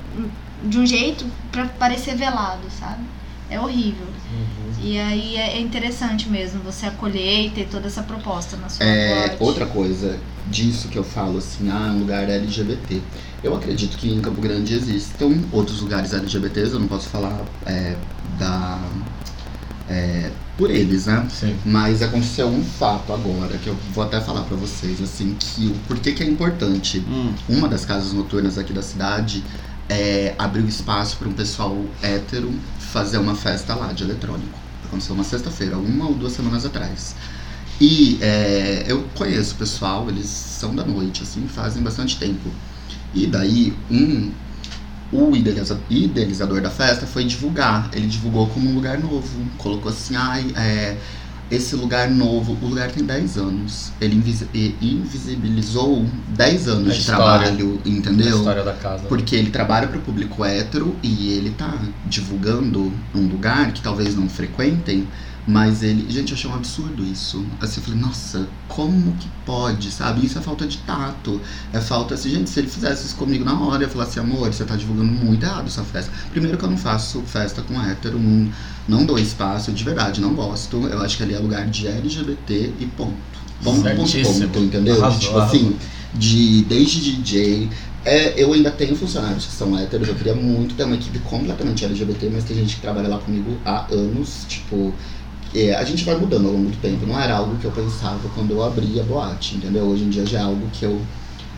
[0.63, 3.03] de um jeito pra parecer velado, sabe?
[3.51, 4.07] É horrível.
[4.33, 4.64] Uhum.
[4.85, 8.85] E aí é é interessante mesmo você acolher e ter toda essa proposta na sua
[8.85, 9.43] É, boate.
[9.43, 10.19] outra coisa
[10.51, 13.01] disso que eu falo assim, ah, um lugar LGBT.
[13.43, 17.97] Eu acredito que em Campo Grande existam outros lugares LGBTs, eu não posso falar é,
[18.39, 18.79] da.
[19.89, 21.27] é, por eles, né?
[21.31, 21.57] Sim.
[21.65, 25.75] Mas aconteceu um fato agora, que eu vou até falar pra vocês, assim, que o
[25.89, 26.99] porquê que é importante.
[27.09, 29.43] Hum, Uma das casas noturnas aqui da cidade
[29.89, 34.64] é, abriu espaço para um pessoal hétero fazer uma festa lá de eletrônico.
[34.95, 37.17] Aconteceu uma sexta-feira, uma ou duas semanas atrás.
[37.81, 42.49] E é, eu conheço o pessoal, eles são da noite, assim, fazem bastante tempo.
[43.13, 44.31] E daí, um,
[45.11, 47.91] o idealiza- idealizador da festa foi divulgar.
[47.93, 49.45] Ele divulgou como um lugar novo.
[49.59, 50.97] Colocou assim, ai, é,
[51.51, 53.93] esse lugar novo, o lugar tem 10 anos.
[54.01, 54.49] Ele invisi-
[54.81, 57.43] invisibilizou 10 anos A de história.
[57.49, 58.37] trabalho, A entendeu?
[58.39, 59.05] história da casa.
[59.07, 61.73] Porque ele trabalha para o público hétero e ele tá
[62.07, 65.07] divulgando um lugar que talvez não frequentem,
[65.47, 66.11] mas ele.
[66.11, 67.45] Gente, eu achei um absurdo isso.
[67.61, 70.25] Assim, eu falei, nossa, como que pode, sabe?
[70.25, 71.41] Isso é falta de tato.
[71.73, 74.65] É falta assim, gente, se ele fizesse isso comigo na hora, eu falasse, amor, você
[74.65, 76.11] tá divulgando muito errado essa festa.
[76.31, 78.51] Primeiro que eu não faço festa com hétero, não,
[78.89, 80.87] não dou espaço, de verdade, não gosto.
[80.87, 83.35] Eu acho que ali é lugar de LGBT e ponto.
[83.63, 84.49] Ponto, ponto, Certíssimo.
[84.49, 84.97] ponto, entendeu?
[85.03, 85.59] Arrasou, tipo arrasou.
[85.59, 85.77] assim.
[86.15, 87.69] de desde DJ.
[88.05, 91.87] É, eu ainda tenho funcionários que são héteros, eu queria muito ter uma equipe completamente
[91.87, 94.93] LGBT, mas tem gente que trabalha lá comigo há anos, tipo.
[95.55, 98.29] É, a gente vai mudando ao longo do tempo, não era algo que eu pensava
[98.35, 99.85] quando eu abri a boate, entendeu?
[99.85, 101.01] Hoje em dia já é algo que eu.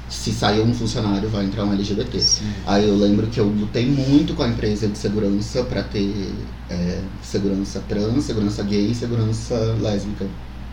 [0.09, 2.21] Se sair um funcionário, vai entrar um LGBT.
[2.65, 6.33] Aí eu lembro que eu lutei muito com a empresa de segurança pra ter
[6.71, 10.27] é, segurança trans, segurança gay e segurança lésbica.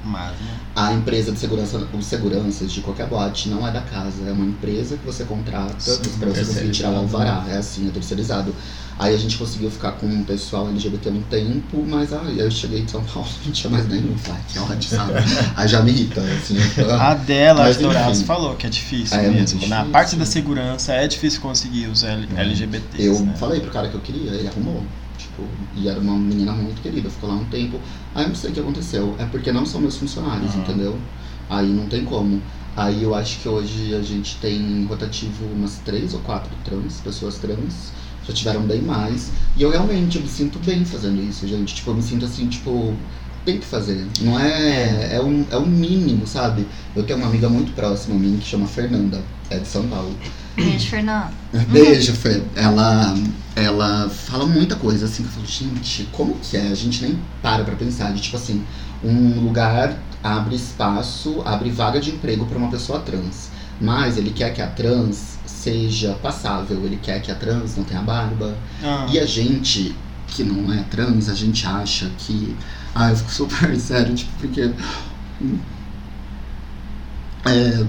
[0.05, 0.59] Mas, né?
[0.75, 4.45] A empresa de segurança, os seguranças de qualquer boate não é da casa, é uma
[4.45, 7.45] empresa que você contrata Sim, pra você conseguir tirar o alvará.
[7.47, 8.53] É assim, é terceirizado.
[8.99, 12.81] Aí a gente conseguiu ficar com um pessoal LGBT um tempo, mas aí eu cheguei
[12.81, 15.13] em São Paulo, não tinha mais nenhum, vai, que ódio, sabe?
[15.57, 16.55] Aí já me irrita, assim.
[16.99, 19.59] A dela, Mas, as Dourados, falou que é difícil É muito mesmo.
[19.61, 19.91] Na difícil.
[19.91, 23.03] parte da segurança é difícil conseguir os LGBTs.
[23.03, 23.33] Eu né?
[23.37, 24.83] falei pro cara que eu queria, ele arrumou.
[25.17, 25.43] Tipo,
[25.75, 27.79] e era uma menina muito querida, ficou lá um tempo.
[28.13, 29.15] Aí eu não sei o que aconteceu.
[29.19, 30.61] É porque não são meus funcionários, Aham.
[30.61, 30.99] entendeu?
[31.49, 32.41] Aí não tem como.
[32.75, 37.35] Aí eu acho que hoje a gente tem rotativo umas três ou quatro trans, pessoas
[37.37, 37.91] trans.
[38.27, 39.31] Já tiveram bem mais.
[39.57, 41.75] E eu realmente eu me sinto bem fazendo isso, gente.
[41.75, 42.95] Tipo, eu me sinto assim, tipo,
[43.45, 44.05] tem que fazer.
[44.21, 45.15] Não é.
[45.15, 46.67] É um, é um mínimo, sabe?
[46.95, 50.15] Eu tenho uma amiga muito próxima a mim que chama Fernanda, é de São Paulo.
[50.57, 51.33] Gente, Fernando.
[51.69, 52.41] Beijo, Fê.
[52.55, 53.15] Ela,
[53.55, 56.67] ela fala muita coisa assim que eu falo, gente, como que é?
[56.67, 58.63] A gente nem para pra pensar de tipo assim,
[59.03, 63.49] um lugar abre espaço, abre vaga de emprego pra uma pessoa trans.
[63.81, 65.32] Mas ele quer que a trans
[65.63, 68.55] seja passável, ele quer que a trans não tenha barba.
[68.83, 69.95] Ah, E a gente
[70.27, 72.55] que não é trans, a gente acha que.
[72.93, 74.71] Ah, eu fico super sério, tipo, porque.
[77.45, 77.85] É,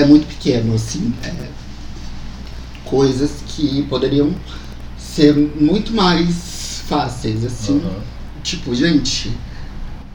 [0.00, 1.12] é muito pequeno, assim.
[1.22, 1.48] é,
[2.84, 4.34] coisas que poderiam
[4.98, 7.78] ser muito mais fáceis, assim.
[7.84, 8.00] Aham.
[8.42, 9.32] Tipo, gente.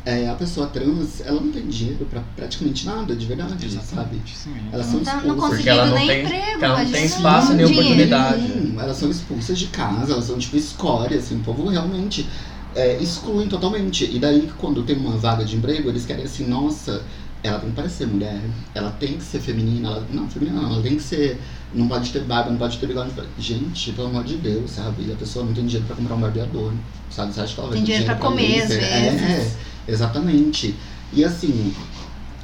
[0.06, 3.66] É, a pessoa trans, ela não tem dinheiro pra praticamente nada, de verdade, sabe?
[3.68, 4.70] exatamente, isso mesmo.
[4.72, 5.38] Elas são Não, tá, expulsas.
[5.42, 6.64] não Porque ela não nem tem- emprego.
[6.66, 7.82] ela não tem espaço nem dinheiro.
[7.88, 8.42] oportunidade.
[8.42, 8.80] Nenhum.
[8.82, 12.28] Elas são expulsas de casa, elas são tipo escória, assim, o povo realmente
[12.76, 14.06] é, excluem totalmente.
[14.06, 17.04] E daí, quando tem uma vaga de emprego, eles querem assim, nossa,
[17.44, 18.40] ela tem que parecer mulher,
[18.74, 21.40] ela tem que ser feminina, ela, não, feminina não, ela tem que ser,
[21.74, 23.12] não pode ter barba, não pode ter bigode.
[23.38, 25.12] Gente, pelo amor de Deus, sabe?
[25.12, 26.72] A pessoa não tem dinheiro pra comprar um barbeador,
[27.10, 27.34] sabe?
[27.34, 28.80] Você acha que ela vai Tem ter dinheiro pra comer, às laser?
[28.80, 29.22] vezes.
[29.22, 29.52] É,
[29.92, 30.76] exatamente.
[31.14, 31.74] E assim,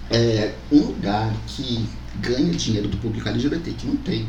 [0.09, 1.85] é, um lugar que
[2.19, 4.27] ganha dinheiro do público LGBT, que não tem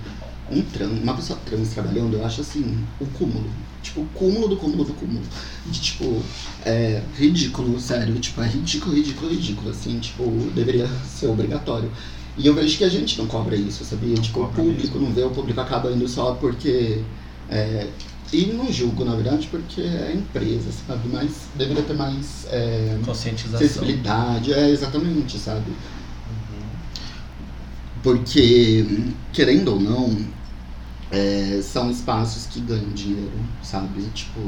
[0.50, 3.50] um trans, uma pessoa trans trabalhando, eu acho assim, o cúmulo.
[3.82, 5.24] Tipo, o cúmulo do cúmulo do cúmulo.
[5.66, 6.22] De tipo,
[6.64, 8.14] é ridículo, sério.
[8.18, 9.70] Tipo, é ridículo, ridículo, ridículo.
[9.70, 11.90] Assim, tipo, deveria ser obrigatório.
[12.36, 14.14] E eu vejo que a gente não cobra isso, sabia?
[14.16, 17.02] Tipo, o público não vê, o público acaba indo só porque.
[17.50, 17.86] É,
[18.32, 21.08] e não julgo, na verdade, porque é empresa, sabe?
[21.08, 23.58] Mas deveria ter mais é, Conscientização.
[23.58, 25.72] sensibilidade, é exatamente, sabe?
[28.02, 28.86] Porque,
[29.32, 30.16] querendo ou não,
[31.10, 34.02] é, são espaços que ganham dinheiro, sabe?
[34.14, 34.40] Tipo,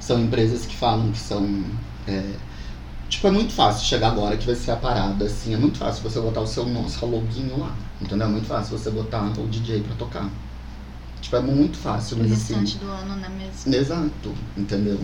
[0.00, 1.64] são empresas que falam que são.
[2.08, 2.22] é,
[3.08, 5.54] tipo, é muito fácil chegar agora que vai ser a parada, assim.
[5.54, 8.26] É muito fácil você botar o seu nosso loginho lá, entendeu?
[8.26, 10.30] É muito fácil você botar o DJ pra tocar.
[11.24, 12.62] Tipo, é muito fácil, mas assim.
[12.78, 13.74] do ano, né mesmo?
[13.74, 15.00] Exato, entendeu?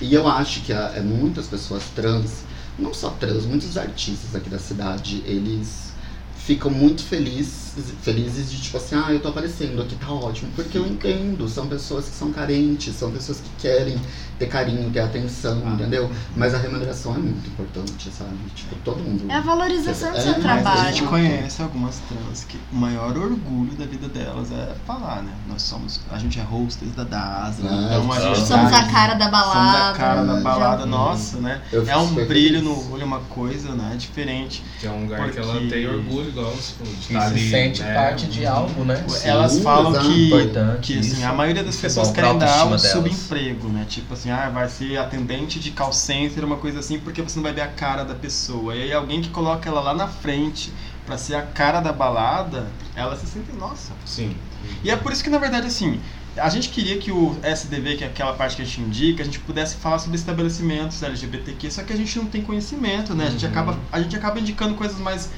[0.00, 2.42] E eu acho que a- é, muitas pessoas trans,
[2.78, 5.92] não só trans, muitos artistas aqui da cidade, eles
[6.34, 7.67] ficam muito felizes,
[8.02, 10.50] felizes de tipo assim, ah, eu tô aparecendo aqui, tá ótimo.
[10.54, 13.98] Porque eu entendo, são pessoas que são carentes, são pessoas que querem
[14.38, 15.70] ter carinho, ter atenção, Ah.
[15.70, 16.08] entendeu?
[16.36, 18.30] Mas a remuneração é muito importante, sabe?
[18.54, 19.24] Tipo, todo mundo.
[19.28, 20.88] É a valorização do É, seu mas Mas a trabalho.
[20.94, 25.32] gente conhece algumas trans que o maior orgulho da vida delas é falar, né?
[25.48, 26.00] Nós somos.
[26.10, 29.28] A gente é hostess da DASA, Ah, então a gente Somos tá- a cara da
[29.28, 29.52] balada.
[29.72, 31.60] Somos a cara da Já- balada, nossa, né?
[31.72, 32.62] Eu É um brilho feliz.
[32.62, 33.96] no olho, uma coisa, né?
[33.98, 34.62] Diferente.
[34.80, 37.26] Que é um lugar que ela Porque- tem orgulho, igual você falou, de estar se
[37.26, 37.94] ali, sente né?
[37.94, 39.04] parte de algo, né?
[39.08, 40.06] Sim, Elas falam exato.
[40.08, 41.26] que, Importante que assim, isso.
[41.26, 42.82] a maioria das é pessoas querem dar um delas.
[42.82, 43.86] subemprego, né?
[43.88, 47.42] Tipo assim, ah, vai ser atendente de call center, uma coisa assim, porque você não
[47.42, 48.74] vai ver a cara da pessoa.
[48.74, 50.72] E aí alguém que coloca ela lá na frente
[51.06, 53.92] pra ser a cara da balada, ela se sente, nossa.
[54.04, 54.36] Sim.
[54.84, 56.00] E é por isso que, na verdade, assim,
[56.36, 59.24] a gente queria que o SDV, que é aquela parte que a gente indica, a
[59.24, 63.26] gente pudesse falar sobre estabelecimentos LGBTQ, só que a gente não tem conhecimento, né?
[63.26, 63.50] A gente Uhum.
[63.50, 65.30] acaba, a gente acaba indicando coisas mais,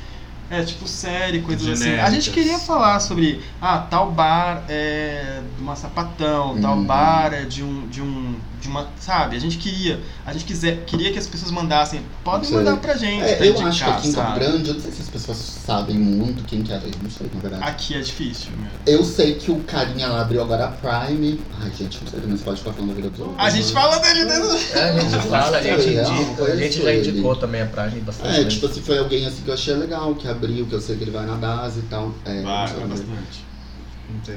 [0.50, 1.98] é, tipo, série, coisas assim.
[2.00, 2.10] A Genéricas.
[2.10, 6.84] gente queria falar sobre, ah, tal bar é de uma sapatão, tal Uhum.
[6.86, 9.36] bar é de um, de um de uma, sabe?
[9.36, 12.56] A gente queria, a gente quiser, queria que as pessoas mandassem, podem Sei.
[12.58, 14.34] mandar pra gente, É, pra eu indicar, acho que aqui em Campo?
[14.34, 17.30] Grande, eu não sei se as pessoas sabem muito quem que é, eu não sei,
[17.34, 17.62] na verdade.
[17.64, 18.70] Aqui é difícil, meu.
[18.94, 21.40] Eu sei que o carinha lá abriu agora a Prime.
[21.60, 23.36] Ai, gente, não sei se pode ficar falando da vida dos outros.
[23.38, 26.82] A gente fala dele desse É, a gente fala, a gente É, indica, a gente
[26.82, 27.40] já indicou ele.
[27.40, 28.54] também a Prime bastante É, vezes.
[28.54, 31.04] tipo assim, foi alguém assim que eu achei legal, que abriu, que eu sei que
[31.04, 32.14] ele vai na DAS e tal.
[32.24, 33.49] É, Vai, bastante.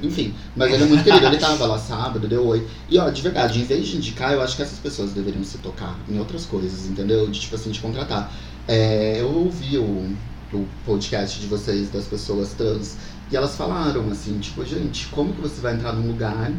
[0.02, 2.68] Enfim, mas ele é muito querido, ele tava lá sábado, deu oi.
[2.90, 5.58] E ó, de verdade, em vez de indicar, eu acho que essas pessoas deveriam se
[5.60, 7.28] tocar em outras coisas, entendeu?
[7.30, 8.32] De tipo assim, de contratar.
[8.68, 10.16] É, eu ouvi o,
[10.54, 12.96] o podcast de vocês, das pessoas trans,
[13.32, 16.52] e elas falaram assim, tipo, gente, como que você vai entrar num lugar?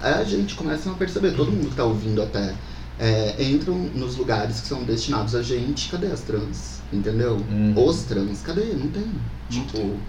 [0.00, 2.54] Aí a gente começa a perceber, todo mundo que tá ouvindo até.
[2.98, 6.82] é, entram nos lugares que são destinados a gente, cadê as trans?
[6.92, 7.36] Entendeu?
[7.48, 7.74] Uhum.
[7.76, 8.74] Os trans, cadê?
[8.74, 9.10] Não tem.
[9.48, 10.00] Tipo, não tem.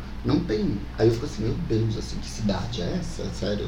[0.97, 3.25] Aí eu fico assim, meu Deus, assim, que cidade é essa?
[3.33, 3.67] Sério.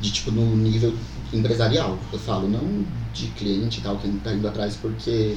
[0.00, 0.94] De tipo, no nível
[1.32, 5.36] empresarial, eu falo, não de cliente e tal, quem tá indo atrás, porque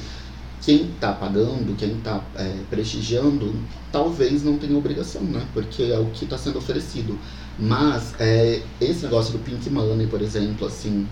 [0.62, 3.54] quem tá pagando, quem tá é, prestigiando,
[3.92, 5.46] talvez não tenha obrigação, né?
[5.52, 7.18] Porque é o que tá sendo oferecido.
[7.58, 11.06] Mas é, esse negócio do Pink Money, por exemplo, assim,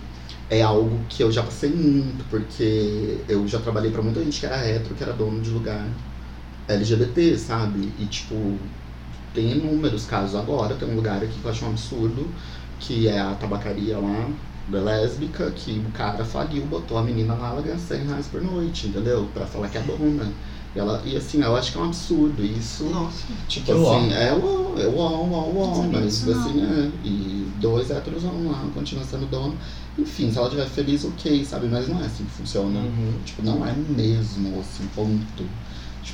[0.49, 4.47] é algo que eu já passei muito, porque eu já trabalhei pra muita gente que
[4.47, 5.87] era hétero, que era dono de lugar
[6.67, 7.93] LGBT, sabe?
[7.99, 8.59] E tipo,
[9.35, 12.27] tem inúmeros casos agora, tem um lugar aqui que eu acho um absurdo,
[12.79, 14.29] que é a tabacaria lá,
[14.69, 18.43] da lésbica, que o cara faliu, botou a menina lá, ela ganha 100 reais por
[18.43, 19.29] noite, entendeu?
[19.33, 20.33] Pra falar que é dona.
[20.75, 22.85] E, ela, e assim, eu acho que é um absurdo isso.
[22.85, 23.27] Nossa.
[23.47, 26.91] Tipo Que assim, é uó, é uó, uó, uó, Não sabia mas assim é.
[27.05, 29.55] E dois héteros vão lá, continua sendo dono.
[29.99, 31.67] Enfim, se ela estiver feliz, ok, sabe?
[31.69, 32.81] Mas não é assim que funciona.
[32.81, 33.13] Uhum.
[33.25, 35.45] Tipo, não é mesmo, assim, ponto.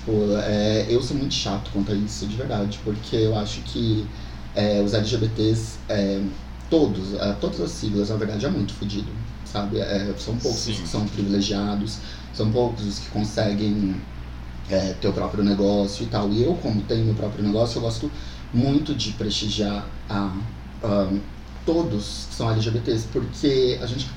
[0.09, 4.07] Tipo, é, eu sou muito chato quanto a isso, de verdade, porque eu acho que
[4.55, 6.23] é, os LGBTs, é,
[6.71, 9.13] todos, é, todas as siglas, na verdade, é muito fodido,
[9.45, 9.79] sabe?
[9.79, 10.83] É, são poucos os Sim.
[10.83, 11.99] que são privilegiados,
[12.33, 14.01] são poucos os que conseguem
[14.71, 16.33] é, ter o próprio negócio e tal.
[16.33, 18.11] E eu, como tenho meu próprio negócio, eu gosto
[18.53, 20.35] muito de prestigiar a,
[20.83, 21.13] a
[21.67, 24.09] todos que são LGBTs, porque a gente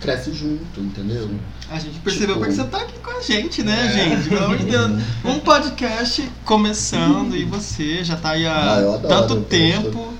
[0.00, 1.30] cresce junto, entendeu?
[1.70, 3.92] A gente percebeu Tipo- porque você tá aqui com a gente, né, É.
[4.16, 4.28] gente?
[4.28, 5.02] Pelo amor de Deus.
[5.24, 10.12] Um podcast começando e você já tá aí há Ah, adoro, tanto tempo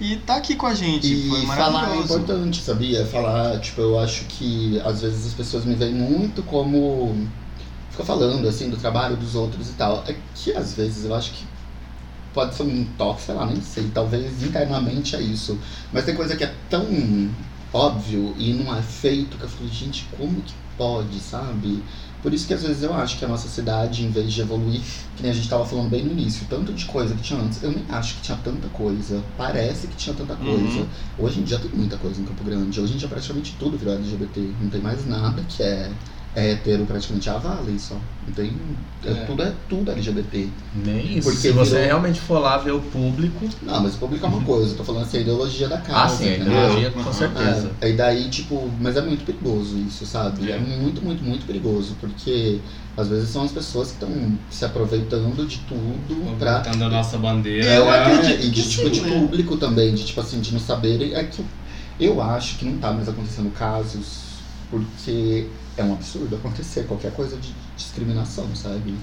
[0.00, 1.28] e tá aqui com a gente.
[1.28, 2.14] Foi E falar é maravilhoso.
[2.18, 3.04] importante, sabia?
[3.06, 7.26] Falar, tipo, eu acho que às vezes as pessoas me veem muito como.
[7.90, 10.04] Fica falando assim do trabalho dos outros e tal.
[10.06, 11.44] É que às vezes eu acho que
[12.32, 13.90] pode ser um toque, sei lá, nem sei.
[13.92, 15.58] Talvez internamente é isso.
[15.92, 16.86] Mas tem coisa que é tão
[17.72, 21.82] óbvio e não é feito que eu falo, gente, como que pode, sabe?
[22.22, 24.80] Por isso que às vezes eu acho que a nossa cidade, em vez de evoluir,
[25.16, 27.62] que nem a gente tava falando bem no início, tanto de coisa que tinha antes,
[27.62, 29.22] eu nem acho que tinha tanta coisa.
[29.36, 30.80] Parece que tinha tanta coisa.
[30.80, 30.86] Uhum.
[31.18, 32.80] Hoje em dia tem muita coisa em Campo Grande.
[32.80, 34.40] Hoje em dia praticamente tudo virou LGBT.
[34.60, 35.92] Não tem mais nada que é,
[36.36, 37.96] é hetero, praticamente é a Valley só.
[38.26, 38.52] Não tem.
[39.04, 39.14] é- É.
[39.26, 40.48] Tudo é tudo LGBT.
[40.84, 41.22] Nem isso.
[41.30, 43.48] Porque Se você virou- realmente for lá ver o público.
[43.62, 46.04] Não, mas o público é uma coisa, eu tô falando assim, a ideologia da casa.
[46.04, 47.04] Ah, sim, a ideologia Uhum.
[47.04, 47.70] com certeza.
[47.80, 50.50] É, e daí, tipo, mas é muito perigoso isso, sabe?
[50.50, 50.58] É, É.
[50.58, 52.58] muito, muito, muito perigoso, porque
[52.96, 54.10] às vezes são as pessoas que estão
[54.50, 56.58] se aproveitando de tudo pra.
[56.58, 57.64] Botando a nossa bandeira.
[57.66, 57.98] Eu né?
[57.98, 59.18] acredito E de, que tipo, sim, de né?
[59.20, 61.14] público também, de tipo assim, de não saberem.
[61.14, 61.42] É que
[62.00, 64.26] eu acho que não tá mais acontecendo casos,
[64.70, 65.46] porque
[65.80, 68.94] é um absurdo acontecer qualquer coisa de discriminação, sabe?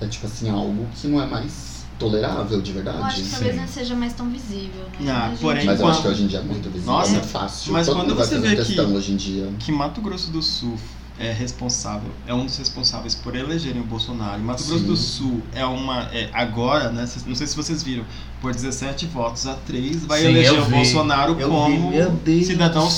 [0.00, 3.22] É tipo assim, algo que não é mais tolerável de Eu acho verdade.
[3.22, 5.10] que talvez não seja mais tão visível, né?
[5.12, 6.92] Ah, A gente- porém, Mas eu quando- acho que hoje em dia é muito visível.
[6.94, 7.72] Nossa, é fácil.
[7.72, 9.52] mas Todo quando você vê que- hoje em dia.
[9.58, 10.78] que Mato Grosso do Sul
[11.18, 14.40] é responsável, é um dos responsáveis por elegerem o Bolsonaro.
[14.42, 14.86] Mato Grosso Sim.
[14.86, 18.06] do Sul é uma, é, agora, né, não sei se vocês viram,
[18.40, 20.70] por 17 votos a 3 vai Sim, eleger o vi.
[20.76, 21.96] Bolsonaro Eu como vi,
[22.44, 22.88] cidadão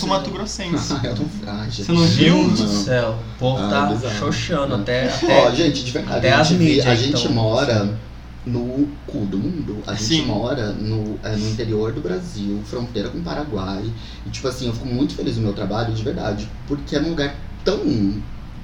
[1.05, 1.85] é tão frágil.
[1.85, 2.36] Você não viu?
[2.36, 3.19] Meu Deus do céu.
[3.36, 4.14] O povo Ah, tá bizarro.
[4.19, 4.78] xoxando É.
[4.81, 5.09] até.
[5.28, 7.98] Ó, até gente, de verdade, até a as gente, mídias a gente tão- mora
[8.47, 9.78] no cu do mundo.
[9.86, 10.27] A gente Sim.
[10.27, 13.85] mora no, é, no interior do Brasil, fronteira com o Paraguai.
[14.27, 17.10] E, tipo assim, eu fico muito feliz no meu trabalho, de verdade, porque é num
[17.10, 17.78] lugar tão,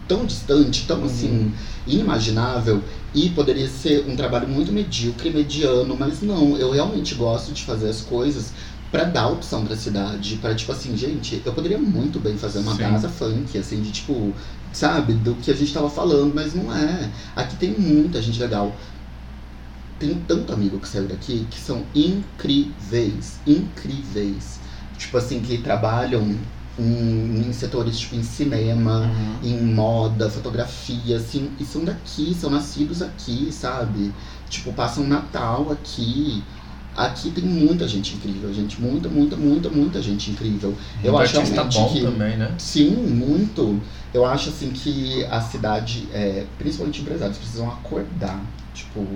[0.09, 1.07] tão distante, tão, Uhum.
[1.07, 1.55] assim,
[1.87, 2.83] inimaginável.
[3.15, 7.89] E poderia ser um trabalho muito medíocre, mediano, mas não, eu realmente gosto de fazer
[7.89, 8.53] as coisas
[8.91, 12.73] pra dar opção pra cidade, pra tipo assim, gente, eu poderia muito bem fazer uma
[12.73, 12.79] Sim.
[12.79, 14.35] casa funk, assim, de tipo,
[14.73, 17.13] sabe, do que a gente tava falando, mas não é.
[17.37, 18.75] Aqui tem muita gente legal.
[19.99, 24.61] Tem tanto amigo que saiu daqui que são incríveis, incríveis.
[24.97, 26.37] Tipo assim, que trabalham
[26.79, 29.39] em, em setores tipo em cinema, Uhum.
[29.43, 34.13] em moda, fotografia, assim, e são daqui, são nascidos aqui, sabe?
[34.49, 36.43] Tipo, passam Natal aqui.
[36.97, 38.81] aqui tem muita gente incrível, gente.
[38.81, 40.75] Muita, muita, muita, muita gente incrível.
[41.03, 42.01] Eu Muito acho artista realmente bom que.
[42.01, 42.55] também, né?
[42.59, 43.81] Sim, muito.
[44.13, 48.41] Eu acho assim que a cidade, é, principalmente empresários, precisam acordar.
[48.75, 49.07] Tipo,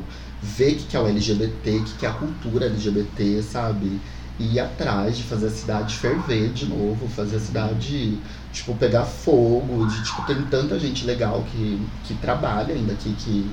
[0.43, 4.01] ver o que que é o LGBT, o que que é a cultura LGBT, sabe?
[4.39, 8.19] E ir atrás de fazer a cidade ferver de novo, fazer a cidade,
[8.53, 13.51] tipo, pegar fogo, de tipo, tem tanta gente legal que, que trabalha ainda aqui, que,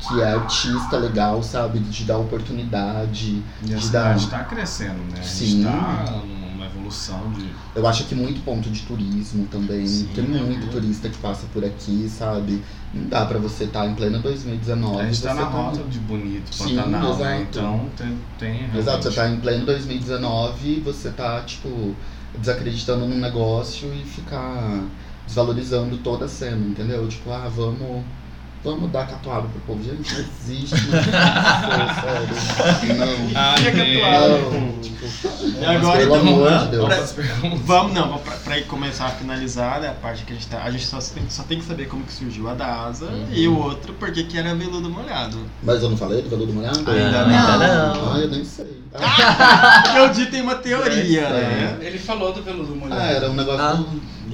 [0.00, 1.80] que é artista legal, sabe?
[1.80, 3.42] De dar oportunidade.
[3.66, 5.18] E a de cidade dar- tá crescendo, né?
[5.18, 5.46] A Sim.
[5.46, 7.48] gente tá numa evolução de.
[7.74, 9.86] Eu acho que muito ponto de turismo também.
[9.86, 10.72] Sim, tem muito uhum.
[10.72, 12.62] turista que passa por aqui, sabe?
[12.92, 15.00] Não dá pra você estar em plena 2019.
[15.00, 17.40] A gente tá você na rota de bonito, Sim, Pantanal, né?
[17.40, 17.58] exato.
[17.58, 18.18] Então tem.
[18.38, 21.94] tem Exato, você tá em pleno 2019 e você tá, tipo,
[22.38, 24.84] desacreditando num negócio e ficar
[25.26, 27.06] desvalorizando toda a cena, entendeu?
[27.08, 28.04] Tipo, ah, vamos.
[28.68, 29.82] Vamos dar catuaba pro povo.
[29.82, 30.74] Gente, não existe.
[32.98, 33.30] Não.
[33.34, 34.50] Ah, atuado.
[34.50, 35.06] Não, tipo,
[35.60, 37.14] E agora pelo então, amor de Deus.
[37.64, 40.62] Vamos, não, pra, começar a finalizar, né, a parte que a gente tá.
[40.62, 43.26] A gente só tem, só tem que saber como que surgiu a DASA Uhum.
[43.32, 45.38] e o outro porque que era veludo molhado.
[45.62, 46.78] Mas eu não falei do veludo molhado?
[46.90, 47.94] Ainda não.
[47.94, 48.12] não.
[48.12, 48.82] Ah, eu nem sei.
[48.92, 51.78] Porque o Di tem uma teoria, É, né?
[51.80, 53.00] Ele falou do veludo molhado.
[53.00, 53.84] Ah, era um negócio Ah.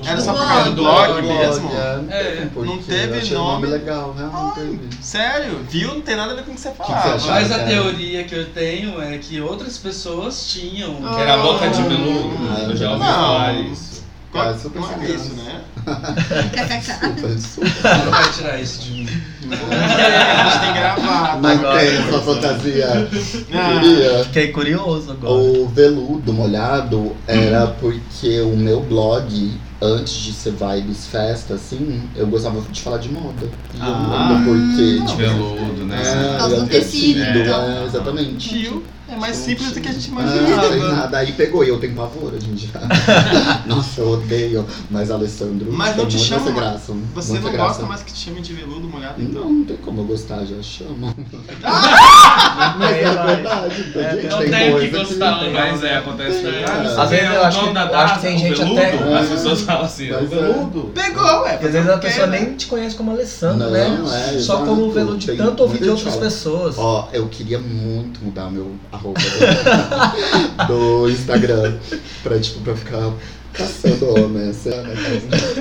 [0.03, 1.71] Do- Era só por causa do blog mesmo?
[1.73, 1.95] é.
[2.15, 3.67] É, não teve eu achei o nome.
[3.67, 4.29] legal, né?
[4.33, 4.81] Não teve.
[5.01, 5.61] Sério?
[5.69, 5.95] Viu?
[5.95, 7.03] Não tem nada a ver com o que você que falava.
[7.03, 7.31] você achou?
[7.31, 7.65] Mas a É.
[7.67, 10.95] teoria que eu tenho é que outras pessoas tinham.
[10.97, 12.31] Que era a boca de veludo.
[12.57, 13.13] Ah, eu já ouvi não.
[13.15, 13.95] falar isso.
[14.33, 15.61] Qual- Ah, super não é isso, né?
[15.85, 17.29] Super.
[17.39, 17.61] Você
[18.05, 19.09] não vai tirar isso de mim.
[19.53, 21.41] a gente tem gravado.
[21.43, 21.79] Não Agora.
[21.79, 23.09] tem essa fantasia.
[23.53, 23.81] Ah.
[23.81, 24.25] Queria.
[24.25, 25.33] Fiquei curioso agora.
[25.35, 32.27] O veludo molhado era porque o meu blog, antes de ser vibes festa, assim, eu
[32.27, 33.47] gostava de falar de moda.
[33.75, 34.29] E eu não Ah.
[34.29, 34.93] lembro por quê.
[35.01, 36.03] De Tipo, veludo, né?
[36.03, 38.49] é, Por causa do é um tecido, é, exatamente.
[38.49, 38.83] Tio,
[39.15, 40.93] é mais simples do que a gente Ah, sem imaginava.
[40.95, 41.19] nada.
[41.19, 42.71] Aí pegou e eu tenho pavor hoje em dia.
[43.67, 44.67] Nossa, eu odeio.
[44.91, 45.73] Mas Alessandro.
[45.73, 46.93] Mas não te chama- graça.
[47.15, 47.57] Você não graça.
[47.59, 49.53] gosta mais que te chamem de veludo molhado, Não, então?
[49.53, 51.15] não tem como eu gostar, já chama.
[51.63, 53.27] Mas Mas é vai.
[53.37, 55.71] verdade, então, É, gente, não tem tem coisa que gostar, que- né?
[55.71, 56.65] Mas é, acontece É.
[56.69, 58.59] ah, não Às vezes é eu acho que- da eu acho que Daça, tem gente
[58.59, 60.23] veludo, até- As pessoas falam assim, o é.
[60.25, 60.81] veludo.
[60.95, 61.55] Pegou, ué.
[61.55, 62.41] Às vezes a pessoa né?
[62.41, 64.35] nem te conhece como Alessandro, Não, né?
[64.35, 66.77] é, Só como veludo de tanto ouvir de outras gente pessoas.
[66.79, 68.73] Ó, eu queria muito mudar meu
[69.05, 71.75] arroba do, do Instagram
[72.23, 73.13] pra, tipo, pra ficar
[73.53, 74.47] caçando homem.
[74.49, 74.53] né?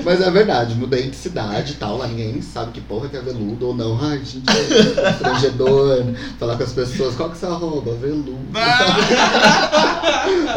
[0.04, 3.20] Mas é verdade, mudei de cidade e tal, lá ninguém sabe que porra que é
[3.20, 3.96] veludo ou não.
[4.02, 6.04] Ai, gente, é constrangedor.
[6.40, 7.94] Falar com as pessoas, qual que é seu arroba?
[7.94, 8.36] Veludo.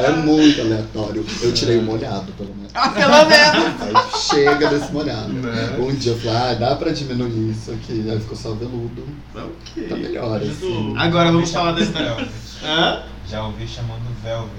[0.04, 1.26] É muito aleatório.
[1.42, 2.72] Eu tirei o molhado, pelo menos.
[2.74, 3.82] Ah, pelo menos.
[3.82, 5.32] Aí chega desse molhado.
[5.34, 5.78] Né?
[5.80, 8.04] Um dia eu falei, ah, dá pra diminuir isso aqui.
[8.10, 9.04] Aí ficou só veludo.
[9.34, 9.88] Tá Ok.
[9.98, 10.94] melhor, assim.
[10.98, 12.28] Agora vamos falar da história.
[12.64, 13.04] Hã?
[13.30, 14.52] Já ouvi chamando Velvet.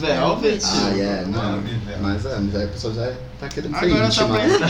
[0.00, 0.64] Velvet.
[0.64, 1.60] Ah, é, não.
[1.60, 2.00] Velvet.
[2.00, 4.38] Mas é, mas aí a pessoa já tá querendo ser Agora só íntima.
[4.44, 4.68] então.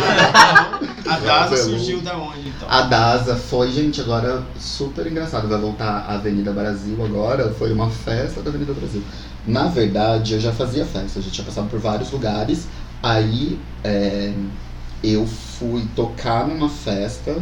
[1.12, 1.70] A DASA Veludo.
[1.78, 2.68] surgiu da onde, então?
[2.68, 5.48] A DASA foi, gente, agora super engraçado.
[5.48, 7.54] Vai voltar a Avenida Brasil agora.
[7.54, 9.02] Foi uma festa da Avenida Brasil.
[9.46, 12.66] Na verdade, eu já fazia festa, eu já tinha passado por vários lugares.
[13.02, 14.32] Aí é,
[15.02, 17.36] eu fui tocar numa festa.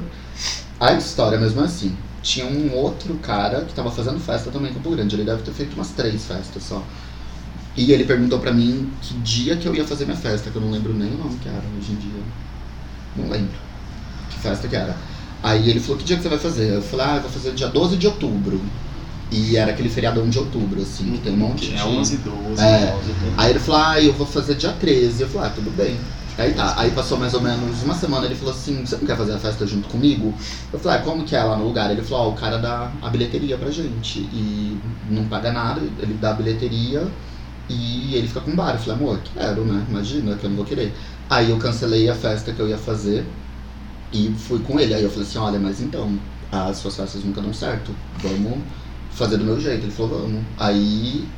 [0.79, 1.97] A história mesmo é assim.
[2.25, 5.15] Tinha um outro cara que tava fazendo festa também em Campo Grande.
[5.15, 6.83] Ele deve ter feito umas três festas só.
[7.77, 10.63] E ele perguntou pra mim que dia que eu ia fazer minha festa, que eu
[10.63, 12.23] não lembro nem o nome que era hoje em dia.
[13.15, 13.55] Não lembro
[14.31, 14.97] que festa que era.
[15.43, 16.73] Aí ele falou, que dia que você vai fazer?
[16.77, 18.59] Eu falei, ah, eu vou fazer dia 12 de outubro.
[19.31, 21.77] E era aquele feriadão de outubro, assim, que tem um monte de...
[21.77, 22.63] É 11 e 12.
[22.63, 22.99] É.
[23.37, 25.23] Aí ele falou, ah, eu vou fazer dia 13.
[25.23, 25.99] Eu falei, ah, tudo bem.
[26.37, 29.17] Aí tá, aí passou mais ou menos uma semana, ele falou assim, você não quer
[29.17, 30.35] fazer a festa junto comigo?
[30.73, 31.91] Eu falei, ah, como que é lá no lugar?
[31.93, 34.77] Ele falou, ó, o cara dá a bilheteria pra gente e
[35.09, 37.07] não paga nada, ele dá a bilheteria
[37.69, 38.73] e ele fica com bar.
[38.73, 39.87] Eu falei, amor, quero, né?
[39.89, 40.93] Imagina que eu não vou querer.
[41.31, 43.25] Aí eu cancelei a festa que eu ia fazer
[44.13, 44.93] e fui com ele.
[44.93, 46.19] Aí eu falei assim, olha, mas então,
[46.51, 48.59] as suas festas nunca dão certo, vamos
[49.13, 49.85] fazer do meu jeito.
[49.85, 50.43] Ele falou, vamos.
[50.59, 51.29] Aí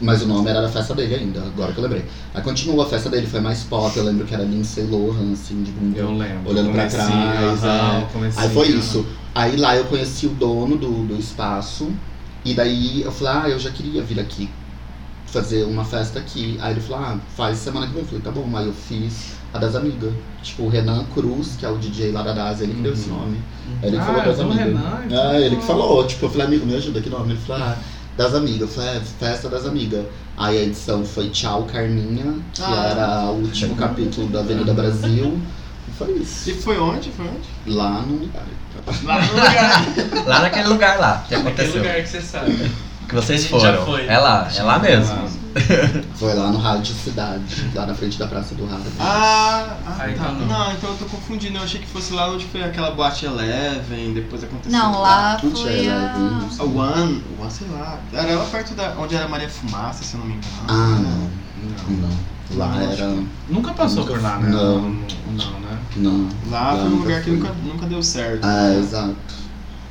[0.00, 2.04] mas o nome era da festa dele ainda, agora que eu lembrei.
[2.34, 5.62] Aí continuou a festa dele, foi mais pop, eu lembro que era Lindsay Lohan, assim,
[5.62, 5.98] de bunda.
[5.98, 6.50] Eu lembro.
[6.50, 8.30] Olhando pra trás, aham, é.
[8.36, 9.06] Aí foi isso.
[9.34, 11.90] Aí lá eu conheci o dono do, do espaço,
[12.44, 14.48] e daí eu falei, ah, eu já queria vir aqui
[15.26, 16.58] fazer uma festa aqui.
[16.60, 18.02] Aí ele falou, ah, faz semana que vem.
[18.02, 18.48] Eu falei, tá bom.
[18.56, 20.12] Aí eu fiz a das amigas.
[20.42, 23.08] Tipo, o Renan Cruz, que é o DJ lá da DAS, ele que deu esse
[23.10, 23.16] Uhum.
[23.18, 23.40] nome.
[23.82, 24.64] Ele que Ah, falou das do amigas.
[24.66, 25.30] Renan, então.
[25.32, 27.32] É, ele que falou, tipo, eu falei, amigo, me ajuda, que nome?
[27.32, 27.76] Ele falou, ah,
[28.16, 28.74] das amigas.
[28.74, 30.04] Falei, festa das amigas.
[30.36, 32.88] Aí a edição foi Tchau Carminha, que Ah.
[32.90, 35.38] era o último capítulo da Avenida Brasil.
[35.88, 36.50] E foi isso.
[36.50, 37.10] E foi onde?
[37.10, 37.74] Foi onde?
[37.76, 38.42] Lá no lugar.
[39.04, 40.26] Lá no lugar.
[40.26, 41.82] Lá naquele lugar lá que Aquele aconteceu.
[41.82, 42.70] lugar que você sabe.
[43.08, 43.84] que vocês gente já foram.
[43.86, 44.06] foi.
[44.06, 45.39] É lá, é lá mesmo.
[46.14, 48.92] Foi lá no Rádio Cidade, lá na frente da Praça do Rádio.
[48.98, 50.24] Ah, ah Aí tá.
[50.24, 50.46] tá bom.
[50.46, 51.58] Não, então eu tô confundindo.
[51.58, 54.78] Eu achei que fosse lá onde foi aquela boate Eleven, depois aconteceu.
[54.78, 56.18] Não, lá foi é, a...
[56.18, 56.48] não.
[56.58, 57.98] A One, One, sei lá.
[58.12, 60.52] Era lá perto da onde era Maria Fumaça, se eu não me engano.
[60.68, 61.30] Ah, não.
[61.96, 62.56] Não.
[62.56, 63.16] Lá era.
[63.48, 64.50] Nunca passou Nunca- por lá, né?
[64.50, 64.80] não.
[64.82, 65.78] Não, não, né?
[65.96, 66.28] Não.
[66.50, 67.38] Lá foi um lugar que fui.
[67.38, 68.44] nunca, nunca deu certo.
[68.44, 69.16] Ah, exato.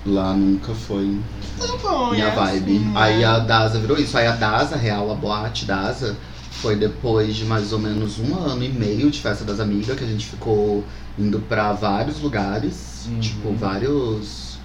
[0.06, 1.19] Lá nunca foi
[1.60, 2.77] Tá bom, minha é vibe.
[2.77, 3.26] assim, Aí né?
[3.26, 4.18] a DASA virou isso.
[4.18, 6.15] Aí a DASA, real, a boate DASA,
[6.52, 10.03] foi depois de mais ou menos um ano e meio de festa das amigas, que
[10.03, 10.84] a gente ficou
[11.18, 13.07] indo pra vários lugares.
[13.07, 13.19] Uhum.
[13.19, 14.57] Tipo, vários.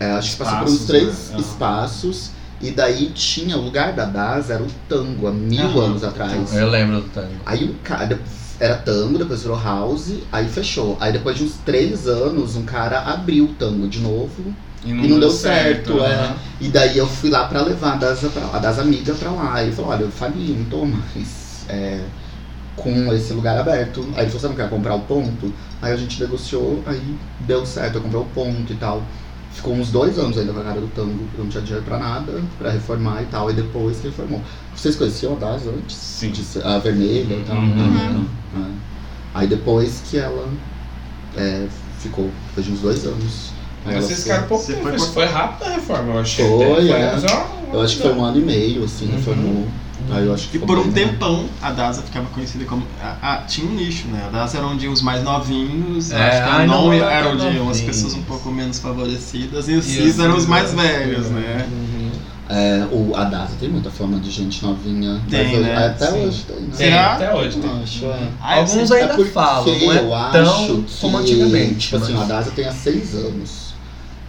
[0.00, 1.38] é, acho que passou por uns três né?
[1.38, 2.30] Espaços.
[2.60, 5.84] E daí tinha, o lugar da DASA era o tango, há mil Aham.
[5.84, 6.54] anos atrás.
[6.54, 7.34] Eu lembro do tango.
[7.44, 8.18] Aí o cara.
[8.58, 10.96] Era tango, depois virou house, aí fechou.
[10.98, 14.54] Aí depois de uns três anos, um cara abriu o tango de novo.
[14.86, 16.14] E E não deu certo, é.
[16.14, 16.36] aham.
[16.60, 19.60] E daí eu fui lá pra levar a das, pra, a das amigas pra lá.
[19.62, 22.00] E ele falou, olha, eu fali, não tô mais é,
[22.76, 24.00] com esse lugar aberto.
[24.14, 25.52] Aí ele falou, você não quer comprar o ponto?
[25.82, 29.02] Aí a gente negociou, aí deu certo, eu comprei o ponto e tal.
[29.52, 31.98] Ficou uns dois anos ainda com a cara do tango, eu não tinha dinheiro pra
[31.98, 33.50] nada, pra reformar e tal.
[33.50, 34.40] E depois que reformou.
[34.74, 35.96] Vocês conheciam a Das antes?
[35.96, 36.32] Sim.
[36.62, 37.56] A vermelha e tal?
[37.56, 38.26] Uhum.
[38.54, 38.70] É.
[39.34, 40.48] Aí depois que ela
[41.36, 41.66] é,
[41.98, 43.55] ficou, depois de uns dois anos.
[43.92, 44.88] Ela vocês foi- ficaram pouco Você tempo.
[44.88, 46.46] foi Foi, foi rápido a reforma, eu achei.
[46.46, 47.14] Foi, é.
[47.32, 49.16] ó, Eu acho que foi um ano e meio, assim, Uhum.
[49.16, 49.66] reformou.
[50.08, 51.10] Aí eu acho que E foi por um bem, né?
[51.10, 52.82] tempão a DASA ficava conhecida como.
[53.02, 54.22] Ah, tinha um nicho, né?
[54.26, 57.28] A DASA era onde os mais novinhos, É, acho que a ai, não, Non era
[57.28, 57.70] onde novinhos.
[57.78, 61.66] as pessoas um pouco menos favorecidas, e os Cis eram os Cis mais velhos, né?
[61.68, 62.10] Uhum.
[62.48, 65.20] É, o, a DASA tem muita fama de gente novinha.
[65.28, 65.86] Tem, mas hoje- né?
[65.86, 66.26] Até Sim.
[66.26, 66.68] hoje tem, né?
[66.76, 67.12] Tem, Será?
[67.14, 67.82] até hoje tem.
[67.82, 68.28] Acho, é.
[68.40, 71.74] Ah, Alguns ainda porque falam, não é eu tão acho como antigamente.
[71.78, 73.65] Tipo assim, mas- a DASA tem há seis anos.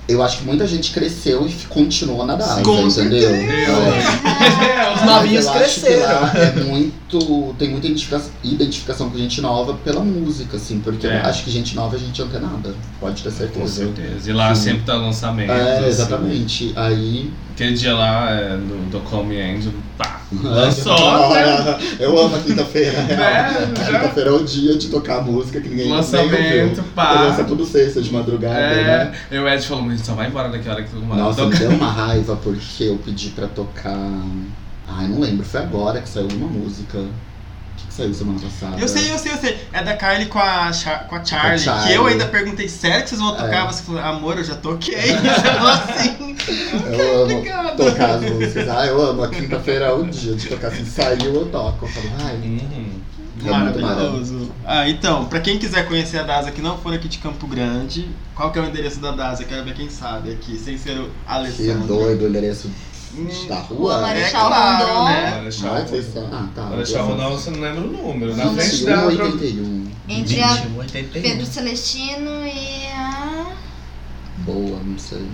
[0.07, 2.91] Eu acho que muita gente cresceu e f- continuou na DASA, Com entendeu?
[2.91, 3.35] certeza.
[3.35, 4.93] É.
[4.95, 6.27] Os novinhos cresceram.
[6.33, 7.06] é muito.
[7.57, 11.21] Tem muita identifica- identificação com gente nova pela música, assim, porque É.
[11.21, 12.75] eu acho que gente nova é gente antenada.
[12.99, 13.59] Pode ter certeza.
[13.85, 14.29] Com certeza.
[14.29, 14.63] E lá Sim.
[14.63, 15.51] sempre tá lançamento.
[15.51, 15.87] É, assim.
[15.87, 16.73] exatamente.
[16.75, 17.31] Aí.
[17.53, 20.21] Aquele dia lá é, do, do Call Me Angel, pá.
[20.31, 21.79] É, Lançou, né?
[21.99, 22.91] Eu amo a quinta-feira.
[23.09, 27.21] Já- Quinta-feira é o dia de tocar música que ninguém Lançamento, pá.
[27.21, 29.11] Lança tudo sexta de madrugada, É, né?
[29.31, 31.45] e o Ed falou, mas a só vai embora daqui a hora que mundo Nossa,
[31.45, 33.97] me deu uma raiva porque eu pedi pra tocar.
[34.87, 36.97] Ai, não lembro, foi agora que saiu uma música.
[36.97, 38.79] O que, que saiu semana passada?
[38.81, 39.67] Eu sei, eu sei, eu sei.
[39.71, 41.87] É da Kylie com a, Char com a Charlie, Com a Charlie.
[41.87, 43.65] Que eu ainda perguntei, sério que vocês vão tocar?
[43.65, 43.67] É.
[43.67, 44.95] Você falou, amor, eu já toquei.
[45.13, 46.37] Você falou assim.
[46.91, 48.69] Eu amo tocar as músicas.
[48.69, 49.23] Ah, eu amo.
[49.23, 50.71] A quinta-feira é o dia de tocar.
[50.71, 51.85] Se saiu, eu toco.
[51.85, 53.01] Eu falo, ai, Uhum.
[53.45, 54.51] é muito maravilhoso.
[54.65, 58.09] Ah, então, pra quem quiser conhecer a DASA que não for aqui de Campo Grande,
[58.33, 59.43] qual que é o endereço da DASA?
[59.43, 61.85] Quero ver quem sabe aqui, sem ser o Que Alessandro.
[61.87, 62.67] doido o endereço
[63.17, 64.01] Hum, da Rua rua.
[64.01, 65.05] Marechal É claro, Rondon.
[65.05, 65.31] né?
[65.37, 66.29] Marechal vocês são.
[66.31, 66.61] Ah, tá.
[66.63, 68.35] Marechal Rondon, você não lembra o número.
[68.35, 69.05] Na frente 21, da...
[69.05, 69.87] 81.
[70.09, 71.21] Entre a 21, 81.
[71.21, 73.45] Pedro Celestino e a...
[74.39, 75.27] Boa, não sei.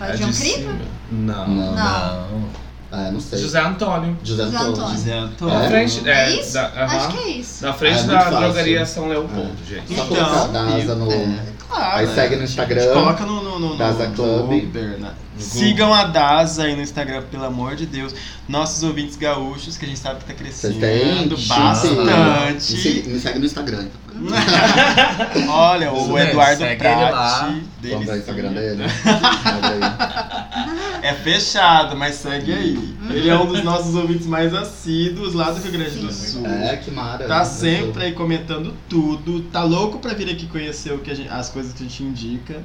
[0.00, 0.56] É João de Cripa?
[0.58, 0.78] cima.
[1.10, 1.48] Não.
[1.48, 1.74] Não.
[1.74, 2.48] Não.
[2.90, 3.38] Ah, não sei.
[3.40, 4.16] José Antônio.
[4.24, 4.76] José Antônio.
[4.90, 5.54] José Antônio.
[5.58, 5.68] Na É?
[5.68, 6.54] frente, É é, isso?
[6.54, 6.84] da, aham.
[6.96, 7.64] Acho que é isso.
[7.66, 8.38] Na frente É muito da fácil.
[8.38, 9.94] drogaria São Leopoldo, gente.
[9.94, 11.12] Só Então, colocar DASA no.
[11.12, 11.38] É,
[11.68, 11.96] claro.
[11.96, 12.14] Aí né?
[12.14, 12.92] segue no A gente Instagram.
[12.92, 14.52] Coloca no, no, no, DASA no Club.
[14.64, 15.12] Uber, né?
[15.36, 18.14] No Sigam a DASA aí no Instagram, pelo amor de Deus.
[18.48, 21.36] Nossos ouvintes gaúchos, que a gente sabe que tá crescendo?
[21.36, 22.62] Me bastante.
[22.62, 23.86] segue, me segue no Instagram.
[25.48, 27.10] Olha, Isso o Eduardo segue ele lá.
[27.10, 27.62] Prati.
[27.90, 28.82] Vamos dar o Instagram dele?
[31.02, 32.94] É fechado, mas segue aí.
[33.10, 36.46] Ele é um dos nossos ouvintes mais assíduos lá do Rio Grande do Sul.
[36.46, 37.26] É, que mara.
[37.26, 39.42] Tá sempre aí comentando tudo.
[39.50, 42.62] Tá louco pra vir aqui conhecer o que gente- as coisas que a gente indica.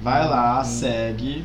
[0.00, 1.44] Vai lá, segue.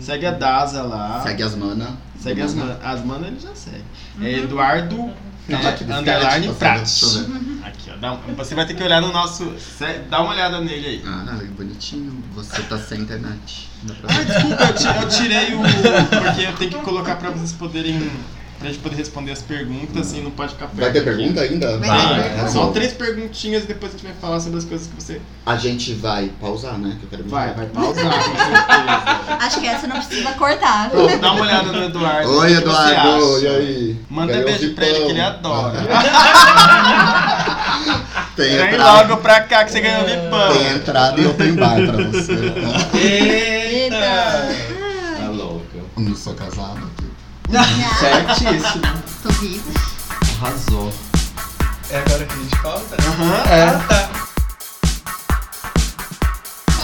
[0.00, 1.20] Segue a Daza lá.
[1.22, 1.98] Segue as mana.
[2.18, 2.76] Segue as manas.
[2.82, 3.82] As manas ele já segue.
[4.20, 4.44] É Uhum.
[4.44, 5.10] Eduardo
[5.50, 6.80] Não, é, underline Prat.
[7.64, 7.96] Aqui, ó.
[7.96, 9.52] dá- você vai ter que olhar no nosso.
[10.08, 11.02] Dá uma olhada nele aí.
[11.06, 12.22] Ah, bonitinho.
[12.34, 13.68] Você tá sem internet.
[14.08, 15.60] Ah, desculpa, eu, eu tirei o.
[16.22, 18.10] Porque eu tenho que colocar pra vocês poderem.
[18.60, 20.80] Pra gente poder responder as perguntas e não pode ficar perto.
[20.80, 21.08] Vai ter aqui.
[21.08, 21.78] pergunta ainda?
[21.78, 24.86] Vai Vai, tá Só três perguntinhas e depois a gente vai falar sobre as coisas
[24.86, 25.18] que você.
[25.46, 26.94] A gente vai pausar, né?
[27.00, 27.24] Que eu quero.
[27.30, 29.36] Vai, vai pausar, com certeza.
[29.40, 30.90] Acho que essa não precisa cortar.
[30.90, 32.30] Pronto, dá uma olhada no Eduardo.
[32.38, 33.42] Oi, Eduardo.
[33.42, 34.00] E aí?
[34.10, 35.78] Manda Ganhou beijo pra ele que ele adora.
[38.36, 40.52] Tem Vem entrada, logo pra cá que você ganhou vipão.
[40.52, 42.32] tem entrada e open bar pra você.
[42.94, 44.48] Eita!
[45.18, 45.78] Tá louca.
[45.96, 46.89] Não sou casado.
[47.98, 49.02] Certíssimo.
[49.22, 49.70] Tô viva.
[50.40, 50.92] Arrasou.
[51.90, 52.96] É agora que a gente volta?
[53.02, 53.34] Aham.
[53.50, 54.09] É.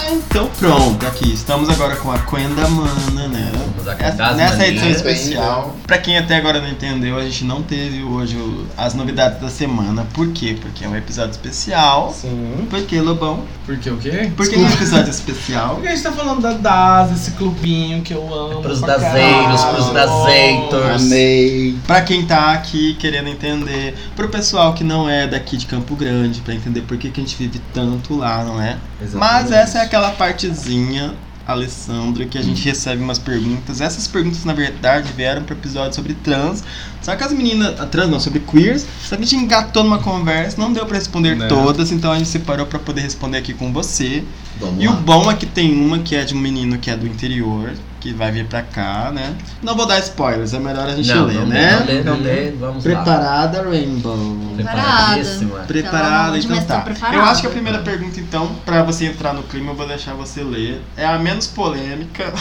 [0.09, 3.51] Então pronto, aqui estamos agora com a Quenda Mana, né?
[3.99, 4.61] Essa- nessa manias.
[4.61, 8.37] edição especial, pra quem até agora não entendeu, a gente não teve hoje
[8.77, 10.05] as novidades da semana.
[10.13, 10.57] Por quê?
[10.59, 12.13] Porque é um episódio especial.
[12.13, 12.67] Sim.
[12.69, 13.43] Por quê, Lobão?
[13.65, 14.31] Por quê o quê?
[14.35, 15.75] Por que é um episódio especial?
[15.75, 18.61] Porque a gente tá falando da DAS, esse clubinho que eu amo.
[18.61, 21.01] Pros pra dazeiros, pros dazeitos.
[21.05, 21.77] Amei.
[21.87, 26.41] Pra quem tá aqui querendo entender, pro pessoal que não é daqui de Campo Grande,
[26.41, 28.77] pra entender por que, que a gente vive tanto lá, não é?
[29.13, 31.13] Mas essa é aquela partezinha,
[31.45, 33.79] Alessandra, que a gente recebe umas perguntas.
[33.79, 36.63] Essas perguntas, na verdade, vieram pro episódio sobre trans.
[37.01, 37.79] Só que as meninas.
[37.79, 38.85] A trans não, sobre queers.
[39.03, 41.47] Só que a gente engatou numa conversa, não deu pra responder Né.
[41.47, 44.23] todas, então a gente separou pra poder responder aqui com você.
[44.59, 44.97] Vamos E o lá.
[44.97, 47.71] bom é que tem uma que é de um menino que é do interior,
[48.07, 49.35] que vai vir pra cá, né?
[49.61, 51.77] Não vou dar spoilers, é melhor a gente Não, ler, não né?
[51.77, 52.93] não lê, não lê, vamos lá.
[52.93, 54.37] Preparada, Rainbow.
[54.55, 55.59] Preparadíssima.
[55.59, 56.81] Preparada, então Deus, tá.
[56.81, 57.17] preparada.
[57.17, 60.13] Eu acho que a primeira pergunta, então, pra você entrar no clima, eu vou deixar
[60.13, 60.81] você ler.
[60.95, 62.31] É a menos polêmica.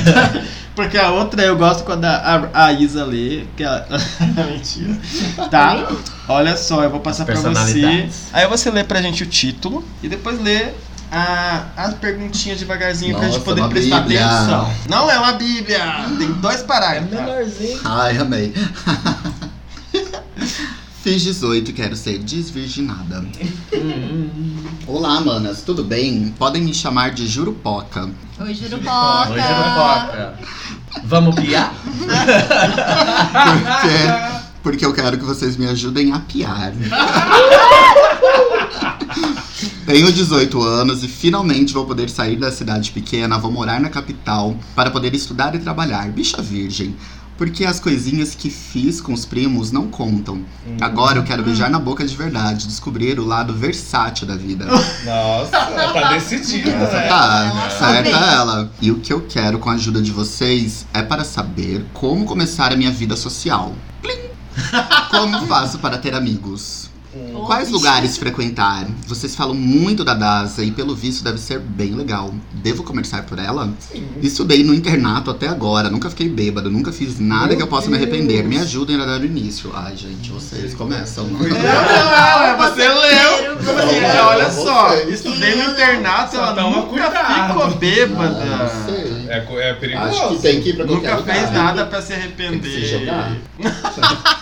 [0.74, 3.44] Porque a outra eu gosto quando a, a, a Isa lê.
[3.54, 3.86] Que ela...
[4.50, 4.96] Mentira.
[5.50, 5.88] Tá?
[6.26, 8.08] Olha só, eu vou passar pra você.
[8.32, 10.68] Aí você lê pra gente o título e depois lê
[11.12, 14.26] a, as perguntinhas devagarzinho pra gente Nossa, poder prestar bíblia.
[14.26, 14.72] atenção.
[14.88, 16.06] Não é uma bíblia!
[16.18, 17.10] Tem dois parágrafos.
[17.10, 17.80] Menorzinho.
[17.84, 18.54] Ai, amei.
[21.02, 23.24] Fiz 18 e quero ser desvirginada.
[24.86, 26.32] Olá, manas, tudo bem?
[26.38, 28.08] Podem me chamar de Jurupoca.
[28.40, 29.32] Oi, Jurupoca.
[29.32, 30.34] Oi, Jurupoca.
[31.04, 31.74] Vamos piar?
[33.42, 33.98] Porque,
[34.62, 36.72] porque eu quero que vocês me ajudem a piar.
[39.86, 44.56] Tenho 18 anos e finalmente vou poder sair da cidade pequena, vou morar na capital
[44.74, 46.08] para poder estudar e trabalhar.
[46.10, 46.94] Bicha virgem.
[47.36, 50.44] Porque as coisinhas que fiz com os primos não contam.
[50.80, 54.66] Agora eu quero beijar na boca de verdade, descobrir o lado versátil da vida.
[54.66, 56.86] Nossa, tá decidido, né?
[57.08, 58.12] Tá, certa bem.
[58.12, 58.70] ela.
[58.80, 62.70] E o que eu quero com a ajuda de vocês é para saber como começar
[62.70, 63.74] a minha vida social.
[64.00, 64.12] Plim!
[65.10, 66.91] Como faço para ter amigos?
[67.46, 68.86] Quais lugares frequentar?
[69.06, 72.32] Vocês falam muito da DASA e pelo visto deve ser bem legal.
[72.54, 73.70] Devo começar por ela?
[74.22, 77.90] Estudei no internato até agora, nunca fiquei bêbado, nunca fiz nada Meu que eu possa
[77.90, 78.38] me arrepender.
[78.38, 78.48] Deus.
[78.48, 79.70] Me ajudem a dar o início.
[79.74, 81.26] Ai, gente, vocês começam.
[81.26, 83.56] Não, é você leu.
[83.62, 87.48] Não, Olha não só, estudei no internato, ela nunca cuidado.
[87.52, 88.44] ficou bêbada.
[88.44, 89.12] não sei.
[89.28, 90.08] É, é perigoso.
[90.08, 91.34] Acho que tem que ir pra Nunca lugar.
[91.36, 92.60] fez nada pra se Tem arrepender.
[92.60, 93.36] que se jogar.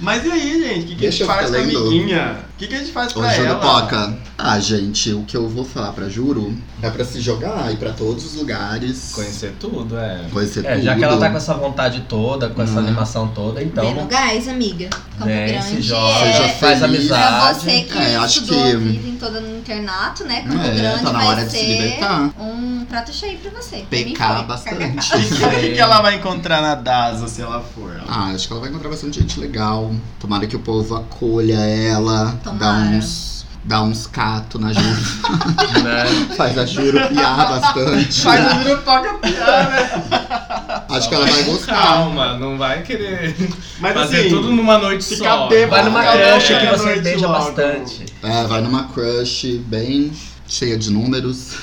[0.00, 0.84] Mas e aí, gente?
[0.84, 2.36] O que, que a gente faz com a amiguinha?
[2.54, 3.48] O que, que a gente faz pra ela?
[3.48, 4.18] Jurupoca.
[4.44, 6.52] Ah, gente, o que eu vou falar pra Juro
[6.82, 9.12] é pra se jogar, ir pra todos os lugares.
[9.14, 10.26] Conhecer tudo, é.
[10.32, 10.84] Conhecer É, tudo.
[10.84, 12.78] já que ela tá com essa vontade toda, com essa Hum.
[12.78, 13.94] animação toda, então.
[13.94, 14.90] no gás, amiga.
[15.16, 16.48] Campo Vem, se Grande joga, é...
[16.48, 17.06] Faz feliz.
[17.06, 17.60] Pra amizade.
[17.60, 20.42] você que É, acho estudou que- a vida em toda no internato, né?
[20.42, 22.30] Campo É, Grande tá na vai hora de se ser libertar.
[22.40, 23.84] um prato cheio pra você.
[23.88, 25.14] Pecar bastante.
[25.14, 25.20] O
[25.72, 28.00] que, ela vai encontrar na DASA se ela for?
[28.08, 29.92] Ah, acho que ela vai encontrar bastante gente legal.
[30.18, 32.80] Tomara que o povo acolha ela, dá Tomara.
[32.96, 33.31] uns.
[33.64, 35.02] Dá uns cato na Juro.
[35.82, 36.04] Né?
[36.36, 38.20] Faz a Juro piar bastante.
[38.22, 40.82] Faz a Jurupoca piar, né?
[40.90, 41.74] Acho que ela vai gostar.
[41.82, 43.34] Calma, não vai querer
[43.78, 45.46] Mas fazer assim, tudo numa noite só.
[45.48, 45.70] bêbado.
[45.70, 47.44] Vai numa É, crush que você beija logo.
[47.44, 48.06] bastante.
[48.22, 50.12] É, vai numa crush bem
[50.52, 51.48] cheia de números.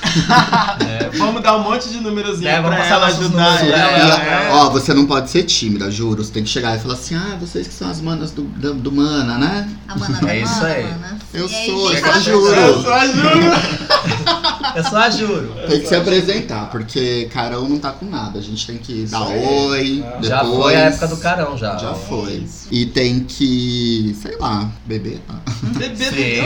[0.80, 3.76] É, Vamos dar um monte de númerozinho É, vamos pra passar ela ajudar ela.
[3.76, 4.48] dela, né?
[4.52, 6.22] Ó, você não pode ser tímida, juro.
[6.24, 8.74] Você tem que chegar e falar assim: ah, vocês que são as manas do, do,
[8.74, 9.68] do Mana, né?
[9.88, 10.84] A mana da É isso mana, aí.
[10.84, 11.18] mana.
[11.34, 12.54] Eu aí, sou, eu fala juro.
[12.54, 13.52] Eu só juro.
[14.76, 15.54] eu só a juro.
[15.68, 18.38] Tem que se apresentar, porque Carão não tá com nada.
[18.38, 19.44] A gente tem que dar aí.
[19.46, 20.04] oi.
[20.06, 20.10] Ah.
[20.20, 21.76] Depois, Já foi a época do carão, já.
[21.76, 22.32] Já foi.
[22.34, 22.68] Isso.
[22.70, 25.20] E tem que, sei lá, beber.
[25.62, 26.44] De beber.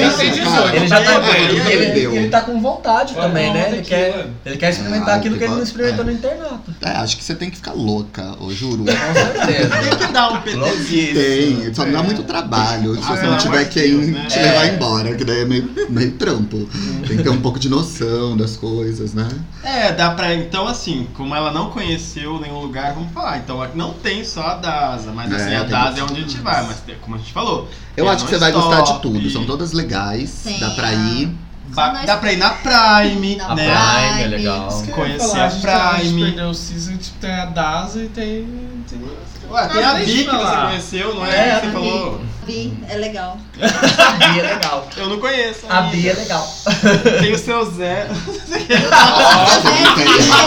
[0.00, 1.82] Já tem 18, Ele já tá, vai beber.
[1.82, 2.16] ele, Bebeu.
[2.16, 3.68] ele tá com vontade Vai também, né?
[3.68, 3.84] Ele tequila.
[4.12, 6.06] quer, ele quer experimentar Ah, aquilo que ele não que- experimentou é.
[6.06, 6.74] no internato.
[6.82, 8.84] É, acho que você tem que ficar louca, ô juro.
[8.84, 9.68] Com certeza.
[9.76, 10.60] Tem que dar um PTzinho.
[10.60, 11.60] Louquíssimo.
[11.62, 12.94] Tem, só não dá muito trabalho.
[12.96, 14.26] Se Ah, você não tiver quem Deus, né?
[14.28, 14.42] te É.
[14.42, 16.68] levar embora, que daí é meio, meio trampo.
[17.06, 19.28] Tem que ter um pouco de noção das coisas, né?
[19.62, 20.34] É, dá pra.
[20.34, 23.38] Então, assim, como ela não conheceu nenhum lugar, vamos falar.
[23.38, 26.20] Então, aqui não tem só a DASA, mas assim, É, a DASA é onde a
[26.20, 27.68] gente vai, mas como a gente falou.
[27.96, 29.30] Eu acho que você vai gostar de tudo.
[29.30, 30.28] São todas legais.
[30.30, 31.30] Sim, Dá pra ir.
[31.76, 33.64] Nós- Dá pra ir na Prime, Na né?
[33.64, 34.68] Prime é legal.
[34.94, 36.24] Conhecer falar, a a gente, a gente Prime.
[36.24, 38.48] perdeu o season, tipo, tem a DASA e tem.
[38.88, 39.00] tem...
[39.48, 41.36] Ué, tem a Ah, Bi eu que você conheceu, não é?
[41.48, 41.72] É, a você Bi.
[41.72, 42.20] falou.
[42.46, 43.38] Vi, é legal.
[43.58, 44.88] A Bia é legal.
[44.96, 45.66] Eu não conheço.
[45.68, 45.96] A amiga.
[45.96, 46.48] Bia é legal.
[47.20, 48.06] Tem o seu Zé.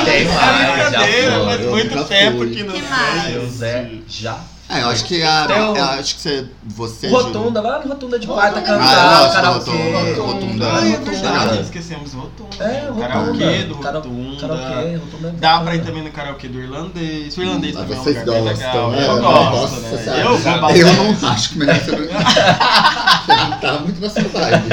[0.06, 1.46] Tem É mais, já brincadeira, foi.
[1.46, 2.50] faz eu muito tempo fui.
[2.56, 2.90] que não Que sei.
[2.90, 3.24] mais?
[3.34, 4.38] Seu Zé já
[4.72, 5.46] É, eu acho que a.
[5.48, 6.46] Tem o- Eu acho que você.
[6.64, 7.08] Você.
[7.08, 9.72] O Rotunda, vai lá no Rotunda de quarta Ah, cantar, eu do karaokê.
[9.72, 10.22] Rotunda.
[10.22, 10.66] Rotunda.
[10.72, 11.12] Ah, é Rotunda.
[11.12, 12.64] verdade, esquecemos Rotunda.
[12.64, 13.08] É, Rotunda.
[13.08, 14.40] Karaokê do Rotunda.
[14.42, 17.36] Karaokê, Rotunda é Dá pra ir também no karaokê do irlandês.
[17.36, 18.92] O irlandês Ah, também é um vocês lugar bem legal.
[18.92, 19.08] né?
[19.08, 20.04] Eu gosto, Nossa, né?
[20.06, 20.20] sabe?
[20.20, 21.22] Eu Eu bastante.
[21.24, 21.90] não acho que merece.
[21.90, 24.70] Você não tá muito na sua vibe.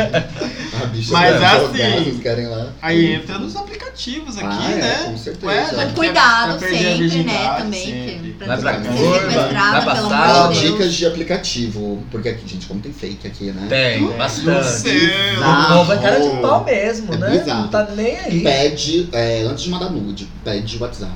[1.11, 2.21] Mas vai assim.
[2.83, 5.03] Aí entra nos aplicativos aqui, Ah, é, né?
[5.07, 5.47] com certeza.
[5.47, 7.55] Ué, já cuidado é a sempre, né?
[7.59, 8.37] Também.
[8.47, 10.55] Vai pra curva, vai pra sala.
[10.55, 12.03] dicas de aplicativo.
[12.11, 13.67] Porque aqui, gente, como tem fake aqui, né?
[13.69, 14.91] Tem, No bastante.
[15.39, 17.31] O povo é cara de pau mesmo, É né?
[17.39, 17.63] bizarro.
[17.63, 18.41] Não tá nem aí.
[18.43, 21.13] Pede, é, antes de mandar nude, pede WhatsApp.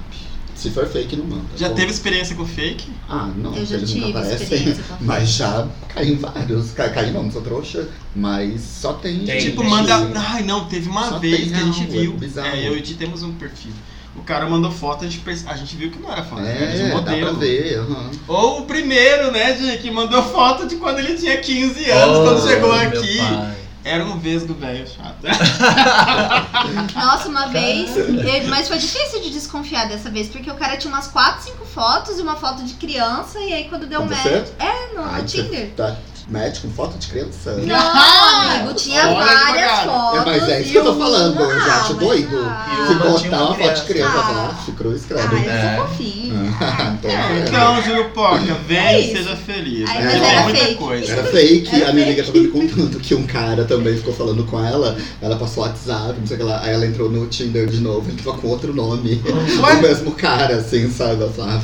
[0.61, 1.43] Se for fake, não manda.
[1.57, 2.89] Já Bom, teve experiência com fake?
[3.09, 4.43] Ah, não, Eu já eles tive nunca aparecem.
[4.45, 6.73] experiência com Mas já caí em vários.
[6.73, 7.89] Ca- Caí não, não sou trouxa.
[8.15, 9.20] Mas só tem.
[9.20, 9.95] Tem, tipo, manda.
[10.15, 12.12] Ai, não, teve uma Só vez tem que a gente real, viu.
[12.12, 12.57] é bizarro.
[12.57, 13.73] É, eu e o Di temos um perfil.
[14.16, 16.82] O cara mandou foto, a gente, a gente viu que não era foto, era de
[16.82, 17.20] É, dá modelo.
[17.20, 17.78] pra ver.
[17.78, 18.11] aham.
[18.28, 22.23] Ou o primeiro, né, Di, que mandou foto de quando ele tinha 15 anos, Oh,
[22.24, 23.16] quando chegou aqui.
[23.19, 23.57] pai.
[23.82, 25.16] Era um vesgo velho chato.
[26.94, 27.97] Nossa, uma vez.
[27.97, 31.65] eu- mas foi difícil de desconfiar dessa vez, porque o cara tinha umas 4, 5
[31.65, 34.23] fotos e uma foto de criança, e aí quando deu match.
[34.23, 34.44] você?
[34.59, 35.70] É, no, Ai, no Tinder.
[35.77, 35.97] Tá
[36.31, 37.52] match com foto de criança?
[37.57, 40.20] Não, amigo, tinha Olha várias fotos.
[40.20, 42.39] É, mas é isso que eu tô falando, eu já acho doido.
[42.47, 45.77] Ah, Se botar uma foto de criança, eu falo, ah, cruz, ah, eu É.
[45.77, 46.31] sou fofinho.
[47.01, 47.11] Então,
[47.47, 49.89] Então, Jurupoca, vem É e seja feliz.
[49.89, 50.74] Aí mas era muita fake.
[50.77, 51.12] coisa.
[51.12, 54.44] Era fake, Era a minha amiga tava me contando que um cara também ficou falando
[54.44, 57.66] com ela, ela passou WhatsApp, não sei o que lá, aí ela entrou no Tinder
[57.66, 59.20] de novo, ele tava com outro nome.
[59.61, 59.74] Ué?
[59.81, 61.23] O mesmo cara, assim, sabe?
[61.23, 61.61] Ela falou, ah,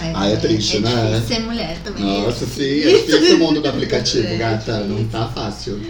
[0.00, 0.12] fi.
[0.14, 0.90] Ah, é triste, é né?
[0.90, 2.22] difícil ser mulher também.
[2.24, 4.86] Nossa, sim, é difícil o mundo do aplicativo, É gata, difícil.
[4.96, 5.80] não tá fácil.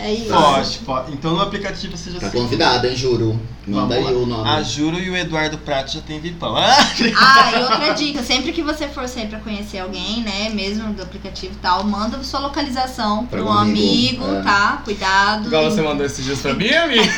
[0.00, 0.28] É isso.
[0.28, 1.12] Pode, pode.
[1.12, 2.38] Então no aplicativo você já Tá sabe.
[2.38, 3.40] convidada, hein, juro.
[3.66, 4.46] Manda aí o nome.
[4.46, 6.54] A Juro e o Eduardo Prato já tem vipão.
[6.54, 6.76] Ah,
[7.16, 11.02] Ah, e outra dica, sempre que você for sair pra conhecer alguém, né, mesmo do
[11.02, 14.42] aplicativo e tal, manda sua localização Pra pra um amigo, amigo, é.
[14.42, 14.82] tá?
[14.84, 15.46] Cuidado.
[15.46, 17.04] Igual você mandou esses dias pra mim, amigo.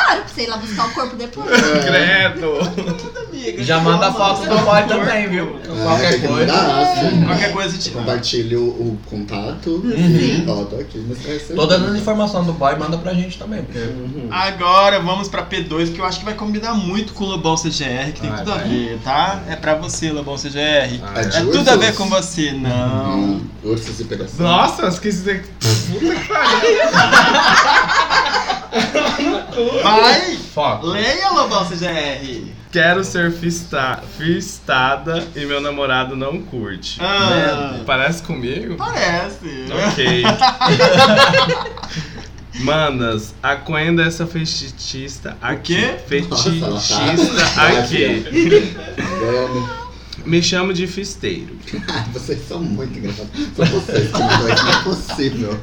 [0.00, 1.48] Claro, pra você ir lá buscar o corpo depois.
[1.84, 3.62] Credo.
[3.64, 5.58] Já manda foto do boy também, viu?
[5.64, 6.52] É, Qualquer coisa.
[7.10, 7.24] sim.
[7.24, 9.70] Qualquer coisa Compartilhe o, o contato.
[9.70, 10.44] Uhum.
[10.48, 11.04] Ó, tô aqui.
[11.54, 14.28] Todas as informações do boy manda pra gente também, porque Uhum.
[14.30, 18.12] Agora vamos pra P2, que eu acho que vai combinar muito com o Lobão CGR,
[18.14, 19.40] que tem Vai, tudo a ver, tá?
[19.48, 20.58] É pra você, Lobão CGR.
[20.58, 23.18] É É de tudo a ver com você, não.
[23.18, 24.46] Hum, Ursos e pegação.
[24.46, 25.46] Nossa, eu esqueci de dizer.
[25.90, 26.80] Puta que pariu.
[29.82, 30.36] Vai!
[30.36, 30.86] Foco.
[30.86, 32.44] Leia, Lobão CGR.
[32.72, 36.98] Quero ser fista, fistada e meu namorado não curte.
[37.00, 37.80] Ah.
[37.84, 38.76] Parece comigo?
[38.76, 39.66] Parece.
[39.88, 40.22] Ok.
[42.60, 43.56] Manas, a
[44.02, 45.74] é essa fetichista aqui.
[45.76, 45.96] quê?
[46.06, 46.94] Fetichista Nossa,
[47.54, 48.24] tá- aqui.
[50.24, 51.56] Me chamo de fisteiro.
[51.88, 53.30] Ai, vocês são muito engraçados.
[53.56, 55.60] São vocês que mandam isso, não é possível.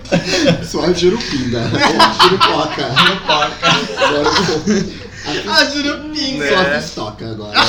[0.64, 1.60] Sou a Jurupinga.
[1.70, 2.86] Ou Jurupoca.
[2.86, 6.48] Agora eu sou A Jurupinga.
[6.48, 6.82] sou a Né?
[6.82, 7.60] Fistoca agora.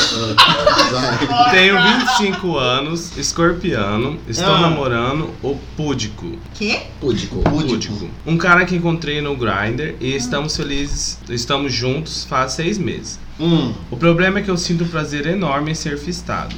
[0.91, 1.51] Vai.
[1.51, 4.61] Tenho 25 anos, escorpiano, estou Ah.
[4.61, 6.39] namorando o Púdico.
[6.55, 6.83] Quê?
[7.01, 7.43] Púdico.
[7.43, 8.09] Púdico.
[8.27, 13.19] Um cara que encontrei no Grindr e estamos felizes, estamos juntos faz seis meses.
[13.41, 13.73] Hum.
[13.91, 16.55] O problema é que eu sinto um prazer enorme em ser fistado.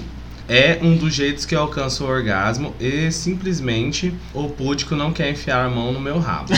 [0.52, 5.30] É um dos jeitos que eu alcanço o orgasmo e simplesmente o púdico não quer
[5.30, 6.52] enfiar a mão no meu rabo.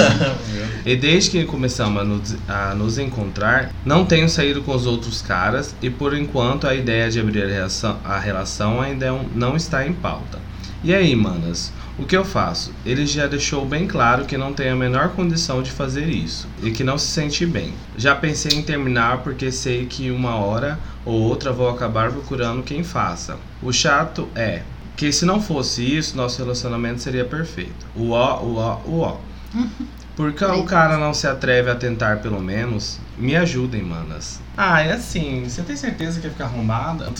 [0.86, 5.20] e desde que começamos a nos, a nos encontrar, não tenho saído com os outros
[5.20, 9.28] caras e por enquanto a ideia de abrir a relação, a relação ainda é um-
[9.34, 10.38] não está em pauta.
[10.82, 11.74] E aí, manas?
[12.00, 12.72] O que eu faço?
[12.84, 16.70] Ele já deixou bem claro que não tem a menor condição de fazer isso e
[16.70, 17.74] que não se sente bem.
[17.94, 22.82] Já pensei em terminar porque sei que uma hora ou outra vou acabar procurando quem
[22.82, 23.36] faça.
[23.62, 24.62] O chato é
[24.96, 27.86] que se não fosse isso, nosso relacionamento seria perfeito.
[27.94, 29.18] O ó, o ó, o ó.
[30.16, 32.98] Por que o cara não se atreve a tentar pelo menos?
[33.16, 34.38] Me ajudem, manas.
[34.56, 37.10] Ah, é assim, você tem certeza que ia ficar arrombada?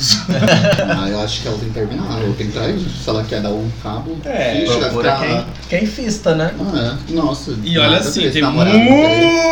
[0.98, 2.20] Ah, eu acho que ela tem que terminar.
[2.22, 2.78] Ou tem que trair.
[2.78, 5.26] Se ela quer dar um rabo, É, vai procura ficar.
[5.68, 6.52] quem, quem fista, né?
[6.58, 7.12] Ah, é.
[7.14, 7.54] Nossa.
[7.62, 8.84] E olha assim, tem namorado, né?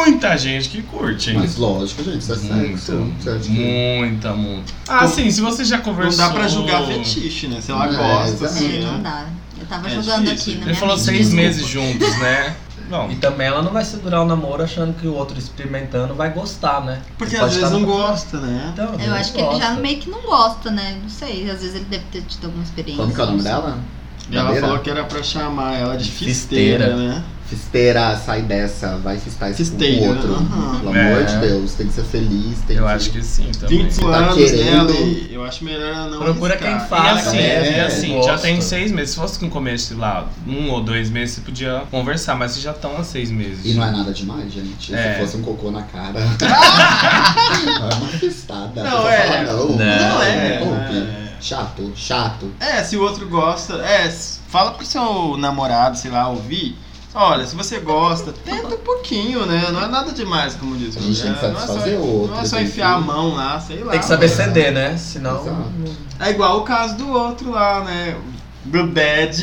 [0.05, 1.37] muita gente que curte, hein?
[1.39, 3.13] Mas lógico, gente, isso é sexo.
[3.27, 4.75] Acha que- muita, muito.
[4.87, 6.27] Ah, sim, se você já Não conversou...
[6.27, 7.61] dá pra julgar fetiche, né?
[7.63, 8.77] Se ela É, gosta, exatamente.
[8.77, 9.01] assim, Não né?
[9.03, 9.27] dá.
[9.61, 10.53] Eu tava É jogando difícil.
[10.55, 12.55] aqui na Ele falou seis meses juntos, né?
[12.89, 16.33] Bom, E também ela não vai segurar o namoro achando que o outro experimentando vai
[16.33, 17.03] gostar, né?
[17.19, 18.71] Porque Ele às pode vezes não gosta, né?
[18.73, 20.99] Então, Eu acho que ele já meio que não gosta, né?
[21.03, 23.03] Não sei, às vezes ele deve ter tido alguma experiência.
[23.03, 23.79] Como que é o nome não dela?
[24.31, 26.85] E ela falou que era pra chamar ela de Fisteira.
[26.85, 27.25] fisteira, né?
[27.49, 30.35] Fisteira, sai dessa, vai fistar esse com Fisteira, o outro.
[30.35, 30.79] aham.
[30.81, 31.13] Pelo É.
[31.13, 32.91] amor de Deus, tem que ser feliz, tem Eu que...
[32.93, 33.85] acho que sim também.
[33.85, 35.29] 20 tá anos, querendo- Ale?
[35.33, 36.77] Eu acho melhor não Procura arriscar.
[36.77, 37.27] quem E faz.
[37.27, 39.11] assim, É, e assim já tem seis meses.
[39.15, 42.63] Se fosse com começo, sei lá, um ou dois meses, você podia conversar, mas vocês
[42.65, 43.65] já estão há seis meses.
[43.65, 44.95] E não é nada demais, gente.
[44.95, 45.15] É.
[45.15, 46.19] Se fosse um cocô na cara.
[46.21, 48.83] é uma fistada.
[48.83, 49.27] Não, Você é.
[49.27, 49.69] fala, não.
[49.69, 50.37] Não, Não é.
[50.37, 51.29] É.
[51.41, 52.51] Chato, chato.
[52.59, 54.11] É, se o outro gosta, é,
[54.49, 56.77] fala pro seu namorado, sei lá, ouvir.
[57.15, 59.69] Olha, se você gosta, tenta um pouquinho, né?
[59.73, 61.55] Não é nada demais, como diz o A gente tem que Guilherme.
[61.55, 63.83] Não é só- satisfazer outro, Não é só tem enfiar que- a mão lá, sei
[63.83, 63.91] lá.
[63.93, 64.97] Tem que saber ceder, né?
[64.99, 65.41] Senão.
[65.41, 65.97] Exato.
[66.21, 68.15] É igual o caso do outro lá, né?
[68.65, 69.35] Do Dad,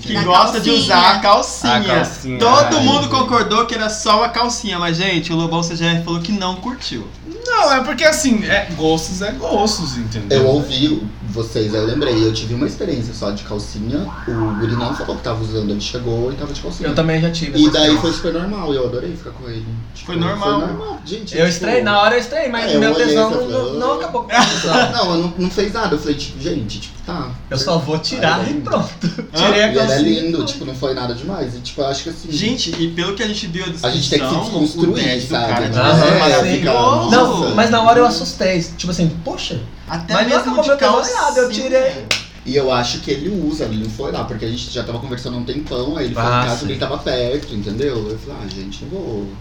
[0.00, 0.74] que Da gosta de calcinha.
[0.96, 1.72] usar a calcinha.
[1.76, 2.38] A calcinha.
[2.40, 6.20] Todo Ai, mundo concordou que era só uma calcinha, mas, gente, o Lobão CGR falou
[6.20, 7.06] que não curtiu.
[7.46, 10.40] Não, é porque assim, é, gostos é gostos, entendeu?
[10.42, 11.02] Eu ouvi
[11.42, 14.06] vocês, eu lembrei, eu tive uma experiência só de calcinha.
[14.26, 16.88] O Guri não falou que tava usando, ele chegou e tava de calcinha.
[16.88, 17.58] Eu também já tive.
[17.58, 19.64] E daí foi super normal, eu adorei ficar com ele.
[19.94, 20.58] Tipo, Foi normal.
[20.60, 21.00] Foi normal.
[21.04, 23.34] Gente, Eu tipo, estranhei, na hora eu estranhei, mas É, eu meu olhei tesão e
[23.34, 24.92] não, não, não "Ah." acabou com o tesão.
[24.92, 25.94] Não, eu não, não fez nada.
[25.94, 27.30] Eu falei, tipo, gente, tipo, tá.
[27.48, 28.88] Eu só vou tirar e pronto.
[29.32, 30.20] Tirei a E ele é calcinha.
[30.22, 31.54] lindo, tipo, não foi nada demais.
[31.54, 32.30] E tipo, eu acho que assim.
[32.32, 35.22] Gente, e pelo que a gente viu a descrição, A gente tem que se desconstruir,
[35.22, 35.52] sabe?
[35.52, 36.18] cara É, sim.
[36.18, 37.10] maravilhoso.
[37.10, 38.60] Não, mas na hora eu assustei.
[38.76, 39.60] Tipo assim, poxa.
[39.88, 41.38] Até Mas não mesmo acabou de calcinha.
[41.42, 42.06] eu tirei.
[42.46, 44.98] E eu acho que ele usa, ele não foi lá, porque a gente já tava
[44.98, 46.66] conversando há um tempão, aí ele foi Ah, em casa sim.
[46.66, 48.08] e ele tava perto, entendeu?
[48.08, 49.32] Eu falei, ah, gente, não vou.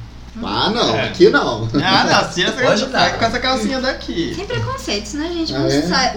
[0.43, 1.05] Ah, não, É.
[1.07, 1.67] aqui não.
[1.83, 3.09] Ah, não, se sai dá.
[3.11, 4.33] com essa calcinha daqui.
[4.35, 5.53] Sem preconceitos, né, gente?
[5.55, 5.81] Ah, Vamos é?
[5.83, 6.15] sa-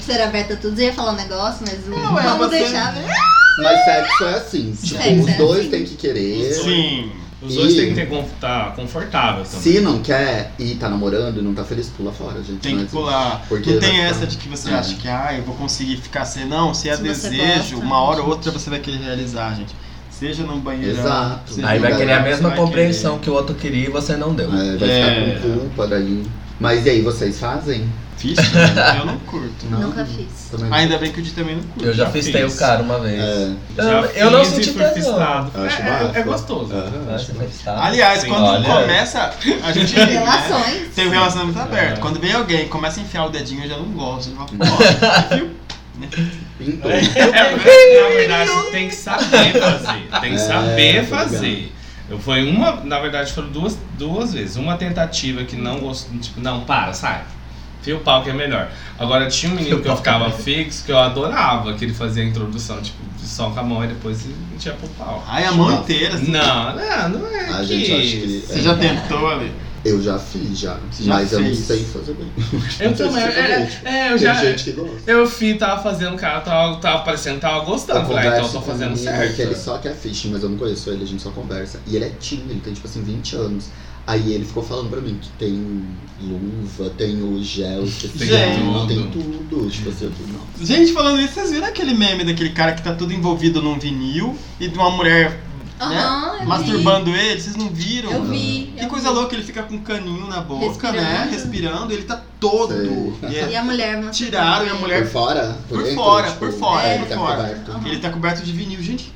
[0.00, 0.78] ser aberta a tudo.
[0.80, 2.92] Eu ia falar um negócio, mas Não, é, vamos você- deixar.
[2.94, 3.06] né?
[3.58, 5.70] Mas sexo é assim, tipo, Sexo os é dois assim.
[5.70, 6.54] têm que querer.
[6.54, 7.12] Sim.
[7.42, 9.60] Os dois têm que ter conf- tá confortável também.
[9.60, 12.58] Se não quer e tá namorando e não tá feliz, pula fora, gente.
[12.60, 13.42] Tem que é- pular.
[13.48, 14.74] Porque não tem vai essa de que você É.
[14.74, 16.44] acha que, ah, eu vou conseguir ficar sem.
[16.46, 18.34] Não, se é Se desejo, gosta, uma hora ou gente.
[18.34, 19.74] outra você vai querer realizar, gente.
[20.10, 20.98] Seja num banheiro.
[20.98, 21.54] Exato.
[21.64, 23.22] Aí vai querer a mesma compreensão querer.
[23.24, 24.52] que o outro queria e você não deu.
[24.54, 25.34] É, vai É.
[25.36, 26.22] ficar com culpa daí.
[26.60, 27.88] Mas e aí, vocês fazem?
[28.20, 28.36] Fiz?
[28.98, 29.66] Eu não curto.
[29.70, 29.80] Não?
[29.80, 30.26] Nunca fiz.
[30.50, 30.76] Também não.
[30.76, 31.86] Ainda bem que o Di também não curte.
[31.86, 32.54] Eu já, Já fistei fiz.
[32.54, 33.18] o cara uma vez.
[33.18, 33.52] É.
[33.78, 35.14] Eu, Já eu não fiz e senti fui tesão.
[35.16, 36.18] É, bafo.
[36.18, 36.74] é gostoso.
[36.74, 37.34] Bafo.
[37.34, 37.80] foi fistado?
[37.82, 38.64] Aliás, Sim, quando olha.
[38.68, 39.30] começa,
[39.64, 40.88] a gente né, Relações.
[40.94, 41.96] tem um relacionamento aberto.
[41.96, 42.00] É.
[42.00, 44.30] Quando vem alguém e começa a enfiar o dedinho, eu já não gosto.
[44.30, 45.50] Eu falo, "Pô, viu?
[46.58, 46.90] Pintou.
[46.90, 47.02] É,
[47.50, 50.08] na verdade, tem que saber fazer.
[50.20, 51.72] Tem que É, saber fazer.
[52.08, 54.56] Eu foi uma, na verdade, foram duas, duas vezes.
[54.56, 57.22] Uma tentativa que não gostou, tipo, não, para, sai.
[57.82, 58.70] Fio o pau que é melhor.
[58.98, 61.94] Agora tinha um menino Fio que eu é ficava fixo, que eu adorava, que ele
[61.94, 65.24] fazia a introdução, tipo, só com a mão e depois metia pro pau.
[65.26, 66.14] Ai, a mão inteira.
[66.14, 66.30] assim.
[66.30, 68.38] Não, não, não é A que gente acha que.
[68.38, 68.46] isso.
[68.48, 69.52] Você já tentou ali?
[69.82, 70.78] Eu já fiz, já.
[71.00, 72.30] Já mas eu não sei fazer bem.
[72.80, 74.34] Eu também, é, é, eu Tem já...
[74.34, 75.10] gente que gosta.
[75.10, 78.00] Eu fiz, tava fazendo, o cara tava, tava parecendo tava gostando.
[78.00, 79.36] Eu Falei, ah, então eu tô fazendo menino certo.
[79.36, 81.80] Que ele só quer fishing, mas eu não conheço ele, a gente só conversa.
[81.86, 83.70] E ele é teen, ele tem tipo assim 20 anos.
[84.10, 85.84] Aí ele ficou falando pra mim que tem
[86.20, 88.88] luva, tem o gel, específico, Gente.
[88.88, 89.70] tem tudo.
[89.70, 90.66] Tipo assim, eu não.
[90.66, 94.36] Gente, falando isso, vocês viram aquele meme daquele cara que tá tudo envolvido num vinil
[94.58, 95.40] e de uma mulher
[95.80, 96.46] Aham, eu vi.
[96.46, 97.40] masturbando ele?
[97.40, 98.10] Vocês não viram?
[98.12, 98.72] Eu vi.
[98.76, 99.14] Que eu coisa vi.
[99.14, 101.28] louca, ele fica com um caninho na boca, né?
[101.30, 101.30] Respirando.
[101.30, 102.74] Respirando, ele tá todo.
[103.30, 105.56] E é- E a mulher masturbando Tiraram e a mulher- Por fora?
[105.68, 107.36] Por dentro, fora, tipo, por fora, é, por ele tá fora.
[107.36, 107.70] coberto.
[107.70, 107.86] Aham.
[107.86, 108.82] Ele tá coberto de vinil.
[108.82, 109.12] Gente,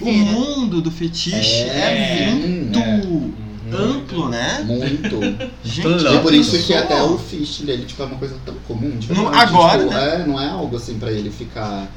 [0.00, 3.32] o mundo do fetiche é, É, muito Uhum.
[3.76, 4.62] Amplo, né?
[4.66, 5.20] Muito.
[5.64, 6.06] Gente.
[6.14, 8.90] E por isso que até o fish dele tipo, é uma coisa tão comum.
[8.98, 10.14] De Não- agora, tipo, né?
[10.22, 11.88] É, não é algo assim pra ele ficar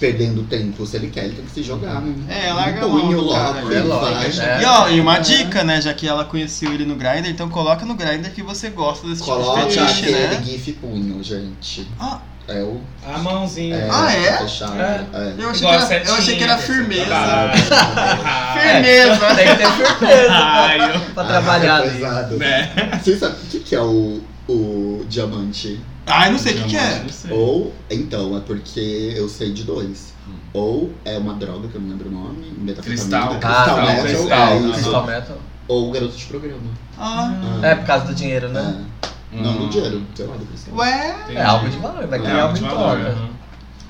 [0.00, 0.86] perdendo tempo.
[0.86, 2.00] Se ele quer, ele tem que se jogar.
[2.00, 2.14] Né?
[2.28, 4.48] É, larga um punho cara, logo, é e lógico, vai.
[4.58, 4.62] é.
[4.62, 5.80] E, ó, e uma dica, né?
[5.80, 9.22] Já que ela conheceu ele no Grindr, então coloca no Grindr que você gosta desse
[9.22, 10.42] tipo Coloca de fetiche, aquele né?
[10.44, 11.86] gif punho, gente.
[11.98, 12.20] Ah.
[12.48, 12.80] É o.
[13.06, 13.76] A mãozinha.
[13.76, 14.38] É, Ah, é?
[14.38, 14.80] Fechado.
[14.80, 15.04] É.
[15.12, 15.34] É.
[15.38, 17.14] Eu achei, era, eu achei que era setinha, firmeza.
[17.14, 17.52] Ah,
[18.58, 19.34] Firmeza!
[19.34, 20.78] Tem que ter firmeza Ai,
[21.14, 21.90] pra, eu- trabalhar Ah, ali.
[21.90, 22.36] pesado.
[22.38, 23.00] né?
[23.02, 25.78] Você sabe o que, que é o, o diamante?
[26.06, 27.02] Ai, não sei o que, que é.
[27.30, 30.14] Ou, então, é porque eu sei de dois.
[30.54, 33.38] Ou é uma droga, que eu não lembro o nome, Cristal.
[33.38, 34.72] cristal Ah, metal, cristal, é não, isso.
[34.80, 35.38] Crystal Metal.
[35.68, 36.60] Ou garoto de programa.
[36.98, 37.30] Ah,
[37.62, 38.84] É, por causa do dinheiro, né?
[39.04, 39.08] É.
[39.32, 40.74] Não do dinheiro, sei lá, do cristal.
[40.74, 41.16] ué?
[41.30, 43.10] É algo de valor, vai É, criar algo de valor, troca.
[43.12, 43.28] aham.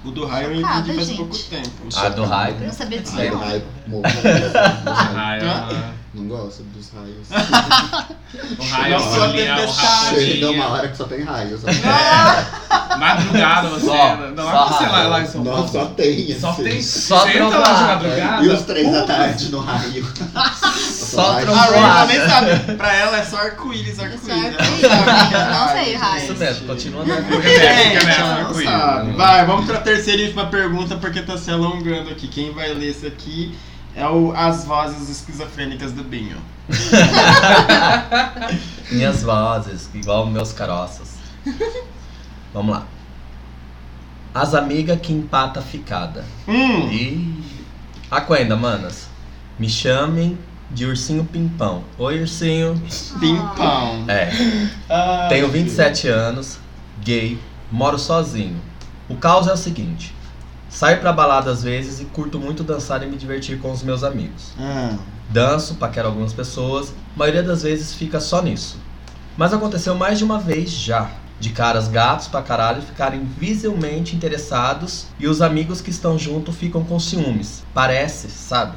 [0.05, 1.17] O do raio eu Chocada, entendi faz gente.
[1.19, 1.97] pouco tempo.
[1.97, 2.61] A do Eu raio.
[2.61, 3.15] não sabia disso.
[3.19, 3.39] Ai, não.
[3.39, 4.03] raio, morro.
[6.15, 7.29] Não gosto dos raios.
[8.59, 10.21] O raio, Eu sou a bolinha, o tempestade.
[10.27, 11.59] Chega uma hora que só tem raio.
[11.59, 11.67] Só
[12.99, 13.87] Madrugada você.
[13.87, 15.09] Só, não só é você lá, raio.
[15.09, 15.61] lá em São Paulo.
[15.61, 16.39] Nossa, só tem.
[16.39, 16.63] Só assim.
[16.65, 18.45] tem Só Você entra lá de madrugada.
[18.45, 20.07] E os três da tarde no raio.
[20.91, 22.59] Só Ai, A Ray também sabe.
[22.75, 24.29] Pra ela é só arco-íris, arco-íris.
[24.29, 26.25] É é Não sei, raio, raio.
[26.25, 29.17] Isso mesmo, continua não arco-íris.
[29.17, 32.29] Vai, vamos pra terceira e última pergunta porque tá se alongando aqui.
[32.29, 33.57] Quem vai ler esse aqui
[33.99, 36.37] É o As Vozes Esquizofrênicas do Binho.
[38.93, 41.11] Minhas vozes, igual meus caroços.
[42.55, 42.85] Vamos lá.
[44.33, 46.25] As amigas que empata ficada.
[46.47, 47.43] Hum, E
[48.11, 49.09] Aquenda, manas.
[49.59, 50.39] Me chamem
[50.71, 51.83] de ursinho pimpão.
[51.99, 52.81] Oi, ursinho.
[53.19, 54.05] pimpão.
[54.07, 54.31] É.
[54.89, 56.59] Ah, Tenho 27 anos,
[57.03, 57.39] gay,
[57.73, 58.61] moro sozinho.
[59.09, 60.15] O caos é o seguinte:
[60.79, 64.05] saio pra balada às vezes e curto muito dançar e me divertir com os meus
[64.05, 64.53] amigos.
[64.57, 64.97] Ah,
[65.29, 68.79] Danço, paquero algumas pessoas, a maioria das vezes fica só nisso.
[69.37, 71.11] Mas aconteceu mais de uma vez já.
[71.41, 76.85] De caras gatos pra caralho ficarem visivelmente interessados e os amigos que estão junto ficam
[76.85, 77.65] com ciúmes.
[77.75, 78.77] Parece, sabe?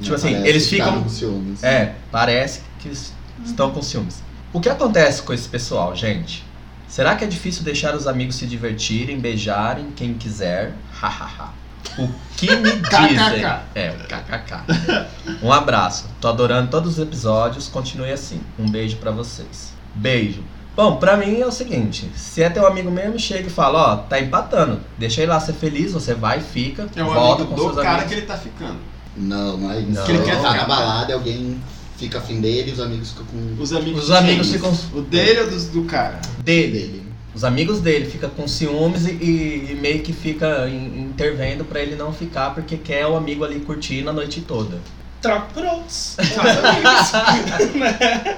[0.00, 1.02] Tipo assim, Parece eles ficam.
[1.02, 1.62] com ciúmes.
[1.64, 3.12] É, parece que eles
[3.44, 4.22] estão com ciúmes.
[4.52, 6.44] O que acontece com esse pessoal, gente?
[6.88, 10.74] Será que é difícil deixar os amigos se divertirem, beijarem quem quiser?
[11.00, 11.52] Hahaha.
[11.98, 13.44] o que me dizem?
[13.74, 15.06] É, o kkk.
[15.42, 16.06] Um abraço.
[16.20, 17.68] Tô adorando todos os episódios.
[17.68, 18.40] Continue assim.
[18.58, 19.72] Um beijo pra vocês.
[19.94, 20.42] Beijo.
[20.74, 23.96] Bom, pra mim é o seguinte, se é teu amigo mesmo, chega e fala, ó,
[23.96, 24.80] tá empatando.
[24.96, 27.82] Deixa ele lá ser feliz, você vai, fica, é o volta amigo com do seus
[27.84, 28.08] cara amigos.
[28.12, 28.78] que ele tá ficando.
[29.16, 29.90] Não, não é isso.
[29.90, 30.04] Não.
[30.04, 30.56] Que ele quer tá ficar.
[30.56, 31.60] na balada, alguém
[31.98, 35.50] fica afim dele, os amigos ficam com Os amigos, Os amigos ficam O dele ou
[35.50, 36.20] dos, do cara?
[36.42, 36.72] dele.
[36.78, 37.02] dele.
[37.34, 41.80] Os amigos dele ficam com ciúmes e, e- e meio que fica in- intervendo pra
[41.80, 44.80] ele não ficar porque quer o amigo ali curtindo a noite toda.
[45.20, 46.16] Troca por outros.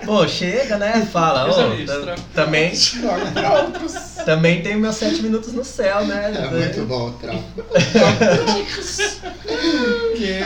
[0.07, 1.07] Pô, chega, né?
[1.12, 1.94] Fala, Meus ô, amigos,
[2.35, 3.93] também, Troca por outros.
[4.24, 6.32] também tem meus sete minutos no céu, né?
[6.35, 7.39] É muito bom, troca.
[10.16, 10.40] Que.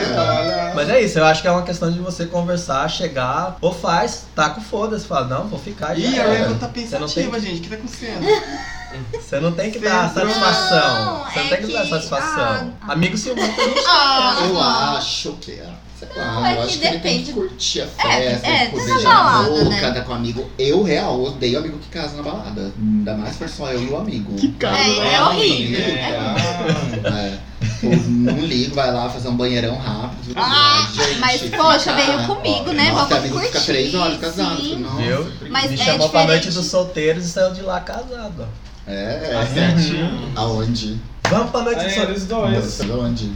[0.75, 4.23] Mas é isso, eu acho que é uma questão de você conversar, chegar, ou faz,
[4.35, 5.97] tá com foda-se, fala, não, vou ficar.
[5.97, 6.23] e Ih, a.
[6.25, 7.59] Rainbow tá Você não tem pensativa, gente.
[7.59, 8.25] O que tá acontecendo?
[9.11, 10.29] Você não tem que dar Pedro.
[10.29, 11.25] satisfação.
[11.25, 12.73] Você não é tem que, dar que- satisfação.
[12.81, 13.53] ah, Amigo ciumento
[13.87, 14.95] Ah, Eu ah.
[14.97, 15.67] acho que é.
[15.97, 17.23] Sei lá, Não, é eu que acho que ele tem depende.
[17.25, 17.87] que curtir a É,
[18.31, 19.91] festa, é, poder na beijar na balada, boca, né?
[19.91, 20.49] tá com amigo.
[20.59, 22.73] Eu, real, odeio amigo que casa na balada.
[22.77, 24.33] Ainda mais for só eu e o amigo.
[24.35, 24.77] Que cara.
[24.77, 25.79] É, é horrível.
[25.79, 27.37] É.
[27.81, 30.33] Pô, não ligo, vai lá fazer um banheirão rápido.
[30.35, 32.91] Ah, gente, Mas, poxa, veio comigo, né?
[32.91, 34.61] Nossa, Vamos amigo que fica curtir, três horas casado.
[34.61, 34.75] sim.
[34.77, 35.27] Nossa, Viu?
[35.49, 36.55] Mas Me é chamou pra noite diferente.
[36.61, 38.33] dos solteiros e saiu de lá casado.
[38.41, 38.45] ó.
[38.91, 40.31] É, certinho.
[40.35, 40.99] Aonde?
[41.29, 42.81] Vamos pra noite dos solteiros.
[42.91, 43.31] aonde?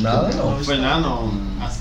[0.00, 0.50] Não, não.
[0.56, 1.32] Não foi lá, não.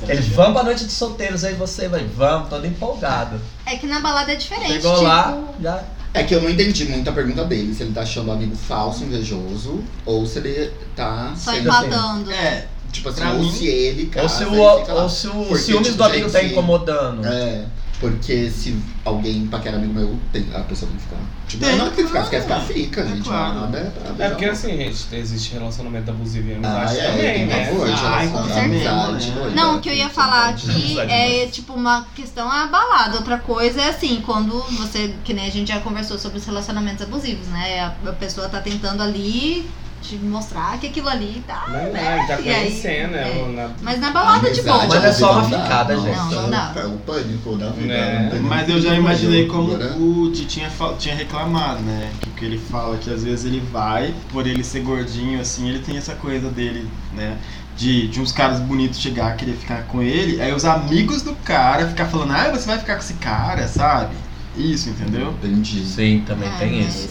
[0.08, 3.40] Eles vão pra noite dos solteiros, aí você vai, vamos, todo empolgado.
[3.66, 4.74] É que na balada é diferente.
[4.74, 5.84] Chegou tipo, lá, já.
[6.14, 8.56] É que eu não entendi muito a pergunta dele, se ele tá achando o amigo
[8.56, 12.32] falso, invejoso, ou se ele tá Só empatando.
[12.32, 15.56] É, Tipo assim, Pra ou mim- se ele casa Ou se o, ou se o
[15.56, 17.26] ciúmes tipo, do amigo tá incomodando.
[17.28, 17.66] É,
[18.00, 21.18] porque se alguém paquera amigo meu, tem, a pessoa tem que ficar.
[21.48, 22.74] Tipo, Tem, não é que ficar, se quer ficar, claro.
[22.74, 23.22] fica, É gente.
[23.28, 23.60] claro.
[23.62, 27.34] Nada é pra É porque assim, gente, existe relacionamento abusivo e Ah, amizade é, também,
[27.34, 27.66] tem né?
[27.66, 29.52] pavor de Ai, com certeza, amizade, né?
[29.56, 33.18] Não, o que eu ia tem falar aqui é tipo uma questão a balada.
[33.18, 37.02] Outra coisa é assim, quando você, que nem a gente já conversou sobre os relacionamentos
[37.02, 37.80] abusivos, né?
[37.80, 39.68] A, a pessoa tá tentando ali
[40.02, 41.66] te mostrar que aquilo ali tá.
[41.68, 42.18] Não, não, né?
[42.18, 43.40] ele tá E aí, conhecendo, né?
[43.40, 43.52] é.
[43.56, 44.76] na- Mas na balada de boa.
[44.84, 46.16] Amizade Mas é só uma não ficada, gente.
[46.18, 46.74] Não, não dá.
[46.76, 47.94] É o pânico da vida.
[47.94, 52.12] É, não Mas eu já imaginei como Agora, o Di tinha, tinha reclamado, né?
[52.22, 55.68] Que o que ele fala que às vezes ele vai, por ele ser gordinho assim,
[55.70, 57.38] ele tem essa coisa dele, né?
[57.76, 61.88] De, de uns caras bonitos chegar, querer ficar com ele, aí os amigos do cara
[61.88, 64.16] ficar falando, ah, você vai ficar com esse cara, sabe?
[64.58, 65.32] Isso, entendeu?
[65.42, 65.86] Entendi.
[65.86, 67.08] Sim, também Ah, tem isso.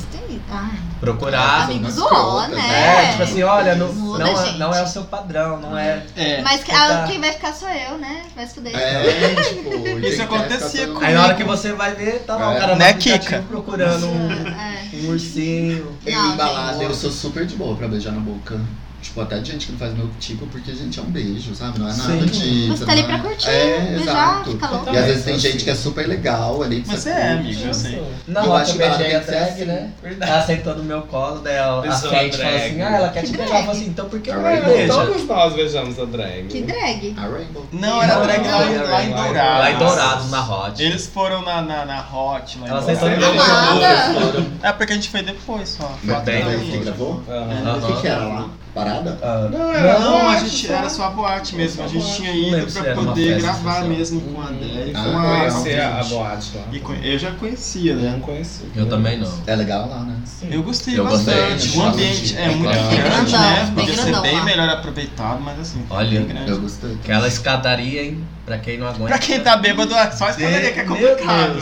[0.50, 0.70] Ah,
[1.00, 1.66] Procurar.
[1.68, 3.04] do ó, crotas, né?
[3.06, 6.02] É, tipo assim, olha, não, Muda, não, é, não é o seu padrão, não é.
[6.16, 6.42] É.
[6.42, 7.04] Mas que- Tá.
[7.04, 8.22] ah, quem vai ficar sou eu, né?
[8.34, 8.74] Vai se fuder.
[8.76, 12.36] É, tipo, Isso acontecia ficar com- todo- Aí na hora que você vai ver, tá
[12.36, 12.58] lá o É.
[12.60, 13.44] cara no Né, Kika?
[13.48, 14.82] procurando um, É.
[15.04, 15.96] um ursinho.
[16.04, 16.84] Eu Não, em balada, gente.
[16.84, 18.58] eu sou super de boa pra beijar na boca.
[19.00, 21.78] Tipo, até de gente que não faz meu tipo, porque, gente, é um beijo, sabe?
[21.78, 22.26] Não é nada Sim.
[22.26, 22.66] de.
[22.68, 24.50] Você tá ali pra não é- curtir, É, beijar, exato.
[24.50, 24.92] louco.
[24.92, 26.80] E às vezes tem Também, gente que é super legal ali.
[26.82, 28.02] que Mas você é, amigo, eu sei.
[28.26, 29.64] Na Eu acho que ela beijei a tem que ser drag, assim.
[29.66, 29.90] né?
[30.02, 30.32] Verdade.
[30.32, 32.56] Ela sentou no meu colo, daí a, a a Fate falou drag.
[32.56, 33.46] assim, ah, ela quer te Que beijar.
[33.46, 33.66] Eu drag?
[33.66, 34.92] falei assim, então por que A não beija?
[34.92, 36.46] Todos nós beijamos a drag.
[36.48, 37.14] Que drag.
[37.16, 37.66] A Rainbow.
[37.72, 39.58] Não, era Não, drag não, lá, não, em- lá em não, Dourados.
[39.60, 40.82] Lá em Dourados, na Hot.
[40.82, 44.46] Eles foram na, na, na Hot, lá em Ela sentou no meu colo.
[44.62, 45.88] É porque a gente foi depois só.
[46.06, 47.22] Tá bem, você gravou?
[47.22, 48.48] O que era lá?
[48.78, 49.18] Parada?
[49.22, 50.72] Ah, Não, era Não, a boate gente só.
[50.74, 51.84] era só a boate mesmo.
[51.84, 53.88] A gente tinha ido pra uma poder gravar social.
[53.88, 54.92] mesmo com a Adele.
[54.94, 56.62] Ah, com Eu a conhecia a boate lá.
[56.72, 58.10] E conhe- Eu já conhecia, Eu né?
[58.12, 58.66] não conhecia.
[58.76, 59.32] eu também não.
[59.46, 60.14] É legal lá, né?
[60.50, 61.76] Eu gostei Eu gostei, bastante.
[61.76, 62.38] eu o ambiente gostei.
[62.44, 63.72] é muito grande, né?
[63.74, 64.44] Podia ser bem lá.
[64.44, 66.50] melhor aproveitado, mas assim, Olha, bem grande.
[66.50, 66.92] Eu gostei.
[67.02, 68.24] Aquela escadaria, hein?
[68.46, 69.06] Pra quem não aguenta.
[69.08, 71.60] Pra quem tá bêbado, só a escadaria que é Meu complicado.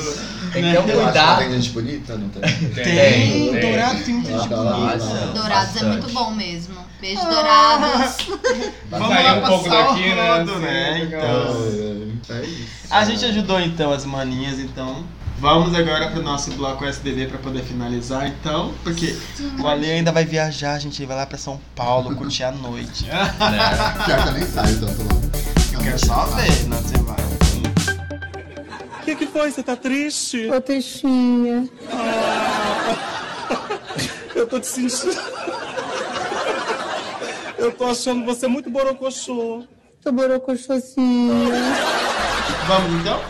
[0.60, 1.38] Tem que ter um cuidado.
[1.38, 2.42] tem gente bonita, não tem?
[2.42, 5.26] Tem, Tem, o Dourado tem muita gente bonita.
[5.34, 6.74] Dourados é muito bom mesmo.
[7.00, 8.16] Beijo, Dourados.
[8.90, 10.38] Vamos sair um pouco daqui, né?
[10.38, 11.02] rodo, né?
[11.04, 12.66] Então, É isso.
[12.90, 15.04] a gente ajudou então as maninhas, então.
[15.38, 19.14] Vamos agora pro nosso bloco SDV pra poder finalizar, então, porque
[19.60, 23.04] o Ale ainda vai viajar, a gente vai lá pra São Paulo curtir a noite.
[23.04, 23.34] né?
[24.06, 25.02] Pior que eu nem saio tanto.
[25.74, 27.45] Eu quero só ver, não você vai.
[29.06, 29.52] O que, que foi?
[29.52, 30.50] Você tá triste?
[30.50, 31.68] Ô, Teixinha.
[34.34, 35.14] Eu tô te sentindo.
[37.56, 39.62] Eu tô achando você muito borocochô.
[40.02, 41.54] Tô borocochosinha.
[42.66, 43.20] Vamos então?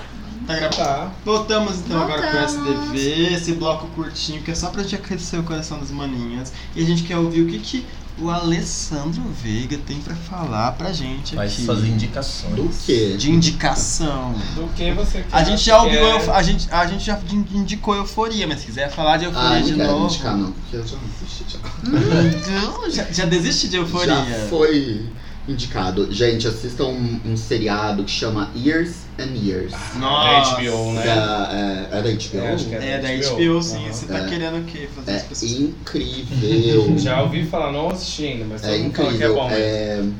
[0.46, 0.76] Tá gravando?
[0.76, 1.12] Tá.
[1.22, 2.94] Voltamos então agora pro Voltamos.
[2.94, 6.54] SDV, esse bloco curtinho que é só pra gente aquecer o coração das maninhas.
[6.74, 7.86] E a gente quer ouvir o que, que
[8.18, 11.64] o Alessandro Veiga tem pra falar pra gente Faz aqui.
[11.64, 12.54] suas indicações.
[12.54, 13.14] Do quê?
[13.18, 14.32] De indicação.
[14.54, 15.26] Do que você quer?
[15.36, 17.18] A gente já ouviu, quer- euf- a gente, a gente já
[17.52, 20.04] indicou euforia, mas se quiser falar de euforia Ah, não de quero novo.
[20.06, 21.58] indicar não, porque eu já assisti já.
[22.62, 24.14] Não, já, já desiste de euforia.
[24.14, 25.06] Já foi
[25.48, 26.12] indicado.
[26.12, 29.72] Gente, assistam um, um seriado que chama Years and Years.
[29.94, 30.56] Nossa.
[30.56, 31.04] Da HBO, né?
[31.04, 32.38] Da, é, é da HBO?
[32.38, 33.36] É, acho que É da HBO.
[33.54, 33.76] HBO, sim.
[33.84, 33.92] Aham.
[33.92, 34.28] Você tá É.
[34.28, 34.88] querendo o quê?
[34.94, 35.52] Fazer É pessoas.
[35.52, 36.98] incrível.
[37.02, 39.34] Já ouvi falar, não assisti ainda, mas É fala que é incrível.
[39.34, 39.48] bom.
[39.48, 40.14] mesmo.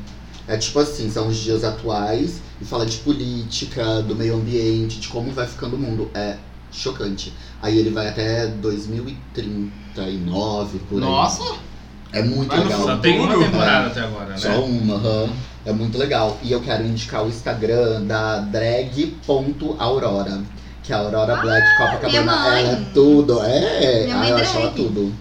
[0.47, 4.99] É, é tipo assim, são os dias atuais e fala de política, do meio ambiente,
[4.99, 6.09] de como vai ficando o mundo.
[6.13, 6.37] É
[6.71, 7.33] chocante.
[7.61, 11.01] Aí ele vai até 2039, por aí.
[11.01, 11.66] Nossa!
[12.13, 12.83] É muito no legal.
[12.83, 13.91] Só tem uma temporada é.
[13.91, 14.37] até agora, né?
[14.37, 15.29] Só uma, aham.
[15.65, 16.37] É muito legal.
[16.41, 20.41] E eu quero indicar o Instagram da drag.aurora.
[20.81, 22.59] Que é a Aurora Black minha Copacabana.
[22.59, 23.43] Ela é tudo.
[23.43, 24.47] É, Minha ah, eu drag.
[24.47, 25.13] acho ela tudo.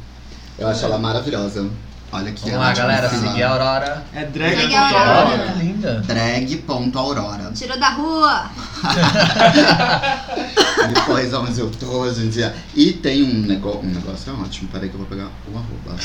[0.56, 1.68] Eu acho ela maravilhosa.
[2.12, 2.44] Olha aqui.
[2.44, 3.08] Vamos lá, galera.
[3.08, 4.04] Seguir a Aurora.
[4.14, 5.26] É drag Drag Aurora.
[5.26, 6.00] Olha que linda.
[6.06, 7.50] Drag.aurora.
[7.52, 8.48] Tirou da rua.
[10.94, 12.54] Depois onde eu tô hoje em dia.
[12.72, 14.68] E tem um, nego um negócio, é ótimo.
[14.68, 15.96] Peraí que eu vou pegar o arroba.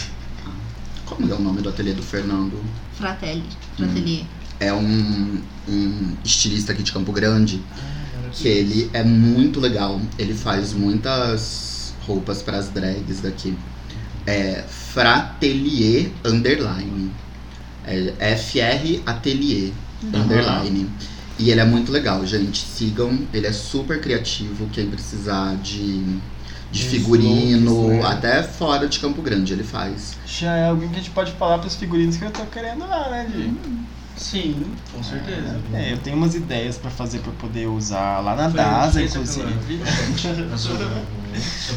[1.11, 2.61] Ah, Como é o nome do ateliê do Fernando?
[2.93, 3.43] Fratelli.
[3.75, 4.25] Fratelli.
[4.59, 7.61] É um, um estilista aqui de Campo Grande.
[8.33, 9.99] Que ele é muito legal.
[10.17, 13.57] Ele faz muitas roupas para as drags daqui.
[14.25, 17.11] É Fratelier Underline.
[17.85, 19.71] É FR Atelier
[20.13, 20.89] Underline.
[21.38, 22.59] E ele é muito legal, gente.
[22.59, 23.19] Sigam.
[23.33, 24.69] Ele é super criativo.
[24.71, 26.05] Quem precisar de,
[26.72, 28.06] de figurino, looks, né?
[28.06, 30.15] até fora de Campo Grande ele faz.
[30.26, 33.10] Já é alguém que a gente pode falar pros figurinos que eu tô querendo lá,
[33.10, 33.53] né, Di?
[34.18, 35.60] Sim, com certeza.
[35.73, 39.48] É, eu tenho umas ideias pra fazer pra poder usar lá na Foi DASA, inclusive.
[40.57, 40.85] Sobre,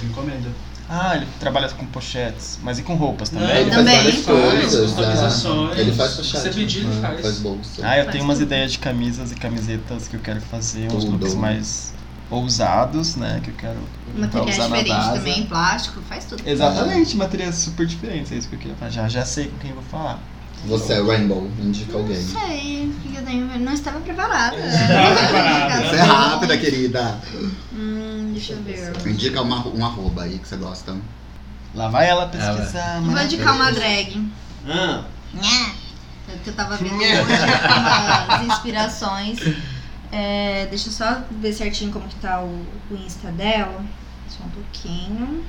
[0.06, 0.48] encomenda.
[0.88, 3.56] Ah, ele trabalha com pochetes, mas e com roupas Não, também?
[3.62, 4.02] Ele Também.
[4.02, 4.90] faz coisas.
[4.90, 5.78] customizações.
[5.78, 6.38] Ele faz Se pochete.
[6.42, 7.00] você pedir, ele né?
[7.00, 7.20] faz.
[7.22, 7.70] Faz bolsa.
[7.82, 8.46] Ah, eu Faz tenho umas tudo.
[8.46, 11.12] ideias de camisas e camisetas que eu quero fazer, uns Tudo.
[11.16, 11.93] looks mais
[12.30, 13.40] ousados, né?
[13.42, 13.78] Que eu quero
[14.16, 15.18] Materiais usar na diferentes DASA.
[15.18, 16.42] também, plástico, faz tudo.
[16.46, 18.90] Exatamente, materiais super diferentes, é isso que eu queria falar.
[18.90, 20.18] Já, já sei com quem eu vou falar.
[20.66, 22.16] Você é Rainbow, indica alguém.
[22.16, 23.58] Não sei, o que eu tenho.
[23.58, 24.56] Não estava preparada.
[24.56, 25.76] preparada.
[25.90, 27.20] Você é rápida, querida.
[27.72, 28.92] Hum, deixa eu ver.
[29.06, 30.96] Indica uma, um arroba aí que você gosta.
[31.74, 33.24] Lá vai ela pesquisar, Vou mano.
[33.24, 34.26] indicar uma drag.
[34.66, 35.02] Ah,
[35.34, 35.72] Nha.
[36.32, 39.38] É que eu tava vendo hoje umas inspirações.
[40.16, 43.84] É, deixa eu só ver certinho como que tá o, o Insta dela.
[44.28, 45.44] Só um pouquinho.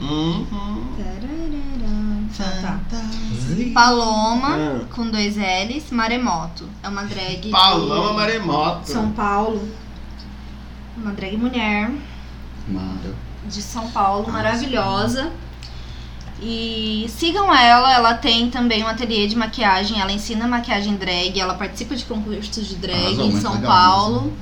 [0.00, 0.92] uhum.
[2.40, 3.00] Ah, tá.
[3.74, 4.84] Paloma, Ah.
[4.94, 6.66] com dois L's, Maremoto.
[6.82, 8.90] É uma drag Paloma de Maremoto.
[8.90, 9.68] São Paulo.
[10.96, 11.90] Uma drag mulher
[12.68, 13.14] Mara.
[13.46, 15.30] de São Paulo, maravilhosa.
[16.44, 21.54] E sigam ela, ela tem também um ateliê de maquiagem, ela ensina maquiagem drag, ela
[21.54, 24.32] participa de concursos de drag Arrasou, em São Paulo.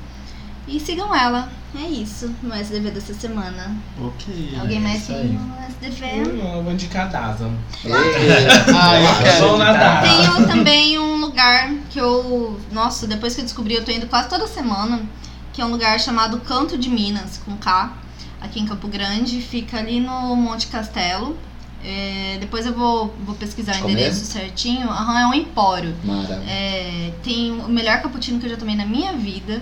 [0.67, 1.49] E sigam ela.
[1.73, 3.75] É isso no SDV dessa semana.
[3.97, 4.57] Ok.
[4.59, 6.41] Alguém mais isso tem no SDV?
[6.53, 7.49] Eu vou indicar a DASA.
[7.85, 8.99] Ah,
[9.39, 9.47] eu.
[9.47, 10.01] Vou nadar.
[10.01, 12.59] Tenho também um lugar que eu.
[12.73, 15.01] Nossa, depois que eu descobri, eu tô indo quase toda semana.
[15.53, 17.93] Que é um lugar chamado Canto de Minas, com K,
[18.41, 19.41] aqui em Campo Grande.
[19.41, 21.37] Fica ali no Monte Castelo.
[21.83, 24.89] É, depois eu vou, vou pesquisar o endereço certinho.
[24.89, 25.95] Aham, é um empório.
[26.47, 29.61] É, tem o melhor cappuccino que eu já tomei na minha vida.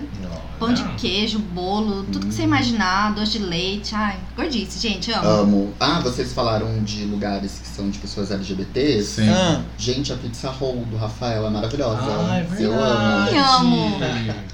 [0.60, 3.94] Pão de queijo, bolo, tudo que você imaginar, doce de leite.
[3.94, 5.26] Ai, gordice, gente, amo.
[5.26, 5.74] Amo.
[5.80, 9.04] Ah, vocês falaram de lugares que são de pessoas LGBTs?
[9.22, 9.28] Sim.
[9.30, 11.98] Ah, Gente, a pizza roll do Rafael é maravilhosa.
[12.02, 13.26] Ah, é Eu amo.
[13.32, 14.00] Ai, amo.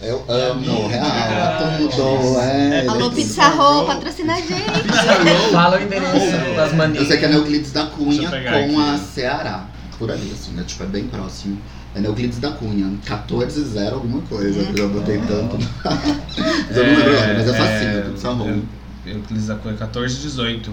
[0.01, 1.07] Eu amo, real.
[1.07, 2.39] É tudo.
[2.41, 3.49] É, Alô, Pizza.
[3.49, 4.53] Roll, patrocina a gente.
[5.53, 7.03] Fala o endereço das maninhas.
[7.03, 8.91] Eu sei que é Neuclides da Cunha eu com aqui.
[8.91, 9.65] a Ceará.
[9.99, 10.63] Por ali, assim, né?
[10.67, 11.59] Tipo, é bem próximo.
[11.97, 12.93] É Neuclides da Cunha.
[13.07, 14.61] 14-0 alguma coisa.
[14.79, 15.57] Eu botei tanto.
[15.83, 18.63] mas eu não lembro agora, mas é facinho, pizza roll.
[19.07, 20.73] Euclides da Cunha 1418.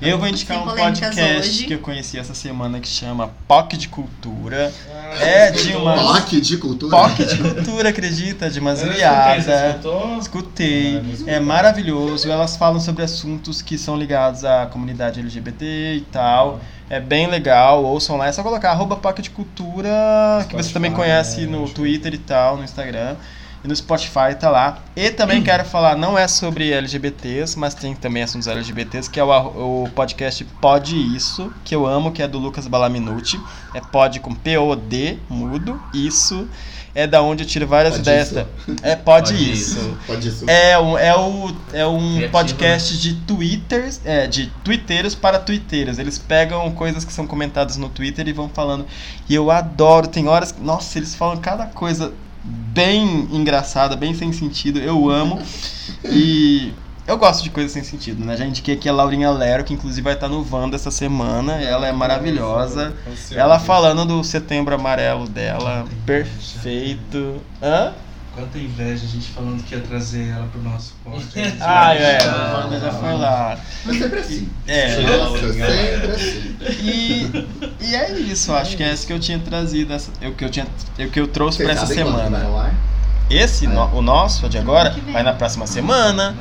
[0.00, 1.64] Eu vou indicar Sem um podcast hoje.
[1.64, 4.72] que eu conheci essa semana que chama POC de Cultura.
[5.20, 5.94] É de uma.
[5.94, 6.96] POC de cultura?
[6.96, 8.50] POC de Cultura, acredita?
[8.50, 9.40] De uma escutei, zuriada.
[9.42, 10.18] você escutou?
[10.18, 11.02] Escutei.
[11.26, 12.30] É maravilhoso.
[12.30, 15.64] Elas falam sobre assuntos que são ligados à comunidade LGBT
[15.96, 16.60] e tal.
[16.90, 17.82] É bem legal.
[17.84, 18.26] Ouçam lá.
[18.28, 19.90] É só colocar arroba POC de Cultura,
[20.48, 23.16] que você também conhece no que- Twitter e tal, no Instagram.
[23.66, 24.78] E no Spotify tá lá.
[24.94, 29.24] E também quero falar, não é sobre LGBTs, mas tem também assuntos LGBTs, que é
[29.24, 33.40] o, o podcast Pode Isso, que eu amo, que é do Lucas Balaminuti.
[33.74, 36.46] É pod com P-O-D, mudo, isso.
[36.94, 38.28] É da onde eu tiro várias Pode ideias.
[38.30, 38.38] isso.
[38.82, 39.98] É Pode, Pode Isso.
[40.06, 40.48] Pode isso.
[40.48, 45.98] É, um- é, o, é um Criativo, podcast de twitters, é, de twitteiros para twitteiros.
[45.98, 48.86] Eles pegam coisas que são comentadas no Twitter e vão falando.
[49.28, 50.52] E eu adoro, tem horas.
[50.52, 52.14] que- Nossa, eles falam cada coisa
[52.46, 54.78] bem engraçada, bem sem sentido.
[54.78, 55.40] Eu amo.
[56.04, 56.72] E
[57.06, 58.36] eu gosto de coisas sem sentido, né?
[58.36, 61.54] Já indiquei aqui a Laurinha Lero, que inclusive vai estar no Wanda essa semana.
[61.62, 62.94] Ela é maravilhosa.
[63.30, 67.40] Ela falando do setembro amarelo dela, perfeito.
[67.62, 67.92] Hã?
[68.36, 71.56] Quanta inveja a gente falando que ia trazer ela pro nosso podcast.
[71.62, 73.58] Ah, é, o Wanda já foi lá.
[73.86, 74.48] Mas sempre assim.
[74.66, 76.56] É, sempre assim.
[76.82, 77.46] e,
[77.80, 80.50] e é isso, acho que é esse que eu tinha trazido, essa, o que eu,
[80.50, 80.66] tinha,
[80.98, 82.74] o que eu trouxe Vocês pra essa quando vai semana.
[83.28, 83.68] Esse, É.
[83.68, 86.34] no- o nosso, o de agora, vai na próxima semana,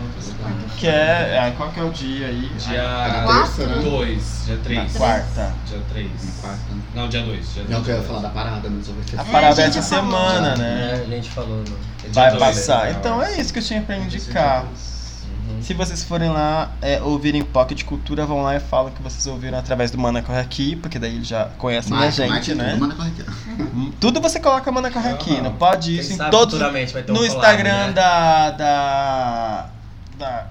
[0.77, 1.37] que é.
[1.41, 2.51] ai, Qual que é o dia aí?
[2.59, 3.81] Dia Na terça, né?
[3.81, 4.93] 2, dia Na 3.
[4.97, 5.53] quarta.
[5.65, 6.11] Dia 3.
[6.25, 6.59] Na quarta.
[6.93, 7.53] Não, dia 2.
[7.53, 9.61] Dia Não, que eu ia falar da parada, mas eu vou ter A É, parada
[9.61, 11.03] é a gente essa semana, É, né?
[11.07, 11.57] a gente falou.
[11.57, 11.63] No...
[11.63, 12.85] Dia Vai dois, passar.
[12.85, 12.95] né?
[12.99, 14.65] Então é isso que eu tinha pra indicar.
[15.61, 19.57] Se vocês forem lá é, ouvirem Pocket Cultura, vão lá e falam que vocês ouviram
[19.57, 22.71] através do Mana Corre Aqui, porque daí eles já conhecem a gente, marca né?
[22.73, 23.93] tudo, manda corre aqui.
[23.99, 27.03] Tudo você coloca Mana Corre Aqui, não pode Quem isso em sabe todos futuramente vai
[27.03, 27.93] ter um no Instagram né?
[27.93, 29.69] da, da
[30.17, 30.47] da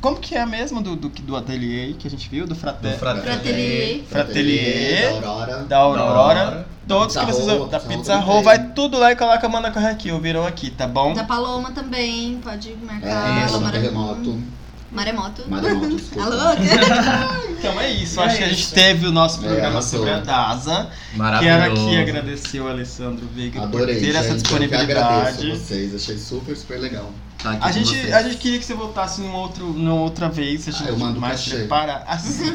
[0.00, 2.98] como que é mesmo do, do, do ateliê que a gente viu do Fraté, Do
[2.98, 3.20] Fraté.
[3.20, 4.04] Fratelier.
[4.08, 5.56] Fratelier, Da Aurora.
[5.64, 8.44] da Aurora, Aurora, todos da que Pizza vocês Roll, da Pizza Pizza Roll também.
[8.44, 11.12] vai tudo lá e coloca Mana Corre Aqui, ouviram aqui, tá bom?
[11.14, 13.70] Da Paloma também, pode É, marcar.
[13.72, 14.42] terremoto.
[14.90, 15.42] Maremoto.
[15.50, 16.24] Maremoto, desculpa.
[16.30, 16.54] Alô?
[17.58, 19.98] Então é isso, É acho que a gente teve o nosso É, programa arrasou.
[19.98, 20.88] sobre a DASA.
[21.14, 21.58] Maravilhoso.
[21.60, 24.50] Quero aqui agradecer o Alessandro Veiga Adorei, por ter essa gente.
[24.52, 25.50] Eu que agradeço disponibilidade.
[25.66, 25.94] vocês.
[25.94, 27.10] Achei super, super legal.
[27.42, 28.14] Tá A gente, vocês.
[28.14, 30.92] a gente queria que você voltasse numa, outro, numa outra vez, se a Ah, gente
[30.98, 32.02] mando mais prepara.
[32.06, 32.50] Assim,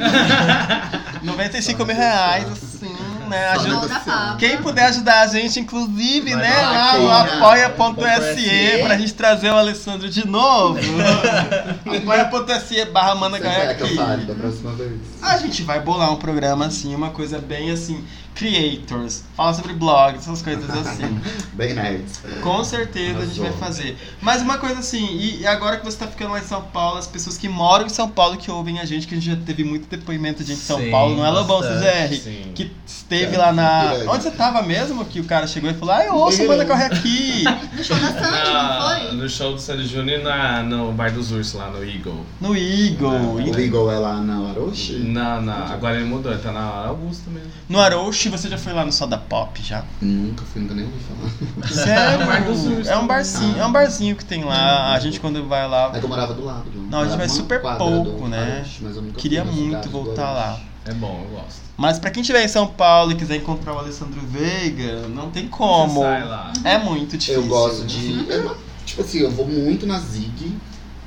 [1.22, 2.96] 95 mil reais, assim,
[3.30, 3.48] né?
[3.50, 4.36] Ajuda-.
[4.40, 7.66] Quem puder ajudar a gente, inclusive, Vai né, lá, lá né?
[7.66, 10.80] apoia.se pra gente trazer o Alessandro de novo.
[11.86, 13.96] apoia.se barra Mana Você quer que eu aqui.
[13.96, 14.92] fale da próxima vez?
[15.22, 18.04] A gente vai bolar um programa assim, uma coisa bem assim,
[18.36, 21.20] creators, fala sobre blogs, essas coisas assim.
[21.54, 22.22] Bem nerds.
[22.42, 23.66] Com certeza a gente vai Arrasou.
[23.68, 23.98] fazer.
[24.22, 27.08] Mas uma coisa assim, e agora que você tá ficando lá em São Paulo, as
[27.08, 29.64] pessoas que moram em São Paulo que ouvem a gente, que a gente já teve
[29.64, 32.16] muito depoimento de gente de São Sim, Paulo, não é Lobão CZR?
[32.22, 32.52] Sim.
[32.56, 33.86] Que esteve É, lá na.
[33.94, 34.08] grande.
[34.08, 35.06] Onde você tava mesmo?
[35.06, 37.44] Que o cara chegou e falou: Ah, eu ouço, manda correr aqui.
[37.74, 39.12] No show da Sandy, não foi?
[39.18, 42.24] no show do Sandy Júnior na, no Bar dos Ursos, lá no Eagle.
[42.40, 43.36] No Eagle.
[43.36, 44.94] O Eagle é lá na Aroshi?
[45.00, 47.50] Na, na, agora ele mudou, ele tá na Augusta mesmo.
[47.68, 47.80] No
[48.24, 49.84] Arouche, você já foi lá no Soda Pop já?
[50.02, 51.68] Nunca fui, nunca nem ouvi falar.
[51.70, 52.32] Sério?
[52.32, 53.60] É Ursos É um barzinho, Ah.
[53.60, 54.94] é um barzinho que tem lá.
[54.94, 55.92] A gente quando vai lá.
[55.94, 56.64] É que eu morava do lado.
[56.90, 58.58] Não, a gente vai super pouco, né?
[58.60, 60.60] Aroshi, mas eu nunca Queria muito voltar lá.
[60.86, 61.62] É bom, eu gosto.
[61.78, 65.48] Mas pra quem estiver em São Paulo e quiser encontrar o Alessandro Veiga, não tem
[65.48, 65.94] como.
[65.94, 66.54] Você sai lá.
[66.64, 67.42] É muito difícil.
[67.42, 68.30] Eu gosto de.
[68.30, 68.56] eu não-
[68.86, 70.58] tipo assim, eu vou muito na Zig.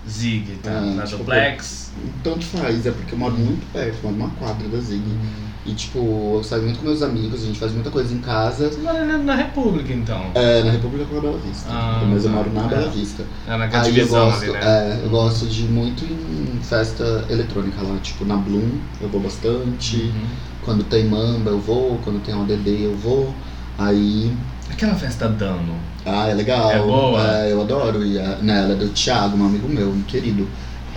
[0.08, 0.70] Zig, tá?
[0.70, 1.90] Ah, na tipo, Duplex.
[2.22, 5.02] Tanto faz, é porque eu moro muito perto, moro numa quadra da Zig.
[5.02, 5.46] Hum.
[5.66, 5.98] E tipo,
[6.36, 8.70] eu saio muito com meus amigos, a gente faz muita coisa em casa.
[8.70, 10.30] Você mora na, na República, então.
[10.34, 11.68] É, na República com a Bela Vista.
[11.68, 12.68] Ah, mas eu moro na É.
[12.68, 13.24] Bela Vista.
[13.48, 14.60] É na Aí eu gosto, ali, né?
[14.62, 19.96] é, eu gosto de muito em festa eletrônica lá, tipo na Bloom eu vou bastante.
[19.96, 20.26] Uhum.
[20.64, 23.34] Quando tem Mamba eu vou, quando tem ODD eu vou.
[23.76, 24.32] Aí.
[24.70, 25.74] Aquela festa Dano.
[26.04, 26.70] Ah, é legal.
[26.70, 27.38] É boa?
[27.38, 28.04] É, eu adoro.
[28.04, 30.46] E a, né, ela é do Thiago, um amigo meu, um querido.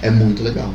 [0.01, 0.71] É muito legal.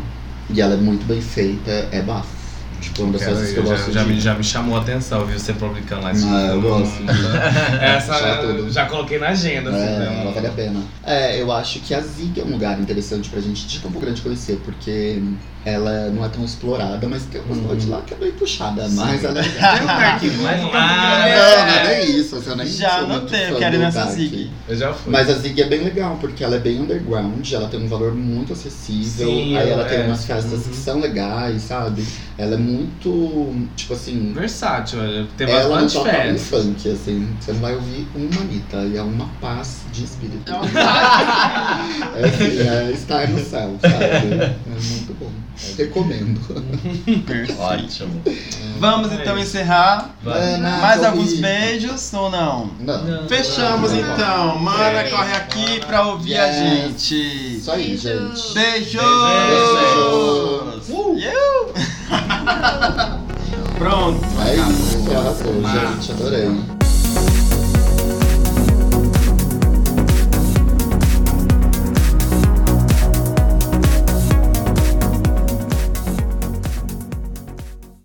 [0.50, 2.43] E ela é muito bem feita, é bafo.
[2.84, 4.80] Tipo, uma das ir, que eu já, gosto já, de me, já me chamou a
[4.80, 5.38] atenção, viu?
[5.38, 7.02] Você publicando lá esse Ah, eu gosto.
[7.80, 9.70] Essa Já já coloquei na agenda.
[9.70, 10.20] assim, É, né?
[10.22, 10.80] ela vale a pena.
[11.04, 14.20] É, eu acho que a Zig é um lugar interessante pra gente de Campo Grande
[14.22, 15.22] conhecer, porque
[15.64, 19.24] ela não é tão explorada, mas tem umas noites lá que é bem puxada, mas
[19.24, 19.42] ela é
[20.20, 23.20] Tem um Mas bom não Não, não é isso, assim, eu nem Já sou muito
[23.20, 24.14] anotei, eu quero ir nessa parque.
[24.14, 24.50] Zig.
[24.68, 25.10] Eu já fui.
[25.12, 28.14] Mas a Zig é bem legal, porque ela é bem underground, ela tem um valor
[28.14, 30.02] muito acessível, Sim, aí ela tem é.
[30.06, 30.74] umas festas que Uhum.
[30.74, 32.04] são legais, sabe?
[32.36, 32.73] Ela é muito,
[33.76, 34.32] tipo assim.
[34.32, 37.36] Versátil, é, tem Ela não bastante toca um funk, assim.
[37.40, 38.76] Você não vai ouvir uma Anitta.
[38.84, 40.52] E é uma paz de espírito.
[40.52, 43.94] é assim, é estar no céu, sabe?
[43.96, 45.30] É muito bom.
[45.78, 46.40] Recomendo.
[47.58, 48.22] Ótimo.
[48.78, 50.14] Vamos então encerrar.
[50.22, 50.56] Vai.
[50.58, 52.70] Mais Ana, alguns beijos ou não?
[52.80, 53.28] Não.
[53.28, 53.98] Fechamos Não.
[54.00, 54.58] então.
[54.58, 56.56] Mana corre aqui pra ouvir a Yes.
[56.56, 57.56] gente.
[57.58, 58.54] Isso aí, gente.
[58.54, 59.02] Beijos!
[60.84, 60.88] Beijos.
[60.88, 61.72] You!
[63.78, 64.24] Pronto.
[64.46, 66.12] É isso, arrasou, gente.
[66.12, 66.73] Adorei.